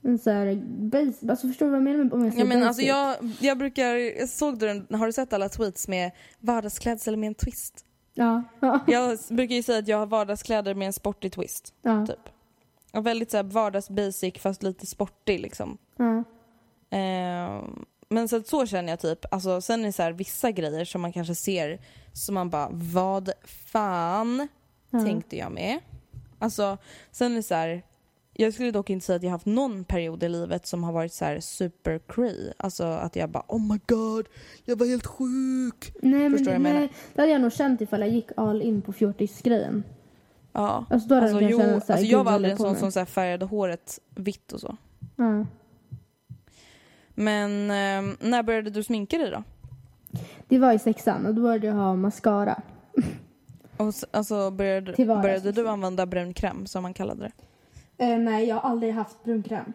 En 0.04 0.18
så 0.18 0.30
här 0.30 0.54
base. 0.90 1.30
Alltså 1.30 1.48
förstår 1.48 1.66
du 1.66 1.70
vad 1.70 1.76
jag 1.80 1.84
menar 1.84 2.04
med 2.04 2.12
om 2.12 2.20
jag 2.20 2.28
Ja, 2.28 2.32
säger 2.32 2.44
men 2.44 2.60
basic? 2.60 2.68
alltså 2.68 2.82
jag, 2.82 3.16
jag 3.40 3.58
brukar, 3.58 4.26
såg 4.26 4.58
du 4.58 4.66
den, 4.66 4.86
har 4.98 5.06
du 5.06 5.12
sett 5.12 5.32
alla 5.32 5.48
tweets 5.48 5.88
med 5.88 6.10
vardagsklädsel 6.38 7.16
med 7.16 7.26
en 7.26 7.34
twist? 7.34 7.84
Ja. 8.14 8.42
Ja. 8.60 8.80
Jag 8.86 9.18
brukar 9.30 9.54
ju 9.54 9.62
säga 9.62 9.78
att 9.78 9.88
jag 9.88 9.98
har 9.98 10.06
vardagskläder 10.06 10.74
med 10.74 10.86
en 10.86 10.92
sportig 10.92 11.32
twist. 11.32 11.74
Ja. 11.82 12.06
Typ. 12.06 12.28
Och 12.92 13.06
väldigt 13.06 13.30
så 13.30 13.36
här 13.36 13.44
vardagsbasic 13.44 14.34
fast 14.38 14.62
lite 14.62 14.86
sportig 14.86 15.40
liksom. 15.40 15.78
ja. 15.96 16.24
Ehm, 16.90 17.84
men 18.08 18.28
så, 18.28 18.42
så 18.42 18.66
känner 18.66 18.92
jag 18.92 19.00
typ. 19.00 19.32
Alltså, 19.34 19.60
sen 19.60 19.80
är 19.80 19.86
det 19.86 19.92
så 19.92 20.02
här, 20.02 20.12
vissa 20.12 20.50
grejer 20.50 20.84
som 20.84 21.00
man 21.00 21.12
kanske 21.12 21.34
ser 21.34 21.80
som 22.12 22.34
man 22.34 22.50
bara 22.50 22.68
vad 22.72 23.30
fan 23.72 24.48
Ja. 24.90 25.00
tänkte 25.04 25.36
jag 25.36 25.52
med. 25.52 25.78
Alltså 26.38 26.78
sen 27.10 27.32
är 27.32 27.36
det 27.36 27.42
så 27.42 27.54
här. 27.54 27.82
Jag 28.36 28.54
skulle 28.54 28.70
dock 28.70 28.90
inte 28.90 29.06
säga 29.06 29.16
att 29.16 29.22
jag 29.22 29.30
haft 29.30 29.46
någon 29.46 29.84
period 29.84 30.22
i 30.22 30.28
livet 30.28 30.66
som 30.66 30.84
har 30.84 30.92
varit 30.92 31.12
så 31.12 31.24
här 31.24 31.40
super 31.40 32.00
cray. 32.08 32.52
Alltså 32.56 32.84
att 32.84 33.16
jag 33.16 33.30
bara 33.30 33.44
oh 33.48 33.72
my 33.72 33.78
god, 33.86 34.26
jag 34.64 34.76
var 34.78 34.86
helt 34.86 35.06
sjuk. 35.06 35.92
Nej, 36.02 36.20
men 36.28 36.32
Förstår 36.38 36.58
menar? 36.58 36.80
nej, 36.80 36.88
det 37.14 37.20
hade 37.22 37.32
jag 37.32 37.40
nog 37.40 37.52
känt 37.52 37.80
ifall 37.80 38.00
jag 38.00 38.10
gick 38.10 38.28
all 38.36 38.62
in 38.62 38.82
på 38.82 38.92
fjortisgrejen. 38.92 39.84
Ja. 40.52 40.84
Alltså 40.90 41.08
då 41.08 41.14
hade 41.14 41.26
Alltså, 41.26 41.40
jag 41.42 41.50
jo, 41.50 41.58
känna 41.58 41.80
så 41.80 41.86
här, 41.86 41.94
alltså 41.94 42.12
jag 42.12 42.24
var 42.24 42.32
aldrig 42.32 42.52
en 42.52 42.58
sån 42.58 42.76
som 42.76 42.92
så 42.92 42.98
här 42.98 43.06
färgade 43.06 43.44
håret 43.44 43.98
vitt 44.14 44.52
och 44.52 44.60
så. 44.60 44.76
Ja. 45.16 45.46
Men 47.14 47.70
ehm, 47.70 48.16
när 48.20 48.42
började 48.42 48.70
du 48.70 48.82
sminka 48.82 49.18
dig 49.18 49.30
då? 49.30 49.42
Det 50.48 50.58
var 50.58 50.72
i 50.72 50.78
sexan 50.78 51.26
och 51.26 51.34
då 51.34 51.42
började 51.42 51.66
jag 51.66 51.74
ha 51.74 51.96
mascara. 51.96 52.62
Och, 53.76 53.88
s- 53.88 54.04
alltså 54.10 54.50
började, 54.50 55.04
vardags, 55.04 55.22
började 55.22 55.40
du 55.40 55.48
liksom. 55.48 55.66
använda 55.68 56.06
brun 56.06 56.34
kräm 56.34 56.66
som 56.66 56.82
man 56.82 56.94
kallade 56.94 57.20
det? 57.22 57.32
Eh, 57.98 58.18
nej, 58.18 58.48
jag 58.48 58.56
har 58.56 58.70
aldrig 58.70 58.92
haft 58.92 59.24
brunkräm. 59.24 59.72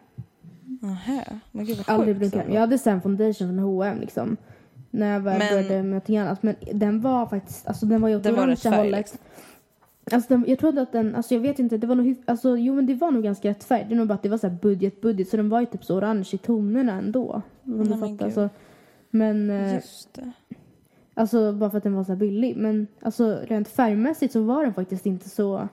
Nähä, 0.80 1.40
men 1.52 1.64
gud 1.64 1.76
vad 1.76 1.88
Aldrig 1.88 2.16
sjukt. 2.18 2.32
brunkräm. 2.32 2.54
Jag 2.54 2.60
hade 2.60 2.78
sen 2.78 3.00
foundation 3.02 3.48
från 3.48 3.58
H&M 3.58 3.98
liksom. 4.00 4.36
När 4.90 5.12
jag 5.12 5.20
väl 5.20 5.38
Men- 5.38 5.48
började 5.48 5.76
med 5.76 5.84
någonting 5.84 6.18
annat. 6.18 6.42
Men 6.42 6.54
den 6.74 7.00
var 7.00 7.26
faktiskt, 7.26 7.66
alltså 7.68 7.86
den 7.86 8.00
var 8.00 8.08
ju 8.08 8.16
åt 8.16 8.22
Den 8.22 8.32
var 8.34 8.38
orangea 8.42 8.52
rätt 8.54 8.62
färg, 8.62 8.76
hållet. 8.76 8.98
liksom. 8.98 9.18
Alltså 10.12 10.28
den, 10.34 10.44
jag 10.48 10.58
trodde 10.58 10.82
att 10.82 10.92
den, 10.92 11.14
alltså 11.14 11.34
jag 11.34 11.40
vet 11.40 11.58
inte, 11.58 11.76
det 11.78 11.86
var 11.86 11.94
nog 11.94 12.06
hyf- 12.06 12.22
alltså 12.26 12.56
jo 12.56 12.74
men 12.74 12.86
det 12.86 12.94
var 12.94 13.10
nog 13.10 13.22
ganska 13.22 13.48
rätt 13.50 13.64
färg. 13.64 13.86
Det 13.88 13.94
är 13.94 13.96
nog 13.96 14.06
bara 14.08 14.14
att 14.14 14.22
det 14.22 14.28
var 14.28 14.38
så 14.38 14.48
här 14.48 14.56
budget 14.62 15.00
budget 15.00 15.28
så 15.28 15.36
den 15.36 15.48
var 15.48 15.60
ju 15.60 15.66
typ 15.66 15.84
så 15.84 15.96
orange 15.96 16.28
i 16.32 16.38
tonerna 16.38 16.92
ändå. 16.92 17.32
Om 17.32 17.42
Nej, 17.64 17.84
du 17.84 17.90
men 17.90 17.98
fattar. 18.00 18.24
gud. 18.26 18.34
Så, 18.34 18.48
men 19.10 19.50
eh, 19.50 19.74
Just 19.74 20.14
det. 20.14 20.32
alltså 21.14 21.52
bara 21.52 21.70
för 21.70 21.78
att 21.78 21.84
den 21.84 21.94
var 21.94 22.04
så 22.04 22.12
här 22.12 22.16
billig. 22.18 22.56
Men 22.56 22.86
alltså 23.02 23.38
rent 23.48 23.68
färgmässigt 23.68 24.32
så 24.32 24.42
var 24.42 24.64
den 24.64 24.74
faktiskt 24.74 25.06
inte 25.06 25.28
så 25.28 25.68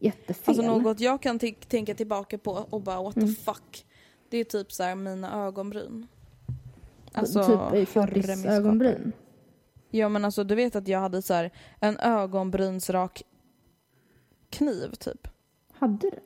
jättefel. 0.00 0.44
Alltså 0.46 0.62
något 0.78 1.00
jag 1.00 1.22
kan 1.22 1.38
tänka 1.68 1.94
tillbaka 1.94 2.38
på 2.38 2.66
och 2.70 2.80
bara 2.82 3.02
what 3.02 3.14
the 3.14 3.20
Mm. 3.20 3.34
fuck. 3.34 3.86
Det 4.28 4.36
är 4.38 4.44
typ 4.44 4.72
så 4.72 4.82
här 4.82 4.94
mina 4.94 5.44
ögonbryn. 5.46 6.06
Alltså, 7.12 7.38
typ 7.38 7.48
skapare. 7.88 9.12
Ja 9.90 10.08
men 10.08 10.24
alltså 10.24 10.44
du 10.44 10.54
vet 10.54 10.76
att 10.76 10.88
jag 10.88 11.00
hade 11.00 11.22
så 11.22 11.34
här 11.34 11.50
en 11.80 11.98
ögonbrynsrak 11.98 13.22
kniv 14.50 14.90
typ. 14.92 15.28
Hade 15.78 16.10
du? 16.10 16.18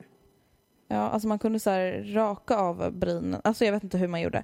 Ja, 0.87 0.95
alltså 0.97 1.27
man 1.27 1.39
kunde 1.39 1.59
så 1.59 1.69
här 1.69 2.03
raka 2.13 2.57
av 2.57 2.91
brynen. 2.91 3.41
Alltså 3.43 3.65
jag 3.65 3.71
vet 3.71 3.83
inte 3.83 3.97
hur 3.97 4.07
man 4.07 4.21
gjorde. 4.21 4.43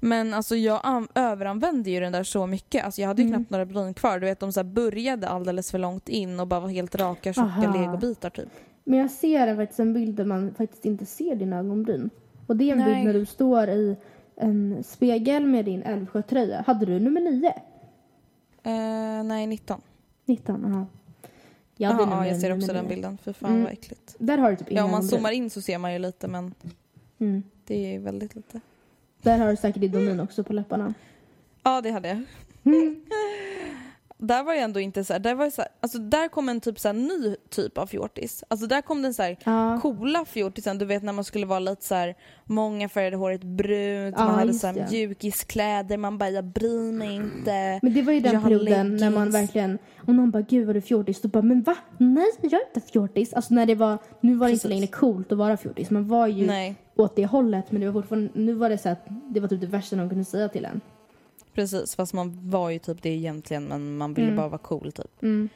Men 0.00 0.34
alltså 0.34 0.56
jag 0.56 0.80
an- 0.84 1.08
överanvände 1.14 1.90
ju 1.90 2.00
den 2.00 2.12
där 2.12 2.24
så 2.24 2.46
mycket. 2.46 2.84
Alltså 2.84 3.00
jag 3.00 3.08
hade 3.08 3.22
ju 3.22 3.28
Mm. 3.28 3.38
knappt 3.40 3.50
några 3.50 3.66
bryn 3.66 3.94
kvar. 3.94 4.18
Du 4.18 4.26
vet 4.26 4.40
de 4.40 4.52
så 4.52 4.64
började 4.64 5.28
alldeles 5.28 5.70
för 5.70 5.78
långt 5.78 6.08
in 6.08 6.40
och 6.40 6.46
bara 6.46 6.60
var 6.60 6.68
helt 6.68 6.94
raka 6.94 7.32
tjocka 7.32 7.72
legobitar 7.74 8.30
typ. 8.30 8.48
Men 8.84 8.98
jag 8.98 9.10
ser 9.10 9.46
en, 9.46 9.56
faktiskt 9.56 9.80
en 9.80 9.92
bild 9.94 10.14
där 10.14 10.24
man 10.24 10.54
faktiskt 10.54 10.84
inte 10.84 11.06
ser 11.06 11.34
dina 11.36 11.58
ögonbryn. 11.58 12.10
Och 12.46 12.56
det 12.56 12.68
är 12.68 12.72
en 12.72 12.78
Nej. 12.78 12.94
bild 12.94 13.06
när 13.06 13.12
du 13.14 13.26
står 13.26 13.68
i 13.68 13.96
en 14.36 14.84
spegel 14.84 15.46
med 15.46 15.64
din 15.64 15.82
Älvsjötröja. 15.82 16.62
Hade 16.66 16.86
du 16.86 17.00
nummer 17.00 17.20
9? 17.20 17.48
Eh, 18.62 19.24
nej 19.24 19.46
19. 19.46 19.80
19? 20.24 20.64
Aha. 20.64 20.86
Jag 21.76 21.90
hade 21.90 22.10
ja, 22.10 22.26
jag 22.26 22.40
ser 22.40 22.56
också 22.56 22.72
den 22.72 22.84
9. 22.84 22.88
bilden. 22.94 23.18
För 23.18 23.32
fan 23.32 23.50
Mm. 23.50 23.62
vad 23.64 23.72
äckligt. 23.72 24.14
Där 24.18 24.38
har 24.38 24.50
du 24.50 24.56
typ 24.56 24.72
Ja 24.72 24.84
om 24.84 24.90
man 24.90 25.02
zoomar 25.02 25.30
in 25.32 25.50
så 25.50 25.60
ser 25.62 25.78
man 25.78 25.92
ju 25.92 25.98
lite 25.98 26.28
men 26.28 26.54
Mm. 27.18 27.42
det 27.66 27.94
är 27.94 27.98
väldigt 27.98 28.34
lite. 28.34 28.60
Där 29.22 29.38
har 29.38 29.50
du 29.50 29.56
säkert 29.56 29.82
idomin 29.82 30.20
också 30.20 30.44
på 30.44 30.52
läpparna. 30.52 30.94
Ja 31.62 31.80
det 31.80 31.90
hade 31.90 32.08
jag. 32.08 32.22
Mm. 32.64 33.04
där 34.26 34.42
var 34.44 34.52
jag 34.52 34.62
ändå 34.62 34.80
inte 34.80 35.04
så 35.04 35.12
här, 35.12 35.20
där 35.20 35.34
var 35.34 35.50
så 35.50 35.62
här, 35.62 35.70
alltså 35.80 35.98
där 35.98 36.28
kom 36.28 36.48
en 36.48 36.60
typ 36.60 36.80
så 36.80 36.88
här 36.88 36.92
ny 36.92 37.36
typ 37.50 37.78
av 37.78 37.86
fjortis. 37.86 38.44
Alltså 38.48 38.66
där 38.66 38.82
kom 38.82 39.02
den 39.02 39.14
så 39.14 39.22
här 39.22 39.80
coola 39.80 40.24
fjortisen, 40.24 40.78
du 40.78 40.84
vet 40.84 41.02
när 41.02 41.12
man 41.12 41.24
skulle 41.24 41.46
vara 41.46 41.58
lite 41.58 41.84
så 41.84 41.94
här 41.94 42.14
många 42.44 42.88
färgade 42.88 43.16
håret 43.16 43.44
brunt, 43.44 44.14
Ja, 44.18 44.24
man 44.24 44.34
hade 44.34 44.54
så 44.54 44.66
här 44.66 44.86
mjukiskläder, 44.90 45.96
man 45.96 46.18
bara 46.18 46.30
jag 46.30 46.44
bryr 46.44 46.92
mig 46.92 47.14
inte. 47.14 47.78
Men 47.82 47.94
det 47.94 48.02
var 48.02 48.12
ju 48.12 48.20
den 48.20 48.42
perioden 48.42 48.96
när 48.96 49.10
man 49.10 49.30
verkligen, 49.30 49.78
och 50.06 50.14
någon 50.14 50.30
bara 50.30 50.42
gud 50.42 50.66
var 50.66 50.74
du 50.74 50.80
fjortis? 50.80 51.20
Då 51.20 51.28
bara 51.28 51.42
men 51.42 51.62
va? 51.62 51.76
Nej 51.98 52.30
jag 52.40 52.52
är 52.52 52.66
inte 52.74 52.90
fjortis. 52.92 53.32
Alltså 53.32 53.54
när 53.54 53.66
det 53.66 53.74
var, 53.74 53.98
nu 54.20 54.34
var 54.34 54.46
det 54.46 54.52
inte 54.52 54.62
Precis. 54.62 54.70
längre 54.80 54.86
coolt 54.86 55.32
att 55.32 55.38
vara 55.38 55.56
fjortis. 55.56 55.90
Man 55.90 56.08
var 56.08 56.26
ju 56.26 56.46
Nej, 56.46 56.74
åt 56.96 57.16
det 57.16 57.26
hållet 57.26 57.72
men 57.72 57.80
det 57.80 57.86
var 57.86 57.92
fortfarande, 58.02 58.30
nu 58.34 58.54
var 58.54 58.68
det 58.70 58.78
så 58.78 58.88
att 58.88 59.06
det 59.06 59.40
var 59.40 59.48
typ 59.48 59.60
det 59.60 59.66
värsta 59.66 59.96
någon 59.96 60.08
kunde 60.08 60.24
säga 60.24 60.48
till 60.48 60.64
en. 60.64 60.80
Precis 61.54 61.94
fast 61.96 62.12
man 62.12 62.50
var 62.50 62.70
ju 62.70 62.78
typ 62.78 63.02
det 63.02 63.08
egentligen 63.08 63.64
men 63.64 63.96
man 63.96 64.14
ville 64.14 64.26
Mm. 64.28 64.36
bara 64.36 64.48
vara 64.48 64.58
cool 64.58 64.92
typ. 64.92 65.22
Mm. 65.22 65.48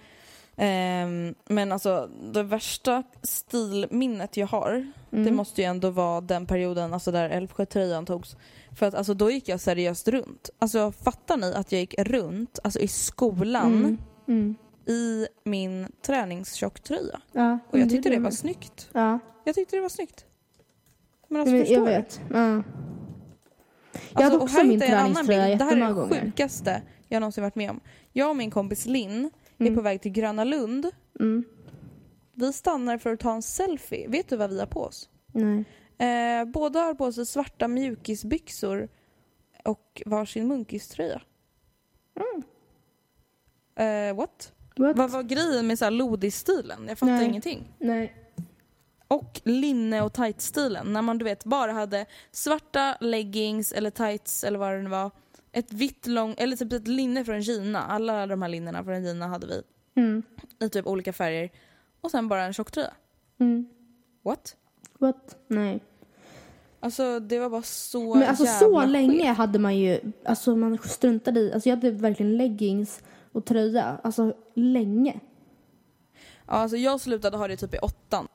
Ehm, 0.56 1.34
men 1.44 1.72
alltså 1.72 2.10
det 2.32 2.42
värsta 2.42 3.02
stilminnet 3.22 4.36
jag 4.36 4.46
har 4.46 4.92
det 5.10 5.16
Mm. 5.18 5.36
måste 5.36 5.60
ju 5.62 5.64
ändå 5.66 5.90
vara 5.90 6.20
den 6.20 6.46
perioden 6.46 6.94
alltså 6.94 7.10
där 7.12 7.30
Älvsjötröjan 7.30 8.06
togs. 8.06 8.36
För 8.78 8.86
att 8.86 8.94
alltså 8.94 9.14
då 9.14 9.30
gick 9.30 9.48
jag 9.48 9.60
seriöst 9.60 10.08
runt. 10.08 10.50
Alltså 10.58 10.92
fattar 10.92 11.36
ni 11.36 11.54
att 11.54 11.72
jag 11.72 11.80
gick 11.80 11.94
runt 11.98 12.58
alltså 12.64 12.78
i 12.80 12.88
skolan 12.88 13.66
Mm. 13.74 13.98
Mm. 14.28 14.54
i 14.86 15.26
min 15.44 15.88
träningstjocktröja? 16.02 17.20
Ja, 17.32 17.58
Och 17.70 17.78
jag 17.78 17.90
tyckte 17.90 18.08
det 18.08 18.18
var 18.18 18.30
snyggt. 18.30 18.88
Ja, 18.92 19.18
Jag 19.44 19.54
tyckte 19.54 19.76
det 19.76 19.82
var 19.82 19.88
snyggt. 19.88 20.24
Men 21.28 21.46
jag 21.46 21.58
alltså 21.60 21.72
Jag 21.74 21.82
du? 21.82 21.86
vet. 21.86 22.20
Ja. 22.32 22.62
Jag 24.12 24.22
Alltså, 24.22 24.22
hade 24.22 24.36
och 24.36 24.42
också 24.42 24.64
min 24.64 24.80
träningströja 24.80 25.46
bild. 25.46 25.58
Det 25.58 25.64
här 25.64 25.72
är 25.72 25.76
jättemånga 25.76 25.88
det 25.88 25.94
gånger. 25.94 26.20
sjukaste 26.20 26.82
jag 27.08 27.20
någonsin 27.20 27.42
varit 27.44 27.54
med 27.54 27.70
om. 27.70 27.80
Jag 28.12 28.30
och 28.30 28.36
min 28.36 28.50
kompis 28.50 28.86
Linn 28.86 29.30
är 29.58 29.62
Mm. 29.66 29.74
på 29.74 29.80
väg 29.82 30.02
till 30.02 30.12
Gröna 30.12 30.44
Lund. 30.44 30.90
Mm. 31.20 31.44
Vi 32.34 32.52
stannar 32.52 32.98
för 32.98 33.12
att 33.12 33.20
ta 33.20 33.32
en 33.34 33.42
selfie. 33.42 34.08
Vet 34.08 34.28
du 34.28 34.36
vad 34.36 34.50
vi 34.50 34.58
har 34.60 34.66
på 34.66 34.80
oss? 34.82 35.08
Nej. 35.32 35.64
Eh, 35.98 36.44
båda 36.44 36.80
har 36.80 36.94
på 36.94 37.12
sig 37.12 37.26
svarta 37.26 37.68
mjukisbyxor 37.68 38.88
och 39.64 40.02
varsin 40.06 40.48
munkiströja. 40.48 41.20
Eh, 43.78 44.16
what? 44.16 44.52
What? 44.76 44.96
Vad 44.96 45.10
var 45.10 45.22
grejen 45.22 45.66
med 45.66 45.78
så 45.78 45.84
här 45.84 45.90
lodis-stilen? 45.92 46.84
Jag 46.88 46.98
fattar 46.98 47.12
Nej. 47.12 47.24
ingenting. 47.26 47.74
Nej. 47.78 48.14
Och 49.08 49.40
linne 49.44 50.02
och 50.02 50.12
tights-stilen. 50.12 50.92
När 50.92 51.02
man 51.02 51.18
du 51.18 51.24
vet 51.24 51.44
bara 51.44 51.72
hade 51.72 52.06
svarta 52.32 52.96
leggings 53.00 53.72
eller 53.72 53.90
tights 53.90 54.44
eller 54.44 54.58
vad 54.58 54.72
det 54.72 54.82
nu 54.82 54.90
var. 54.90 55.10
Ett 55.52 55.72
vitt 55.72 56.06
lång, 56.06 56.34
eller 56.38 56.56
typ 56.56 56.72
ett 56.72 56.88
linne 56.88 57.24
från 57.24 57.40
Gina. 57.40 57.82
Alla 57.82 58.26
de 58.26 58.42
här 58.42 58.48
linnena 58.48 58.84
från 58.84 59.04
Gina 59.04 59.26
hade 59.26 59.46
vi. 59.46 59.62
Mm. 59.96 60.22
I 60.58 60.68
typ 60.68 60.86
olika 60.86 61.12
färger. 61.12 61.50
Och 62.00 62.10
sen 62.10 62.28
bara 62.28 62.44
en 62.44 62.52
tjocktröja. 62.52 62.92
Mm. 63.38 63.68
What? 64.22 64.56
What? 64.98 65.36
Nej. 65.48 65.80
Alltså 66.80 67.20
det 67.20 67.38
var 67.38 67.50
bara 67.50 67.62
så 67.62 68.14
Men 68.14 68.28
alltså 68.28 68.46
så 68.46 68.64
jävla 68.64 68.86
länge 68.86 69.24
skevt. 69.24 69.36
hade 69.36 69.58
man 69.58 69.76
ju, 69.76 70.00
alltså 70.24 70.56
man 70.56 70.78
struntade 70.78 71.40
i, 71.40 71.52
alltså 71.52 71.68
jag 71.68 71.76
hade 71.76 71.90
verkligen 71.90 72.36
leggings 72.36 73.02
och 73.32 73.44
tröja, 73.44 73.98
alltså 74.02 74.34
länge. 74.54 75.20
Ja, 76.46 76.52
alltså 76.52 76.76
jag 76.76 77.00
slutade 77.00 77.36
ha 77.36 77.48
det 77.48 77.56
typ 77.56 77.74
i 77.74 77.78
åttan. 77.78 78.28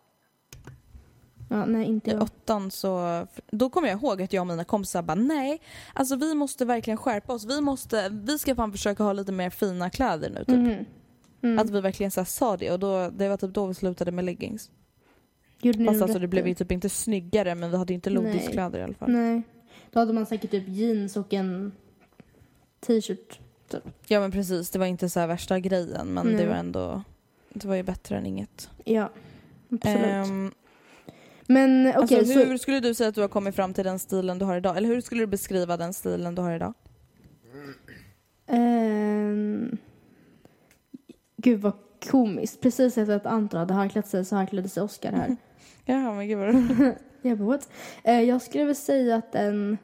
Ja, 1.51 1.65
nej 1.65 1.87
inte 1.87 2.09
I 2.09 2.13
jag. 2.13 2.23
åttan 2.23 2.71
så, 2.71 3.27
då 3.51 3.69
kommer 3.69 3.87
jag 3.87 3.99
ihåg 3.99 4.21
att 4.21 4.33
jag 4.33 4.41
och 4.41 4.47
mina 4.47 4.63
kompisar 4.63 5.01
bara 5.01 5.15
nej, 5.15 5.61
alltså 5.93 6.15
vi 6.15 6.35
måste 6.35 6.65
verkligen 6.65 6.97
skärpa 6.97 7.33
oss. 7.33 7.45
Vi 7.45 7.61
måste, 7.61 8.09
vi 8.09 8.39
ska 8.39 8.55
fan 8.55 8.71
försöka 8.71 9.03
ha 9.03 9.13
lite 9.13 9.31
mer 9.31 9.49
fina 9.49 9.89
kläder 9.89 10.29
nu 10.29 10.45
typ. 10.45 10.57
Mhm. 10.57 10.85
Mm. 11.43 11.59
Att 11.59 11.69
vi 11.69 11.81
verkligen 11.81 12.11
så 12.11 12.25
sa 12.25 12.57
det 12.57 12.71
och 12.71 12.79
då, 12.79 13.09
det 13.09 13.29
var 13.29 13.37
typ 13.37 13.53
då 13.53 13.65
vi 13.65 13.73
slutade 13.73 14.11
med 14.11 14.25
leggings. 14.25 14.71
Gjorde 15.61 15.79
ni 15.79 15.85
Fast 15.85 16.01
alltså 16.01 16.19
det 16.19 16.27
blev 16.27 16.47
ju 16.47 16.55
typ 16.55 16.71
inte 16.71 16.89
snyggare 16.89 17.55
men 17.55 17.71
vi 17.71 17.77
hade 17.77 17.93
ju 17.93 17.95
inte 17.95 18.09
Nej. 18.09 18.23
lågdiskläder 18.23 18.79
i 18.79 18.83
alla 18.83 18.93
fall. 18.93 19.11
Nej. 19.11 19.41
Då 19.91 19.99
hade 19.99 20.13
man 20.13 20.25
säkert 20.25 20.51
typ 20.51 20.67
jeans 20.67 21.17
och 21.17 21.33
en 21.33 21.71
t-shirt. 22.79 23.39
Typ. 23.67 23.83
Ja 24.07 24.19
men 24.19 24.31
precis, 24.31 24.69
det 24.69 24.79
var 24.79 24.85
inte 24.85 25.09
så 25.09 25.27
värsta 25.27 25.59
grejen 25.59 26.07
men 26.13 26.25
det 26.25 26.33
Nej. 26.33 26.47
var 26.47 26.55
ändå, 26.55 27.03
det 27.53 27.67
var 27.67 27.75
ju 27.75 27.83
bättre 27.83 28.17
än 28.17 28.25
inget. 28.25 28.69
Ja, 28.85 29.09
absolut. 29.69 30.05
Ehm, 30.05 30.51
Men 31.53 31.87
okej, 31.97 32.19
alltså, 32.19 32.33
så... 32.33 32.39
hur 32.39 32.57
skulle 32.57 32.79
du 32.79 32.93
säga 32.93 33.09
att 33.09 33.15
du 33.15 33.21
har 33.21 33.27
kommit 33.27 33.55
fram 33.55 33.73
till 33.73 33.83
den 33.83 33.99
stilen 33.99 34.39
du 34.39 34.45
har 34.45 34.57
idag? 34.57 34.77
Eller 34.77 34.87
hur 34.87 35.01
skulle 35.01 35.21
du 35.21 35.27
beskriva 35.27 35.77
den 35.77 35.93
stilen 35.93 36.35
du 36.35 36.41
har 36.41 36.51
idag? 36.55 36.73
Ehm, 38.47 39.77
gud 41.37 41.61
vad 41.61 41.73
komiskt. 42.11 42.61
Precis 42.61 42.97
efter 42.97 43.15
att 43.15 43.25
Anton 43.25 43.59
hade 43.59 43.73
harklat 43.73 44.07
sig 44.07 44.25
så 44.25 44.35
harklade 44.35 44.69
sig 44.69 44.83
Oscar 44.83 45.11
här. 45.11 45.35
Ja 45.85 46.13
men 46.13 46.27
gud 46.27 46.37
vad 46.37 46.47
jag 47.21 47.37
bara 47.37 47.45
what? 47.47 47.69
Eh, 48.03 48.21
jag 48.21 48.41
skulle 48.41 48.65
väl 48.65 48.75
säga 48.75 49.15
att 49.15 49.35
en... 49.35 49.77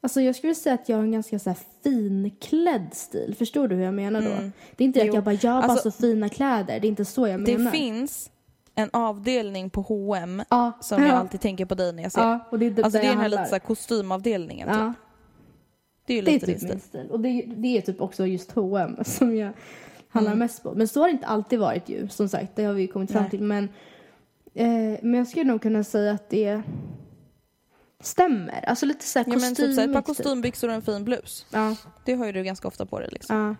Alltså 0.00 0.20
jag 0.20 0.36
skulle 0.36 0.54
säga 0.54 0.74
att 0.74 0.88
jag 0.88 0.96
har 0.96 1.04
en 1.04 1.12
ganska 1.12 1.38
så 1.38 1.50
här 1.50 1.58
finklädd 1.82 2.88
stil. 2.92 3.34
Förstår 3.38 3.68
du 3.68 3.76
hur 3.76 3.84
jag 3.84 3.94
menar 3.94 4.22
då? 4.22 4.30
Mm. 4.30 4.52
Det 4.76 4.84
är 4.84 4.86
inte 4.86 5.00
Jo. 5.00 5.08
att 5.08 5.14
jag 5.14 5.24
bara, 5.24 5.38
jag 5.42 5.50
har 5.50 5.62
bara 5.62 5.72
Alltså- 5.72 5.90
så 5.90 6.00
fina 6.00 6.28
kläder. 6.28 6.80
Det 6.80 6.86
är 6.86 6.88
inte 6.88 7.04
så 7.04 7.28
jag 7.28 7.44
Det 7.44 7.58
menar. 7.58 7.70
finns 7.70 8.30
en 8.78 8.90
avdelning 8.92 9.70
på 9.70 9.80
H&M 9.80 10.42
ja. 10.50 10.72
som 10.80 11.02
ja. 11.02 11.08
jag 11.08 11.16
alltid 11.16 11.40
tänker 11.40 11.64
på 11.66 11.74
dig 11.74 11.92
när 11.92 12.02
jag 12.02 12.12
ser. 12.12 12.20
Ja, 12.20 12.48
och 12.50 12.58
det 12.58 12.66
är 12.66 12.70
typ 12.70 12.84
alltså 12.84 13.00
det 13.00 13.06
är 13.06 13.10
den 13.10 13.20
här 13.20 13.28
lite 13.28 13.44
så 13.44 13.54
här 13.54 13.58
kostymavdelningen 13.58 14.68
Ja, 14.68 14.92
typ. 14.94 14.96
Det 16.06 16.12
är 16.12 16.16
ju 16.16 16.22
det 16.22 16.30
är 16.30 16.34
lite 16.34 16.46
typ 16.46 16.62
min 16.70 16.80
stil. 16.80 17.06
Och 17.10 17.20
det, 17.20 17.42
det 17.56 17.68
är 17.78 17.80
typ 17.80 18.00
också 18.00 18.26
just 18.26 18.52
H&M 18.52 18.96
som 19.04 19.36
jag 19.36 19.52
handlar 20.08 20.32
Mm. 20.32 20.38
mest 20.38 20.62
på. 20.62 20.72
Men 20.74 20.88
så 20.88 21.00
har 21.00 21.06
det 21.08 21.12
inte 21.12 21.26
alltid 21.26 21.58
varit 21.58 21.88
ju, 21.88 22.08
som 22.08 22.28
sagt. 22.28 22.56
Det 22.56 22.64
har 22.64 22.72
vi 22.74 22.82
ju 22.82 22.88
kommit 22.88 23.12
fram 23.12 23.22
Nej. 23.22 23.30
till. 23.30 23.42
Men, 23.42 23.64
eh, 24.54 24.98
men 25.02 25.14
jag 25.14 25.28
skulle 25.28 25.44
nog 25.44 25.62
kunna 25.62 25.84
säga 25.84 26.12
att 26.12 26.30
det 26.30 26.62
stämmer. 28.00 28.64
Alltså 28.68 28.86
lite 28.86 29.04
så 29.04 29.18
här 29.18 29.26
Ja 29.28 29.38
men 29.38 29.54
typ 29.54 29.74
så 29.74 29.80
här, 29.80 29.88
ett 29.88 29.94
par 29.94 30.00
typ. 30.00 30.06
kostymbyxor 30.06 30.68
och 30.68 30.74
en 30.74 30.82
fin 30.82 31.04
blus. 31.04 31.46
Ja, 31.50 31.76
Det 32.04 32.14
har 32.14 32.26
ju 32.26 32.32
du 32.32 32.42
ganska 32.42 32.68
ofta 32.68 32.86
på 32.86 32.98
dig 33.00 33.08
liksom. 33.12 33.36
ja. 33.36 33.54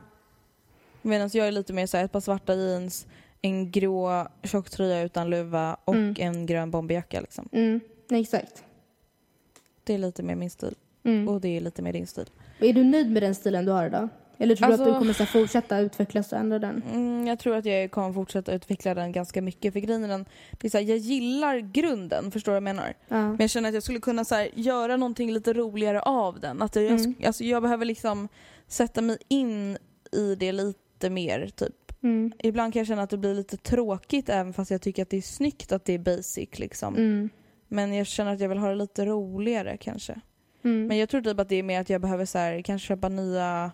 Medan 1.03 1.31
jag 1.33 1.47
är 1.49 1.53
lite 1.53 1.73
mer 1.73 1.87
så 1.87 1.97
här, 1.97 2.05
ett 2.05 2.13
par 2.13 2.21
svarta 2.21 2.55
jeans, 2.55 3.07
en 3.43 3.71
grå 3.71 4.27
tjocktröja 4.43 5.03
utan 5.03 5.31
luva 5.31 5.77
och 5.85 5.95
Mm. 5.95 6.15
en 6.19 6.47
grön 6.47 6.71
bomberjacka 6.71 7.21
liksom. 7.21 7.49
Mm, 7.53 7.81
exakt. 8.11 8.65
Det 9.85 9.95
är 9.95 9.99
lite 9.99 10.23
mer 10.23 10.35
min 10.35 10.51
stil. 10.51 10.75
Mm. 11.05 11.29
Och 11.29 11.41
det 11.41 11.49
är 11.57 11.61
lite 11.61 11.83
mer 11.83 11.93
din 11.93 12.07
stil. 12.07 12.31
Är 12.61 12.73
du 12.73 12.85
nöjd 12.85 13.11
med 13.11 13.23
den 13.23 13.35
stilen 13.35 13.65
du 13.65 13.73
har 13.73 13.87
idag? 13.87 14.09
Eller 14.41 14.57
tror 14.57 14.67
du 14.67 14.73
Alltså- 14.73 14.89
att 14.89 14.95
du 14.95 14.99
kommer 14.99 15.13
så 15.13 15.27
fortsätta 15.27 15.79
utvecklas 15.79 16.33
och 16.33 16.39
ändra 16.39 16.59
den? 16.59 16.83
Mm, 16.93 17.27
jag 17.27 17.39
tror 17.39 17.57
att 17.57 17.65
jag 17.65 17.91
kommer 17.91 18.13
fortsätta 18.13 18.53
utveckla 18.53 18.95
den 18.95 19.13
ganska 19.13 19.43
mycket. 19.43 19.73
För 19.73 19.81
grejen 19.81 20.05
är 20.05 20.09
den, 20.09 20.25
det 20.61 20.67
är 20.67 20.71
så 20.71 20.79
här, 20.79 20.85
jag 20.85 20.99
gillar 20.99 21.59
grunden, 21.59 22.31
förstår 22.31 22.53
du 22.53 22.55
vad 22.55 22.69
jag 22.69 22.77
menar? 22.77 22.95
Ja. 23.09 23.17
Men 23.29 23.37
jag 23.41 23.51
känner 23.51 23.69
att 23.69 23.75
jag 23.75 23.83
skulle 23.83 24.01
kunna 24.01 24.25
så 24.25 24.35
här, 24.35 24.49
göra 24.55 24.97
någonting 24.97 25.33
lite 25.33 25.53
roligare 25.53 26.01
av 26.03 26.41
den. 26.41 26.63
Att 26.63 26.77
jag, 26.77 26.85
Mm. 26.87 27.15
alltså, 27.27 27.45
jag 27.45 27.63
behöver 27.63 27.85
liksom 27.85 28.29
sätta 28.67 29.01
mig 29.01 29.19
in 29.29 29.79
i 30.13 30.35
det 30.35 30.53
lite 30.53 31.11
mer. 31.11 31.51
Typ. 31.57 31.88
Mm. 32.03 32.33
Ibland 32.39 32.73
kan 32.73 32.81
jag 32.81 32.87
känna 32.87 33.03
att 33.03 33.11
det 33.11 33.19
blir 33.19 33.35
lite 33.35 33.57
tråkigt 33.57 34.29
även 34.29 34.53
fast 34.53 34.71
jag 34.71 34.83
tycker 34.83 35.03
att 35.03 35.11
det 35.11 35.17
är 35.17 35.23
snyggt 35.23 35.73
att 35.73 35.85
det 35.85 35.93
är 35.93 35.99
basic. 35.99 36.59
Liksom. 36.59 36.97
Mm. 36.97 37.29
Men 37.69 37.95
jag 37.95 38.07
känner 38.07 38.35
att 38.35 38.41
jag 38.41 38.49
vill 38.49 38.59
ha 38.59 38.69
det 38.69 38.75
lite 38.75 39.07
roligare 39.07 39.77
kanske. 39.77 40.21
Mm. 40.63 40.87
Men 40.87 40.99
jag 40.99 41.09
tror 41.09 41.21
typ 41.21 41.41
att 41.41 41.49
det 41.49 41.57
är 41.57 41.63
mer 41.63 41.81
att 41.81 41.91
jag 41.91 42.01
behöver 42.01 42.25
så 42.25 42.39
här, 42.39 42.63
kanske 42.63 42.87
köpa 42.87 43.09
nya 43.09 43.73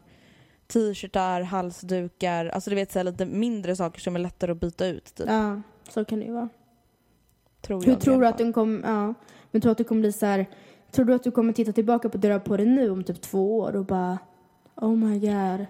t-shirtar, 0.67 1.41
halsdukar, 1.41 2.47
alltså 2.47 2.71
du 2.71 2.77
vet 2.77 2.93
så 2.93 2.99
här, 2.99 3.05
lite 3.05 3.27
mindre 3.27 3.77
saker 3.77 4.01
som 4.01 4.17
är 4.17 4.21
lättare 4.21 4.53
att 4.53 4.61
byta 4.61 4.87
ut. 4.87 5.15
Typ. 5.15 5.27
Ja, 5.29 5.63
så 5.89 6.05
kan 6.05 6.19
det 6.19 6.25
ju 6.25 6.33
vara. 6.33 6.49
Tror 7.61 7.89
jag 7.89 8.01
tror 8.01 8.21
du 8.21 8.27
att 8.27 8.39
den 8.39 8.53
kommer, 8.53 8.89
ja, 8.89 9.15
men 9.51 9.61
tror 9.61 9.73
att 9.73 9.79
du 9.79 9.85
kommer 9.85 10.01
bli 10.01 10.13
så 10.13 10.27
här, 10.27 10.47
tror 10.91 11.05
du 11.05 11.15
att 11.15 11.25
du 11.25 11.31
kommer 11.31 11.53
titta 11.53 11.73
tillbaka 11.73 12.09
på 12.09 12.19
det 12.19 12.29
du 12.29 12.33
har 12.33 12.41
på 12.41 12.57
dig 12.57 12.67
nu 12.67 12.91
om 12.91 13.05
typ 13.05 13.21
två 13.21 13.59
år 13.59 13.77
och 13.77 13.85
bara 13.85 14.19
oh 14.77 14.97
my 14.97 15.19
god. 15.19 15.67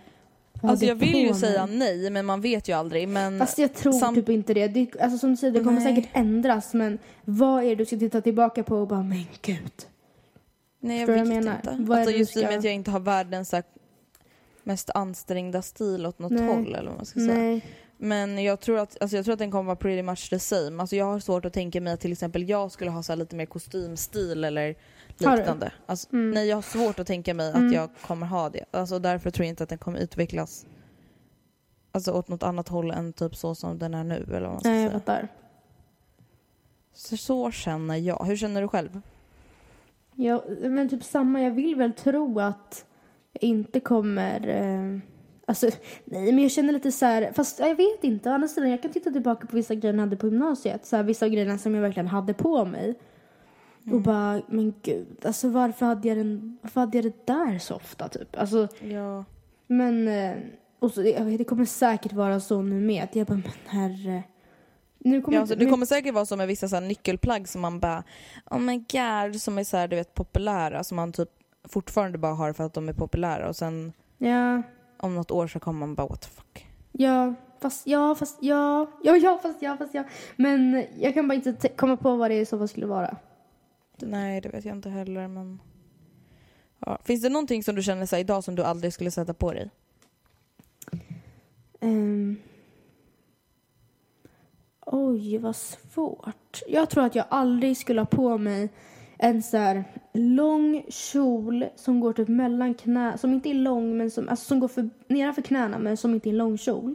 Alltså 0.70 0.86
jag 0.86 0.94
vill 0.94 1.14
ju 1.16 1.34
säga 1.34 1.66
nej 1.66 2.10
men 2.10 2.26
man 2.26 2.40
vet 2.40 2.68
ju 2.68 2.72
aldrig. 2.72 3.08
Men 3.08 3.38
Fast 3.38 3.58
jag 3.58 3.74
tror 3.74 3.92
sam- 3.92 4.14
typ 4.14 4.28
inte 4.28 4.54
det. 4.54 4.68
det. 4.68 5.00
Alltså 5.00 5.18
som 5.18 5.30
du 5.30 5.36
säger, 5.36 5.52
det 5.52 5.60
kommer 5.64 5.80
Nej. 5.80 5.94
säkert 5.96 6.10
ändras 6.12 6.74
men 6.74 6.98
vad 7.24 7.64
är 7.64 7.68
det 7.68 7.74
du 7.74 7.86
ska 7.86 7.98
titta 7.98 8.20
tillbaka 8.20 8.62
på 8.62 8.76
och 8.76 8.88
bara 8.88 9.02
men 9.02 9.24
gud. 9.42 9.72
nej 10.80 10.98
jag 11.00 11.08
du 11.08 11.12
vet 11.12 11.18
jag 11.18 11.28
menar? 11.28 11.56
inte. 11.56 11.76
Vad 11.78 11.98
Alltså 11.98 12.14
just 12.16 12.36
i 12.36 12.40
och 12.40 12.48
med 12.48 12.58
att 12.58 12.64
jag 12.64 12.74
inte 12.74 12.90
har 12.90 13.00
världens 13.00 13.52
här, 13.52 13.62
mest 14.62 14.90
ansträngda 14.94 15.62
stil 15.62 16.06
åt 16.06 16.18
något 16.18 16.32
Nej. 16.32 16.46
håll 16.46 16.74
eller 16.74 16.88
vad 16.88 16.96
man 16.96 17.06
ska 17.06 17.20
säga. 17.20 17.34
Nej. 17.34 17.64
Men 17.96 18.44
jag 18.44 18.60
tror, 18.60 18.78
att, 18.78 19.02
alltså 19.02 19.16
jag 19.16 19.24
tror 19.24 19.32
att 19.32 19.38
den 19.38 19.50
kommer 19.50 19.64
vara 19.64 19.76
pretty 19.76 20.02
much 20.02 20.30
the 20.30 20.38
same. 20.38 20.80
Alltså 20.80 20.96
jag 20.96 21.04
har 21.04 21.20
svårt 21.20 21.44
att 21.44 21.52
tänka 21.52 21.80
mig 21.80 21.92
att 21.92 22.00
till 22.00 22.12
exempel 22.12 22.48
jag 22.48 22.72
skulle 22.72 22.90
ha 22.90 23.02
så 23.02 23.12
här 23.12 23.16
lite 23.16 23.36
mer 23.36 23.46
kostymstil 23.46 24.44
eller? 24.44 24.74
Liknande. 25.18 25.72
Alltså, 25.86 26.08
Mm. 26.12 26.30
Nej, 26.30 26.48
jag 26.48 26.56
har 26.56 26.62
svårt 26.62 26.98
att 26.98 27.06
tänka 27.06 27.34
mig 27.34 27.50
Mm. 27.50 27.66
att 27.66 27.74
jag 27.74 27.90
kommer 28.06 28.26
ha 28.26 28.50
det. 28.50 28.64
Alltså 28.70 28.98
därför 28.98 29.30
tror 29.30 29.44
jag 29.44 29.50
inte 29.50 29.62
att 29.62 29.68
den 29.68 29.78
kommer 29.78 29.98
utvecklas 29.98 30.66
alltså, 31.92 32.12
åt 32.12 32.28
något 32.28 32.42
annat 32.42 32.68
håll 32.68 32.90
än 32.90 33.12
typ 33.12 33.36
så 33.36 33.54
som 33.54 33.78
den 33.78 33.94
är 33.94 34.04
nu. 34.04 34.14
Eller 34.28 34.40
vad 34.40 34.50
man 34.50 34.60
ska 34.60 34.68
Nej, 34.68 34.82
jag 34.82 34.92
fattar. 34.92 35.28
Så, 36.92 37.16
så 37.16 37.50
känner 37.50 37.96
jag. 37.96 38.24
Hur 38.24 38.36
känner 38.36 38.62
du 38.62 38.68
själv? 38.68 39.00
Ja, 40.14 40.44
men 40.62 40.88
typ 40.88 41.04
samma. 41.04 41.42
Jag 41.42 41.50
vill 41.50 41.76
väl 41.76 41.92
tro 41.92 42.40
att 42.40 42.84
jag 43.32 43.42
inte 43.42 43.80
kommer... 43.80 44.48
Eh, 44.48 44.98
alltså, 45.46 45.66
nej, 46.04 46.32
men 46.32 46.38
jag 46.42 46.50
känner 46.52 46.72
lite 46.72 46.92
så 46.92 47.06
här... 47.06 47.32
Fast 47.32 47.58
jag 47.58 47.74
vet 47.74 48.04
inte. 48.04 48.30
Å 48.30 48.32
andra 48.32 48.48
sidan, 48.48 48.70
jag 48.70 48.82
kan 48.82 48.92
titta 48.92 49.10
tillbaka 49.10 49.46
på 49.46 49.56
vissa 49.56 49.74
grejer 49.74 49.94
jag 49.94 50.00
hade 50.00 50.16
på 50.16 50.26
gymnasiet. 50.26 50.86
Så 50.86 50.96
här, 50.96 51.02
vissa 51.02 51.26
av 51.26 51.30
grejerna 51.32 51.58
som 51.58 51.74
jag 51.74 51.82
verkligen 51.82 52.06
hade 52.06 52.34
på 52.34 52.64
mig. 52.64 52.94
Och 53.92 54.00
bara, 54.00 54.42
men 54.48 54.74
gud, 54.82 55.06
alltså 55.24 55.48
varför 55.48 55.86
hade 55.86 56.08
jag, 56.08 56.16
den, 56.16 56.58
varför 56.62 56.80
hade 56.80 56.98
jag 56.98 57.04
det 57.04 57.26
där 57.26 57.58
så 57.58 57.74
ofta 57.74 58.08
typ? 58.08 58.36
Alltså, 58.36 58.68
Ja. 58.82 59.24
men... 59.66 60.08
Eh, 60.08 60.36
och 60.78 60.90
så, 60.90 61.02
det 61.02 61.44
kommer 61.48 61.64
säkert 61.64 62.12
vara 62.12 62.40
så 62.40 62.62
nu 62.62 62.80
med. 62.80 63.04
Att 63.04 63.16
jag 63.16 63.26
bara, 63.26 63.34
men 63.34 63.52
herre... 63.66 64.22
Nu 64.98 65.22
kommer, 65.22 65.36
Ja, 65.36 65.40
alltså, 65.40 65.56
det 65.56 65.66
kommer 65.66 65.86
säkert 65.86 66.14
vara 66.14 66.26
som 66.26 66.38
med 66.38 66.46
vissa 66.48 66.68
så 66.68 66.80
nyckelplagg 66.80 67.48
som 67.48 67.60
man 67.60 67.80
bara 67.80 68.04
Oh 68.50 68.58
my 68.60 68.76
god, 68.78 69.40
som 69.40 69.58
är 69.58 69.64
så 69.64 69.76
här, 69.76 69.88
du 69.88 69.96
vet, 69.96 70.14
populära 70.14 70.84
som 70.84 70.96
man 70.96 71.12
typ 71.12 71.28
fortfarande 71.68 72.18
bara 72.18 72.34
har 72.34 72.52
för 72.52 72.64
att 72.64 72.74
de 72.74 72.88
är 72.88 72.92
populära 72.92 73.48
och 73.48 73.56
sen 73.56 73.92
Ja, 74.18 74.62
om 74.96 75.14
något 75.14 75.30
år 75.30 75.46
så 75.46 75.60
kommer 75.60 75.78
man 75.80 75.94
bara 75.94 76.06
what 76.06 76.20
the 76.22 76.28
fuck. 76.28 76.66
Ja, 76.92 77.34
fast 77.60 77.86
ja, 77.86 78.14
fast 78.14 78.38
ja. 78.40 78.90
Ja, 79.02 79.16
ja, 79.16 79.38
fast 79.42 79.62
ja, 79.62 79.76
fast 79.76 79.94
ja. 79.94 80.04
Men 80.36 80.84
jag 80.98 81.14
kan 81.14 81.28
bara 81.28 81.34
inte 81.34 81.52
te- 81.52 81.68
komma 81.68 81.96
på 81.96 82.16
vad 82.16 82.30
det 82.30 82.40
i 82.40 82.46
så 82.46 82.58
fall 82.58 82.68
skulle 82.68 82.86
vara. 82.86 83.16
Nej, 83.96 84.40
det 84.40 84.48
vet 84.48 84.64
jag 84.64 84.76
inte 84.76 84.90
heller 84.90 85.28
men 85.28 85.60
ja. 86.78 86.98
Finns 87.04 87.22
det 87.22 87.28
någonting 87.28 87.62
som 87.62 87.74
du 87.74 87.82
känner 87.82 88.06
så 88.06 88.16
idag 88.16 88.44
som 88.44 88.54
du 88.54 88.62
aldrig 88.62 88.92
skulle 88.92 89.10
sätta 89.10 89.34
på 89.34 89.52
dig? 89.52 89.70
Ehm. 91.80 92.36
Oj, 94.86 95.38
vad 95.38 95.56
svårt. 95.56 96.62
Jag 96.68 96.90
tror 96.90 97.04
att 97.04 97.14
jag 97.14 97.26
aldrig 97.28 97.76
skulle 97.76 98.00
ha 98.00 98.06
på 98.06 98.38
mig 98.38 98.68
en 99.18 99.42
så 99.42 99.56
här 99.56 99.84
lång 100.12 100.84
kjol 100.88 101.64
som 101.76 102.00
går 102.00 102.12
typ 102.12 102.28
mellan 102.28 102.74
knä, 102.74 103.18
som 103.18 103.32
inte 103.32 103.50
är 103.50 103.54
lång 103.54 103.96
men 103.96 104.10
som, 104.10 104.28
alltså 104.28 104.44
som 104.44 104.60
går 104.60 104.68
för, 104.68 104.90
nedanför 105.08 105.42
knäna 105.42 105.78
men 105.78 105.96
som 105.96 106.14
inte 106.14 106.28
är 106.28 106.30
en 106.30 106.38
lång 106.38 106.58
kjol. 106.58 106.94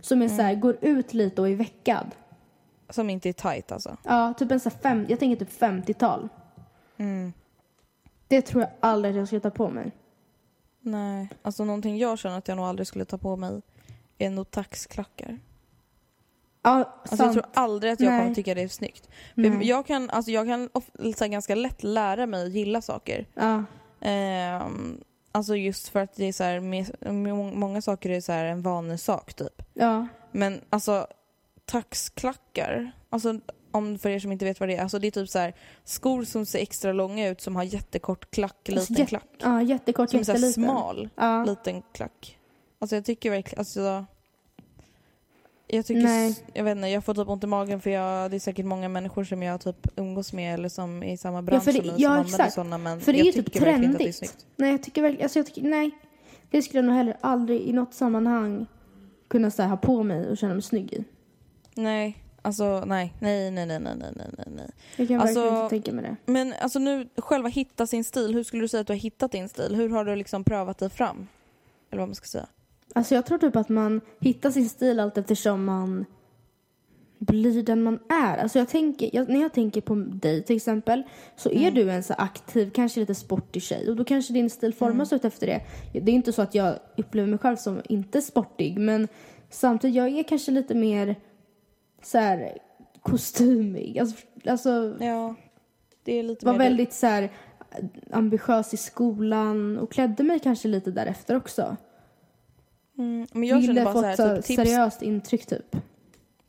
Som 0.00 0.22
är 0.22 0.28
så 0.28 0.42
här, 0.42 0.54
går 0.54 0.76
ut 0.80 1.14
lite 1.14 1.40
och 1.40 1.48
är 1.48 1.54
veckad. 1.54 2.06
Som 2.88 3.10
inte 3.10 3.28
är 3.28 3.32
tight 3.32 3.72
alltså? 3.72 3.96
Ja, 4.02 4.34
typ 4.38 4.50
en 4.50 4.60
så 4.60 4.70
fem, 4.70 5.06
jag 5.08 5.18
tänker 5.18 5.44
typ 5.44 5.60
50-tal. 5.60 6.28
Mm. 6.96 7.32
Det 8.28 8.42
tror 8.42 8.62
jag 8.62 8.70
aldrig 8.80 9.12
att 9.12 9.18
jag 9.18 9.26
skulle 9.26 9.40
ta 9.40 9.50
på 9.50 9.68
mig. 9.68 9.92
Nej, 10.80 11.28
alltså 11.42 11.64
någonting 11.64 11.98
jag 11.98 12.18
känner 12.18 12.38
att 12.38 12.48
jag 12.48 12.56
nog 12.56 12.66
aldrig 12.66 12.86
skulle 12.86 13.04
ta 13.04 13.18
på 13.18 13.36
mig 13.36 13.62
är 14.18 14.30
nog 14.30 14.50
taxklackar. 14.50 15.38
Ja, 16.62 17.00
Alltså 17.02 17.24
jag 17.24 17.32
tror 17.32 17.44
aldrig 17.54 17.92
att 17.92 18.00
jag 18.00 18.10
Nej. 18.10 18.20
kommer 18.20 18.34
tycka 18.34 18.54
det 18.54 18.62
är 18.62 18.68
snyggt. 18.68 19.08
Jag 19.62 19.86
kan, 19.86 20.10
alltså 20.10 20.30
jag 20.30 20.46
kan 20.46 20.70
här, 20.98 21.28
ganska 21.28 21.54
lätt 21.54 21.82
lära 21.82 22.26
mig 22.26 22.46
att 22.46 22.52
gilla 22.52 22.82
saker. 22.82 23.26
Ja. 23.34 23.64
Ehm, 24.00 25.00
alltså 25.32 25.56
just 25.56 25.88
för 25.88 26.00
att 26.00 26.14
det 26.14 26.24
är 26.24 26.32
så 26.32 26.44
här, 26.44 26.60
med, 26.60 27.14
med 27.14 27.36
många 27.36 27.82
saker 27.82 28.10
är 28.10 28.20
så 28.20 28.32
här 28.32 28.44
en 28.44 28.62
vanesak 28.62 29.34
typ. 29.34 29.62
Ja. 29.74 30.06
Men 30.32 30.60
alltså 30.70 31.06
taxklackar, 31.66 32.90
alltså 33.10 33.40
om 33.70 33.98
för 33.98 34.10
er 34.10 34.18
som 34.18 34.32
inte 34.32 34.44
vet 34.44 34.60
vad 34.60 34.68
det 34.68 34.76
är, 34.76 34.82
alltså 34.82 34.98
det 34.98 35.06
är 35.06 35.10
typ 35.10 35.28
så 35.28 35.38
här 35.38 35.54
skor 35.84 36.24
som 36.24 36.46
ser 36.46 36.58
extra 36.58 36.92
långa 36.92 37.28
ut 37.28 37.40
som 37.40 37.56
har 37.56 37.62
jättekort 37.62 38.30
klack, 38.30 38.68
Alltså, 38.68 38.92
liten 38.92 38.96
jät- 39.04 39.08
klack. 39.08 39.28
Ja, 39.38 39.62
jättekort, 39.62 40.10
Som 40.10 40.18
jätteliten. 40.18 40.52
smal, 40.52 41.08
Ja. 41.16 41.44
liten 41.44 41.82
klack. 41.92 42.38
Alltså 42.78 42.96
jag 42.96 43.04
tycker 43.04 43.30
verkligen, 43.30 43.58
alltså 43.58 44.04
jag 45.68 45.86
tycker, 45.86 46.02
Nej. 46.02 46.36
jag 46.52 46.64
vet 46.64 46.76
inte, 46.76 46.88
jag 46.88 47.04
får 47.04 47.14
typ 47.14 47.28
ont 47.28 47.44
i 47.44 47.46
magen 47.46 47.80
för 47.80 47.90
jag, 47.90 48.30
det 48.30 48.36
är 48.36 48.40
säkert 48.40 48.66
många 48.66 48.88
människor 48.88 49.24
som 49.24 49.42
jag 49.42 49.60
typ 49.60 49.86
umgås 49.96 50.32
med 50.32 50.54
eller 50.54 50.68
som 50.68 51.02
är 51.02 51.12
i 51.12 51.16
samma 51.16 51.42
bransch 51.42 51.64
för 51.64 51.72
det- 51.72 51.78
som 51.78 51.86
mig 51.86 51.94
ja, 51.98 52.08
som 52.08 52.12
använder 52.12 52.34
exakt. 52.34 52.54
sådana 52.54 52.78
men 52.78 53.00
För 53.00 53.12
det 53.12 53.16
är 53.16 53.20
jag 53.20 53.26
ju 53.26 53.32
typ 53.32 53.46
tycker 53.46 53.60
verkligen 53.60 53.84
inte 53.84 53.94
att 53.96 53.98
det 54.02 54.08
är 54.08 54.12
snyggt. 54.12 54.46
Nej, 54.56 54.70
jag 54.70 54.82
tycker 54.82 55.02
verkligen, 55.02 55.24
alltså 55.24 55.38
jag 55.38 55.46
tycker, 55.46 55.62
nej. 55.62 55.90
Det 56.50 56.62
skulle 56.62 56.78
jag 56.78 56.84
nog 56.86 56.94
heller 56.94 57.16
aldrig 57.20 57.60
i 57.60 57.72
något 57.72 57.94
sammanhang 57.94 58.66
kunna 59.28 59.50
så 59.50 59.62
här, 59.62 59.68
ha 59.68 59.76
på 59.76 60.02
mig 60.02 60.28
och 60.30 60.38
känna 60.38 60.54
mig 60.54 60.62
snygg 60.62 60.92
i. 60.92 61.04
Nej. 61.76 62.22
Alltså 62.42 62.84
nej, 62.86 63.14
nej, 63.20 63.50
nej, 63.50 63.66
nej, 63.66 63.80
nej, 63.80 63.96
nej, 63.96 64.12
nej, 64.16 64.46
nej. 64.56 64.70
Jag 64.96 65.08
kan 65.08 65.20
alltså, 65.20 65.40
verkligen 65.40 65.48
inte 65.48 65.60
alltså, 65.60 65.68
tänka 65.68 65.92
mig 65.92 66.04
det. 66.04 66.32
Men 66.32 66.54
alltså 66.60 66.78
nu, 66.78 67.08
själva 67.16 67.48
hitta 67.48 67.86
sin 67.86 68.04
stil. 68.04 68.34
Hur 68.34 68.44
skulle 68.44 68.62
du 68.62 68.68
säga 68.68 68.80
att 68.80 68.86
du 68.86 68.92
har 68.92 68.98
hittat 68.98 69.32
din 69.32 69.48
stil? 69.48 69.74
Hur 69.74 69.88
har 69.88 70.04
du 70.04 70.16
liksom 70.16 70.44
prövat 70.44 70.78
dig 70.78 70.90
fram? 70.90 71.28
Eller 71.90 72.00
vad 72.00 72.08
man 72.08 72.14
ska 72.14 72.26
säga. 72.26 72.46
Alltså 72.94 73.14
jag 73.14 73.26
tror 73.26 73.38
typ 73.38 73.56
att 73.56 73.68
man 73.68 74.00
hittar 74.20 74.50
sin 74.50 74.68
stil 74.68 75.00
allt 75.00 75.18
eftersom 75.18 75.64
man 75.64 76.04
blir 77.18 77.62
den 77.62 77.82
man 77.82 77.98
är. 78.08 78.38
Alltså 78.38 78.58
jag 78.58 78.68
tänker, 78.68 79.10
jag, 79.12 79.28
när 79.28 79.40
jag 79.40 79.52
tänker 79.52 79.80
på 79.80 79.94
dig 79.94 80.42
till 80.42 80.56
exempel 80.56 81.02
så 81.36 81.50
är 81.50 81.68
mm. 81.68 81.74
du 81.74 81.90
en 81.90 82.02
så 82.02 82.14
aktiv, 82.14 82.70
kanske 82.70 83.00
lite 83.00 83.14
sportig 83.14 83.62
tjej 83.62 83.90
och 83.90 83.96
då 83.96 84.04
kanske 84.04 84.32
din 84.32 84.50
stil 84.50 84.74
formas 84.74 85.12
mm. 85.12 85.16
ut 85.16 85.24
efter 85.24 85.46
det. 85.46 85.60
Det 86.00 86.10
är 86.10 86.14
inte 86.14 86.32
så 86.32 86.42
att 86.42 86.54
jag 86.54 86.78
upplever 86.96 87.28
mig 87.28 87.38
själv 87.38 87.56
som 87.56 87.82
inte 87.88 88.22
sportig 88.22 88.78
men 88.78 89.08
samtidigt 89.50 89.96
jag 89.96 90.08
är 90.08 90.22
kanske 90.22 90.50
lite 90.50 90.74
mer 90.74 91.16
så 92.02 92.18
här 92.18 92.58
kostymig. 93.02 93.98
Alltså, 93.98 94.16
alltså 94.46 94.96
Ja, 95.00 95.34
det 96.04 96.12
är 96.12 96.22
lite 96.22 96.46
var 96.46 96.52
mer 96.52 96.58
väldigt 96.58 96.92
så 96.92 97.06
här 97.06 97.32
ambitiös 98.10 98.74
i 98.74 98.76
skolan 98.76 99.78
och 99.78 99.92
klädde 99.92 100.22
mig 100.22 100.40
kanske 100.40 100.68
lite 100.68 100.90
därefter 100.90 101.36
också. 101.36 101.76
Mm, 102.98 103.26
men 103.32 103.48
jag 103.48 103.60
Ville 103.60 103.84
fått 103.84 103.92
så 103.92 104.02
här, 104.02 104.16
så 104.16 104.36
typ, 104.36 104.44
tips, 104.44 104.56
seriöst 104.56 105.02
intryck 105.02 105.46
typ. 105.46 105.76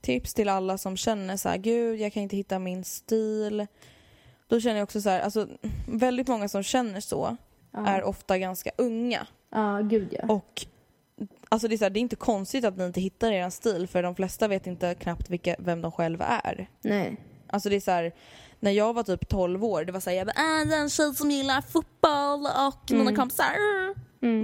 tips 0.01 0.33
till 0.33 0.49
alla 0.49 0.77
som 0.77 0.97
känner 0.97 1.37
så 1.37 1.49
här, 1.49 1.57
gud 1.57 1.99
jag 1.99 2.13
kan 2.13 2.23
inte 2.23 2.35
hitta 2.35 2.59
min 2.59 2.83
stil. 2.83 3.67
Då 4.47 4.59
känner 4.59 4.75
jag 4.75 4.83
också 4.83 5.01
så 5.01 5.09
här, 5.09 5.21
alltså 5.21 5.47
väldigt 5.87 6.27
många 6.27 6.49
som 6.49 6.63
känner 6.63 6.99
så 6.99 7.37
är 7.71 8.03
ofta 8.03 8.37
ganska 8.37 8.71
unga. 8.77 9.27
Ja, 9.49 9.79
gud 9.83 10.07
ja. 10.11 10.33
Och 10.33 10.65
alltså 11.49 11.67
det, 11.67 11.75
är 11.75 11.77
så 11.77 11.85
här, 11.85 11.89
det 11.89 11.99
är 11.99 12.01
inte 12.01 12.15
konstigt 12.15 12.65
att 12.65 12.77
ni 12.77 12.85
inte 12.85 13.01
hittar 13.01 13.31
er 13.31 13.49
stil 13.49 13.87
för 13.87 14.03
de 14.03 14.15
flesta 14.15 14.47
vet 14.47 14.67
inte 14.67 14.95
knappt 14.95 15.29
vilka, 15.29 15.55
vem 15.59 15.81
de 15.81 15.91
själva 15.91 16.25
är. 16.25 16.69
Nej. 16.81 17.17
Alltså 17.47 17.69
det 17.69 17.75
är 17.75 17.79
så 17.79 17.91
här, 17.91 18.11
när 18.59 18.71
jag 18.71 18.93
var 18.93 19.03
typ 19.03 19.29
12 19.29 19.65
år, 19.65 19.83
det 19.83 19.91
var 19.91 19.99
så 19.99 20.09
här, 20.09 20.17
jag 20.17 20.27
bara, 20.27 20.33
jag 20.37 20.73
är 20.73 20.81
en 20.81 20.89
tjej 20.89 21.15
som 21.15 21.31
gillar 21.31 21.61
fotboll 21.61 22.47
och 22.67 22.91
mina 22.91 23.15
kompisar. 23.15 23.53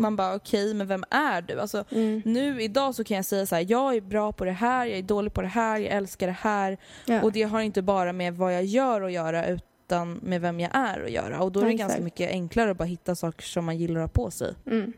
Man 0.02 0.16
bara 0.16 0.36
okej, 0.36 0.74
men 0.74 0.88
vem 0.88 1.04
är 1.10 1.42
du? 1.42 1.60
Alltså, 1.60 1.86
Nu 2.26 2.62
idag 2.62 2.96
så 2.96 3.04
kan 3.04 3.16
jag 3.16 3.26
säga 3.26 3.46
så 3.46 3.56
här, 3.56 3.66
jag 3.70 3.96
är 3.96 4.02
bra 4.02 4.32
på 4.32 4.46
det 4.46 4.52
här, 4.52 4.86
jag 4.86 4.98
är 4.98 5.04
dålig 5.04 5.34
på 5.34 5.42
det 5.42 5.48
här, 5.48 5.80
jag 5.80 5.92
älskar 5.92 6.28
det 6.28 6.38
här. 6.40 6.78
Ja. 7.06 7.22
Och 7.22 7.32
det 7.32 7.44
har 7.44 7.62
inte 7.62 7.82
bara 7.82 8.14
med 8.14 8.36
vad 8.38 8.56
jag 8.56 8.66
gör 8.66 9.02
att 9.02 9.12
göra 9.12 9.46
utan 9.48 10.14
med 10.14 10.42
vem 10.42 10.60
jag 10.60 10.72
är 10.74 11.04
att 11.04 11.12
göra. 11.12 11.44
Och 11.44 11.52
då 11.52 11.60
är 11.60 11.66
det 11.66 11.74
ganska 11.74 12.02
mycket 12.02 12.30
enklare 12.32 12.72
att 12.72 12.78
bara 12.78 12.86
hitta 12.86 13.16
saker 13.16 13.44
som 13.44 13.66
man 13.66 13.78
gillar 13.78 14.02
att 14.02 14.18
ha 14.18 14.24
på 14.24 14.32
sig. 14.32 14.54
Mm. 14.66 14.94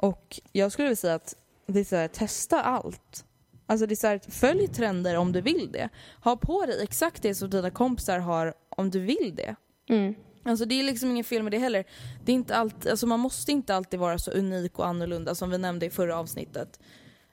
Och 0.00 0.40
jag 0.52 0.72
skulle 0.72 0.88
vilja 0.88 0.96
säga 0.96 1.14
att 1.14 1.36
det 1.66 1.80
är 1.80 1.84
så 1.84 1.96
här, 1.96 2.08
testa 2.08 2.62
allt. 2.62 3.24
Alltså 3.66 3.86
det 3.86 3.94
är 3.94 3.96
så 3.96 4.06
här, 4.06 4.20
följ 4.28 4.68
trender 4.68 5.16
om 5.16 5.32
du 5.32 5.40
vill 5.40 5.72
det. 5.72 5.88
Ha 6.24 6.36
på 6.36 6.66
dig 6.66 6.82
exakt 6.82 7.22
det 7.22 7.34
som 7.34 7.50
dina 7.50 7.70
kompisar 7.70 8.18
har 8.18 8.54
om 8.68 8.90
du 8.90 9.00
vill 9.00 9.34
det. 9.36 9.56
Mm. 9.88 10.14
Alltså 10.42 10.64
det 10.64 10.80
är 10.80 10.84
liksom 10.84 11.10
ingen 11.10 11.24
fel 11.24 11.42
med 11.42 11.52
det 11.52 11.58
heller. 11.58 11.84
Det 12.24 12.32
är 12.32 12.34
inte 12.34 12.56
alltid, 12.56 12.90
alltså 12.90 13.06
man 13.06 13.20
måste 13.20 13.52
inte 13.52 13.74
alltid 13.74 14.00
vara 14.00 14.18
så 14.18 14.30
unik 14.30 14.78
och 14.78 14.86
annorlunda 14.86 15.34
som 15.34 15.50
vi 15.50 15.58
nämnde 15.58 15.86
i 15.86 15.90
förra 15.90 16.18
avsnittet. 16.18 16.80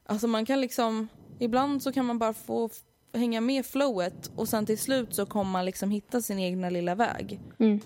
Alltså 0.05 0.28
man 0.28 0.45
kan 0.45 0.61
liksom, 0.61 1.07
ibland 1.39 1.84
så 1.84 1.91
kan 1.91 2.05
man 2.05 2.20
bara 2.20 2.34
få 2.34 2.70
hänga 3.13 3.41
med 3.41 3.65
flowet 3.65 4.32
och 4.36 4.49
sen 4.49 4.65
till 4.65 4.78
slut 4.78 5.15
så 5.15 5.26
kommer 5.26 5.51
man 5.51 5.65
liksom 5.65 5.91
hitta 5.91 6.22
sin 6.22 6.39
egna 6.39 6.70
lilla 6.70 6.95
väg. 6.95 7.39
Mm. 7.59 7.80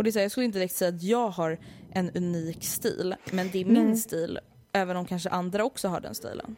Och 0.00 0.04
det 0.04 0.10
är 0.10 0.14
här, 0.14 0.22
jag 0.22 0.30
skulle 0.30 0.44
inte 0.46 0.58
direkt 0.58 0.74
säga 0.76 0.88
att 0.88 1.02
jag 1.02 1.28
har 1.28 1.58
en 1.92 2.10
unik 2.14 2.64
stil, 2.64 3.14
men 3.32 3.48
det 3.52 3.60
är 3.60 3.64
min 3.64 3.86
Nej. 3.86 3.96
stil. 3.96 4.38
Även 4.72 4.96
om 4.96 5.04
kanske 5.04 5.28
andra 5.28 5.64
också 5.64 5.88
har 5.88 6.00
den 6.00 6.14
stilen. 6.14 6.56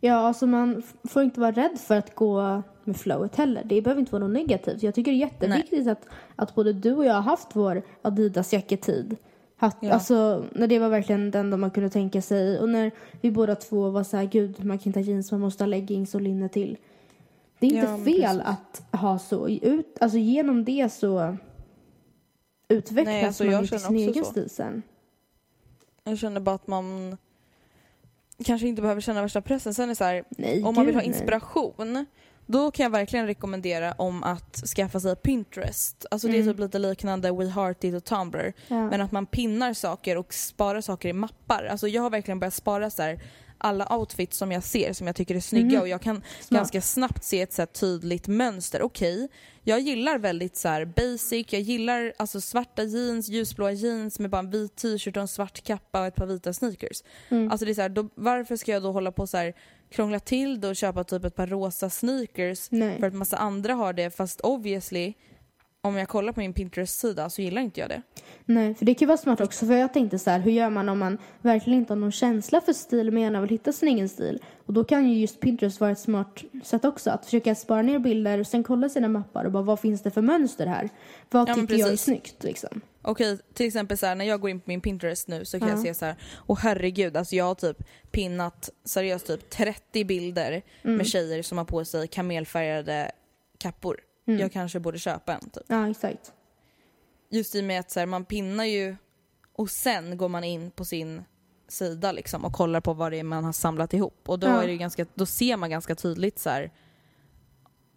Ja, 0.00 0.14
alltså 0.14 0.46
man 0.46 0.82
får 1.04 1.22
inte 1.22 1.40
vara 1.40 1.50
rädd 1.50 1.78
för 1.80 1.96
att 1.96 2.14
gå 2.14 2.62
med 2.84 2.96
flowet 2.96 3.36
heller. 3.36 3.62
Det 3.64 3.82
behöver 3.82 4.00
inte 4.00 4.12
vara 4.12 4.24
något 4.26 4.32
negativt. 4.34 4.82
Jag 4.82 4.94
tycker 4.94 5.10
det 5.10 5.16
är 5.16 5.20
jätteviktigt 5.20 5.88
att, 5.88 6.06
att 6.36 6.54
både 6.54 6.72
du 6.72 6.94
och 6.94 7.04
jag 7.04 7.14
har 7.14 7.22
haft 7.22 7.48
vår 7.52 7.82
Adidas 8.02 8.52
jacketid. 8.52 9.16
Haft, 9.56 9.76
Ja. 9.80 9.92
Alltså 9.92 10.44
när 10.52 10.66
det 10.66 10.78
var 10.78 10.88
verkligen 10.88 11.30
den 11.30 11.40
enda 11.46 11.56
man 11.56 11.70
kunde 11.70 11.90
tänka 11.90 12.22
sig. 12.22 12.60
Och 12.60 12.68
när 12.68 12.90
vi 13.20 13.30
båda 13.30 13.54
två 13.54 13.90
var 13.90 14.04
så 14.04 14.16
här, 14.16 14.24
gud 14.24 14.64
man 14.64 14.78
kan 14.78 14.86
inte 14.88 14.98
ha 15.00 15.04
jeans, 15.04 15.32
man 15.32 15.40
måste 15.40 15.64
ha 15.64 15.68
leggings 15.68 16.14
och 16.14 16.20
linne 16.20 16.48
till. 16.48 16.76
Det 17.58 17.66
är 17.66 17.70
inte 17.70 17.90
Ja, 17.90 17.96
fel 17.96 18.38
precis. 18.38 18.82
att 18.92 19.00
ha 19.00 19.18
så. 19.18 19.48
Ut, 19.48 19.96
alltså 20.00 20.18
genom 20.18 20.64
det 20.64 20.92
så 20.92 21.36
utvecklas 22.68 23.06
Nej, 23.06 23.24
alltså, 23.24 23.44
man 23.44 23.52
jag 23.52 23.68
känner 23.68 23.80
sin 23.80 23.96
egen 23.96 24.24
stil 24.24 24.50
sen. 24.50 24.82
Jag 26.04 26.18
känner 26.18 26.40
bara 26.40 26.54
att 26.54 26.66
man 26.66 27.16
kanske 28.44 28.68
inte 28.68 28.82
behöver 28.82 29.00
känna 29.00 29.22
värsta 29.22 29.40
pressen. 29.40 29.74
Sen 29.74 29.90
är 29.90 29.94
så 29.94 30.04
här, 30.04 30.24
Nej, 30.30 30.62
om 30.62 30.74
man 30.74 30.86
vill 30.86 30.94
ha 30.94 31.02
nej. 31.02 31.08
inspiration 31.08 32.06
då 32.46 32.70
kan 32.70 32.84
jag 32.84 32.90
verkligen 32.90 33.26
rekommendera 33.26 33.92
om 33.92 34.22
att 34.22 34.56
skaffa 34.76 35.00
sig 35.00 35.16
Pinterest. 35.16 36.06
Alltså 36.10 36.28
det 36.28 36.38
är 36.38 36.44
typ 36.44 36.58
lite 36.58 36.78
liknande 36.78 37.32
We 37.32 37.46
Heart 37.46 37.84
It 37.84 37.94
och 37.94 38.04
Tumblr. 38.04 38.40
Mm. 38.40 38.52
Ja. 38.68 38.90
Men 38.90 39.00
att 39.00 39.12
man 39.12 39.26
pinnar 39.26 39.72
saker 39.72 40.16
och 40.16 40.34
sparar 40.34 40.80
saker 40.80 41.08
i 41.08 41.12
mappar. 41.12 41.64
Alltså 41.64 41.88
jag 41.88 42.02
har 42.02 42.10
verkligen 42.10 42.40
börjat 42.40 42.54
spara 42.54 42.90
så 42.90 43.02
här 43.02 43.20
alla 43.58 43.96
outfits 43.96 44.36
som 44.36 44.52
jag 44.52 44.62
ser 44.62 44.92
som 44.92 45.06
jag 45.06 45.16
tycker 45.16 45.34
är 45.34 45.40
snygga 45.40 45.80
och 45.80 45.88
jag 45.88 46.00
kan 46.00 46.22
ganska 46.48 46.80
snabbt 46.80 47.24
se 47.24 47.40
ett 47.40 47.52
så 47.52 47.66
tydligt 47.66 48.28
mönster. 48.28 48.82
Okej, 48.82 49.28
jag 49.62 49.80
gillar 49.80 50.18
väldigt 50.18 50.56
så 50.56 50.68
här 50.68 50.84
basic, 50.84 51.46
jag 51.52 51.62
gillar 51.62 52.12
alltså 52.16 52.40
svarta 52.40 52.82
jeans, 52.82 53.28
ljusblåa 53.28 53.72
jeans 53.72 54.18
med 54.18 54.30
bara 54.30 54.38
en 54.38 54.50
vit 54.50 54.76
t-shirt 54.76 55.16
och 55.16 55.20
en 55.20 55.28
svart 55.28 55.64
kappa 55.64 56.00
och 56.00 56.06
ett 56.06 56.14
par 56.14 56.26
vita 56.26 56.52
sneakers. 56.52 57.02
Alltså 57.50 57.64
det 57.64 57.72
är 57.72 57.74
så 57.74 57.82
här, 57.82 57.88
då, 57.88 58.08
varför 58.14 58.56
ska 58.56 58.72
jag 58.72 58.82
då 58.82 58.92
hålla 58.92 59.12
på 59.12 59.26
så 59.26 59.36
här 59.36 59.54
krångla 59.90 60.20
till 60.20 60.60
det 60.60 60.68
och 60.68 60.76
köpa 60.76 61.04
typ 61.04 61.24
ett 61.24 61.34
par 61.34 61.46
rosa 61.46 61.90
sneakers 61.90 62.70
Nej. 62.70 63.00
för 63.00 63.06
att 63.06 63.14
massa 63.14 63.36
andra 63.36 63.74
har 63.74 63.92
det 63.92 64.10
fast 64.10 64.40
obviously 64.40 65.14
om 65.86 65.96
jag 65.96 66.08
kollar 66.08 66.32
på 66.32 66.40
min 66.40 66.52
Pinterest-sida 66.52 67.30
så 67.30 67.42
gillar 67.42 67.62
inte 67.62 67.80
jag 67.80 67.88
det. 67.88 68.02
Nej, 68.44 68.74
för 68.74 68.84
det 68.84 68.94
kan 68.94 69.00
ju 69.00 69.06
vara 69.06 69.16
smart 69.16 69.40
också. 69.40 69.66
För 69.66 69.74
jag 69.74 69.92
tänkte 69.92 70.18
så 70.18 70.30
här, 70.30 70.38
hur 70.40 70.50
gör 70.52 70.70
man 70.70 70.88
om 70.88 70.98
man 70.98 71.18
verkligen 71.42 71.78
inte 71.78 71.92
har 71.92 71.98
någon 71.98 72.12
känsla 72.12 72.60
för 72.60 72.72
stil 72.72 73.10
men 73.10 73.22
gärna 73.22 73.40
vill 73.40 73.50
hitta 73.50 73.72
sin 73.72 73.88
egen 73.88 74.08
stil? 74.08 74.42
Och 74.66 74.72
då 74.72 74.84
kan 74.84 75.08
ju 75.08 75.18
just 75.20 75.40
Pinterest 75.40 75.80
vara 75.80 75.90
ett 75.90 75.98
smart 75.98 76.42
sätt 76.64 76.84
också. 76.84 77.10
Att 77.10 77.24
försöka 77.24 77.54
spara 77.54 77.82
ner 77.82 77.98
bilder 77.98 78.38
och 78.40 78.46
sen 78.46 78.64
kolla 78.64 78.88
sina 78.88 79.08
mappar 79.08 79.44
och 79.44 79.52
bara 79.52 79.62
vad 79.62 79.80
finns 79.80 80.02
det 80.02 80.10
för 80.10 80.22
mönster 80.22 80.66
här? 80.66 80.88
Vad 81.30 81.48
Ja, 81.48 81.54
tycker 81.54 81.74
jag 81.74 81.92
är 81.92 81.96
snyggt 81.96 82.44
liksom? 82.44 82.80
Okej, 83.02 83.38
till 83.54 83.66
exempel 83.66 83.98
så 83.98 84.06
här, 84.06 84.14
när 84.14 84.24
jag 84.24 84.40
går 84.40 84.50
in 84.50 84.60
på 84.60 84.70
min 84.70 84.80
Pinterest 84.80 85.28
nu 85.28 85.44
så 85.44 85.58
kan 85.58 85.68
Ja. 85.68 85.74
jag 85.74 85.82
se 85.82 85.94
så 85.94 86.04
här, 86.04 86.16
åh 86.46 86.58
herregud, 86.62 87.16
alltså 87.16 87.36
jag 87.36 87.44
har 87.44 87.54
typ 87.54 87.76
pinnat 88.10 88.70
seriöst 88.84 89.26
typ 89.26 89.50
30 89.50 90.04
bilder 90.04 90.62
med 90.82 91.06
tjejer 91.06 91.42
som 91.42 91.58
har 91.58 91.64
på 91.64 91.84
sig 91.84 92.08
kamelfärgade 92.08 93.10
kappor. 93.58 93.96
Jag 94.34 94.52
kanske 94.52 94.80
borde 94.80 94.98
köpa 94.98 95.34
en 95.34 95.50
typ. 95.50 95.62
Ja, 95.66 95.90
exakt. 95.90 96.32
Just 97.30 97.54
i 97.54 97.60
och 97.60 97.64
med 97.64 97.80
att 97.80 97.90
så 97.90 97.98
här, 98.00 98.06
man 98.06 98.24
pinnar 98.24 98.64
ju 98.64 98.96
och 99.52 99.70
sen 99.70 100.16
går 100.16 100.28
man 100.28 100.44
in 100.44 100.70
på 100.70 100.84
sin 100.84 101.24
sida 101.68 102.12
liksom 102.12 102.44
och 102.44 102.52
kollar 102.52 102.80
på 102.80 102.92
vad 102.94 103.12
det 103.12 103.18
är 103.18 103.22
man 103.24 103.44
har 103.44 103.52
samlat 103.52 103.94
ihop 103.94 104.28
och 104.28 104.38
då, 104.38 104.46
Ja. 104.46 104.62
är 104.62 104.66
det 104.66 104.76
ganska, 104.76 105.06
då 105.14 105.26
ser 105.26 105.56
man 105.56 105.70
ganska 105.70 105.94
tydligt 105.94 106.38
så 106.38 106.50
här. 106.50 106.72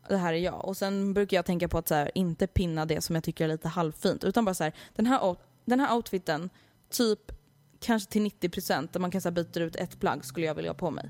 Det 0.09 0.17
här 0.17 0.33
är 0.33 0.37
jag. 0.37 0.65
Och 0.65 0.77
sen 0.77 1.13
brukar 1.13 1.37
jag 1.37 1.45
tänka 1.45 1.67
på 1.67 1.77
att 1.77 1.87
så 1.87 1.95
här, 1.95 2.11
inte 2.15 2.47
pinna 2.47 2.85
det 2.85 3.01
som 3.01 3.15
jag 3.15 3.23
tycker 3.23 3.43
är 3.43 3.47
lite 3.47 3.67
halvfint 3.67 4.23
utan 4.23 4.45
bara 4.45 4.53
så 4.55 4.63
här, 4.63 4.73
den 4.95 5.05
här, 5.05 5.35
den 5.65 5.79
här 5.79 5.95
outfiten 5.95 6.49
typ 6.89 7.31
kanske 7.79 8.11
till 8.11 8.21
90% 8.21 8.89
där 8.91 8.99
man 8.99 9.11
kan 9.11 9.21
så 9.21 9.31
byta 9.31 9.59
ut 9.59 9.75
ett 9.75 9.99
plagg 9.99 10.25
skulle 10.25 10.45
jag 10.45 10.55
vilja 10.55 10.71
ha 10.71 10.77
på 10.77 10.91
mig. 10.91 11.09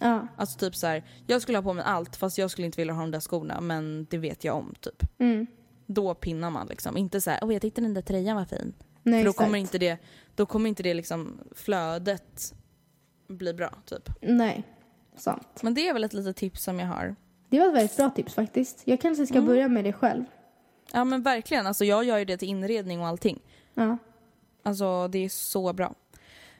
Ja. 0.00 0.26
Alltså 0.36 0.58
typ 0.58 0.76
så 0.76 0.86
här, 0.86 1.04
jag 1.26 1.42
skulle 1.42 1.58
ha 1.58 1.62
på 1.62 1.72
mig 1.72 1.84
allt 1.84 2.16
fast 2.16 2.38
jag 2.38 2.50
skulle 2.50 2.66
inte 2.66 2.80
vilja 2.80 2.94
ha 2.94 3.00
de 3.00 3.10
där 3.10 3.20
skorna 3.20 3.60
men 3.60 4.06
det 4.10 4.18
vet 4.18 4.44
jag 4.44 4.56
om 4.56 4.74
typ. 4.80 5.02
Mm. 5.18 5.46
Då 5.86 6.14
pinnar 6.14 6.50
man 6.50 6.66
liksom. 6.66 6.96
Inte 6.96 7.20
så 7.20 7.30
här, 7.30 7.38
åh 7.42 7.52
jag 7.52 7.62
tyckte 7.62 7.80
den 7.80 7.94
där 7.94 8.02
tröjan 8.02 8.36
var 8.36 8.44
fin. 8.44 8.74
Nej, 9.02 9.20
För 9.20 9.24
då 9.24 9.30
exakt. 9.30 9.44
kommer 9.46 9.58
inte 9.58 9.78
det, 9.78 9.98
då 10.34 10.46
kommer 10.46 10.68
inte 10.68 10.82
det 10.82 10.94
liksom 10.94 11.40
flödet 11.54 12.54
bli 13.28 13.54
bra 13.54 13.70
typ. 13.84 14.08
Nej, 14.22 14.62
sant. 15.16 15.62
Men 15.62 15.74
det 15.74 15.88
är 15.88 15.92
väl 15.92 16.04
ett 16.04 16.12
litet 16.12 16.36
tips 16.36 16.62
som 16.64 16.80
jag 16.80 16.86
har. 16.86 17.16
Det 17.48 17.58
var 17.58 17.66
ett 17.68 17.74
väldigt 17.74 17.96
bra 17.96 18.10
tips 18.10 18.34
faktiskt. 18.34 18.82
Jag 18.84 19.00
kanske 19.00 19.26
ska 19.26 19.34
Mm. 19.34 19.46
börja 19.46 19.68
med 19.68 19.84
det 19.84 19.92
själv. 19.92 20.24
Ja 20.92 21.04
men 21.04 21.22
verkligen, 21.22 21.66
alltså 21.66 21.84
jag 21.84 22.04
gör 22.04 22.18
ju 22.18 22.24
det 22.24 22.36
till 22.36 22.48
inredning 22.48 23.00
och 23.00 23.06
allting. 23.06 23.40
Ja. 23.74 23.98
Alltså 24.62 25.08
det 25.08 25.24
är 25.24 25.28
så 25.28 25.72
bra. 25.72 25.94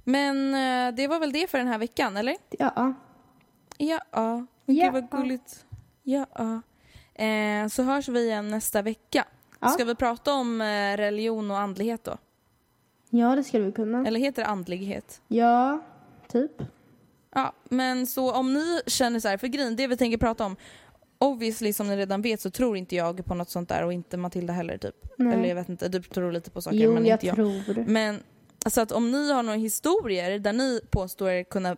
Men 0.04 0.54
eh, 0.54 0.94
det 0.96 1.08
var 1.08 1.20
väl 1.20 1.32
det 1.32 1.50
för 1.50 1.58
den 1.58 1.66
här 1.66 1.78
veckan 1.78 2.16
eller? 2.16 2.36
Ja. 2.58 2.94
Ja. 3.86 4.00
Ja. 4.10 4.46
Gud 4.66 4.92
vad 4.92 5.10
gulligt. 5.10 5.64
Ja. 6.02 6.26
Eh, 7.24 7.68
så 7.68 7.82
hörs 7.82 8.08
vi 8.08 8.24
igen 8.26 8.48
nästa 8.48 8.82
vecka. 8.82 9.24
Ja. 9.60 9.68
Ska 9.68 9.84
vi 9.84 9.94
prata 9.94 10.32
om 10.34 10.60
eh, 10.60 10.96
religion 10.96 11.50
och 11.50 11.58
andlighet 11.58 12.04
då? 12.04 12.16
Ja, 13.10 13.36
det 13.36 13.44
skulle 13.44 13.64
vi 13.64 13.72
kunna. 13.72 14.06
Eller 14.06 14.20
heter 14.20 14.42
det 14.42 14.48
andlighet? 14.48 15.22
Ja, 15.28 15.80
typ. 16.28 16.52
Ja, 17.34 17.52
men 17.64 18.06
så 18.06 18.32
om 18.32 18.52
ni 18.54 18.80
känner 18.86 19.20
så 19.20 19.28
här, 19.28 19.36
för 19.36 19.46
grejen, 19.46 19.76
det 19.76 19.86
vi 19.86 19.96
tänker 19.96 20.18
prata 20.18 20.44
om, 20.44 20.56
obviously 21.18 21.72
som 21.72 21.88
ni 21.88 21.96
redan 21.96 22.22
vet 22.22 22.40
så 22.40 22.50
tror 22.50 22.76
inte 22.76 22.96
jag 22.96 23.24
på 23.24 23.34
något 23.34 23.50
sånt 23.50 23.68
där 23.68 23.84
och 23.84 23.92
inte 23.92 24.16
Matilda 24.16 24.52
heller 24.52 24.78
typ. 24.78 24.96
Nej. 25.18 25.34
Eller 25.34 25.48
jag 25.48 25.54
vet 25.54 25.68
inte, 25.68 25.88
du 25.88 26.02
tror 26.02 26.32
lite 26.32 26.50
på 26.50 26.62
saker 26.62 26.76
Jo, 26.76 26.94
men 26.94 27.06
jag 27.06 27.14
inte 27.14 27.26
jag. 27.26 27.36
tror. 27.36 27.84
Men 27.86 28.22
alltså 28.64 28.80
att 28.80 28.92
om 28.92 29.10
ni 29.10 29.32
har 29.32 29.42
några 29.42 29.58
historier 29.58 30.38
där 30.38 30.52
ni 30.52 30.80
påstår 30.90 31.30
er 31.30 31.42
kunna 31.42 31.76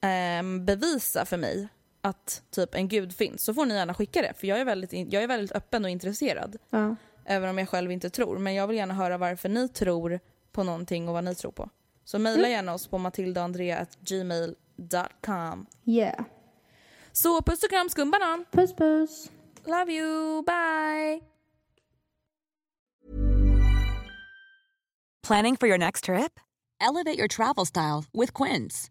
ehm, 0.00 0.64
bevisa 0.64 1.24
för 1.24 1.36
mig 1.36 1.68
att 2.02 2.42
typ 2.50 2.74
en 2.74 2.88
gud 2.88 3.14
finns 3.14 3.44
så 3.44 3.54
får 3.54 3.66
ni 3.66 3.74
gärna 3.74 3.94
skicka 3.94 4.22
det 4.22 4.32
för 4.36 4.46
jag 4.46 4.60
är 4.60 4.64
väldigt, 4.64 4.92
jag 4.92 5.22
är 5.22 5.26
väldigt 5.26 5.52
öppen 5.52 5.84
och 5.84 5.90
intresserad. 5.90 6.56
Ja. 6.70 6.96
Även 7.24 7.50
om 7.50 7.58
jag 7.58 7.68
själv 7.68 7.92
inte 7.92 8.10
tror. 8.10 8.38
Men 8.38 8.54
jag 8.54 8.66
vill 8.66 8.76
gärna 8.76 8.94
höra 8.94 9.18
varför 9.18 9.48
ni 9.48 9.68
tror 9.68 10.20
på 10.52 10.62
någonting 10.62 11.08
och 11.08 11.14
vad 11.14 11.24
ni 11.24 11.34
tror 11.34 11.52
på. 11.52 11.70
Så 12.04 12.18
mejla 12.18 12.48
gärna 12.48 12.74
oss 12.74 12.86
på 12.86 12.98
matildaandrea.gmail.com. 12.98 15.66
Yeah. 15.84 16.24
Så 17.12 17.42
puss 17.42 17.62
och 17.62 17.70
kram 17.70 17.88
skumbanan! 17.88 18.44
Puss 18.50 18.76
puss. 18.76 19.30
Love 19.64 19.92
you, 19.92 20.42
bye! 20.42 21.20
Planning 25.26 25.56
for 25.56 25.68
your 25.68 25.78
next 25.78 26.04
trip? 26.04 26.40
Elevate 26.80 27.18
your 27.18 27.28
travel 27.28 27.66
style 27.66 28.04
with 28.12 28.32
Quince. 28.32 28.90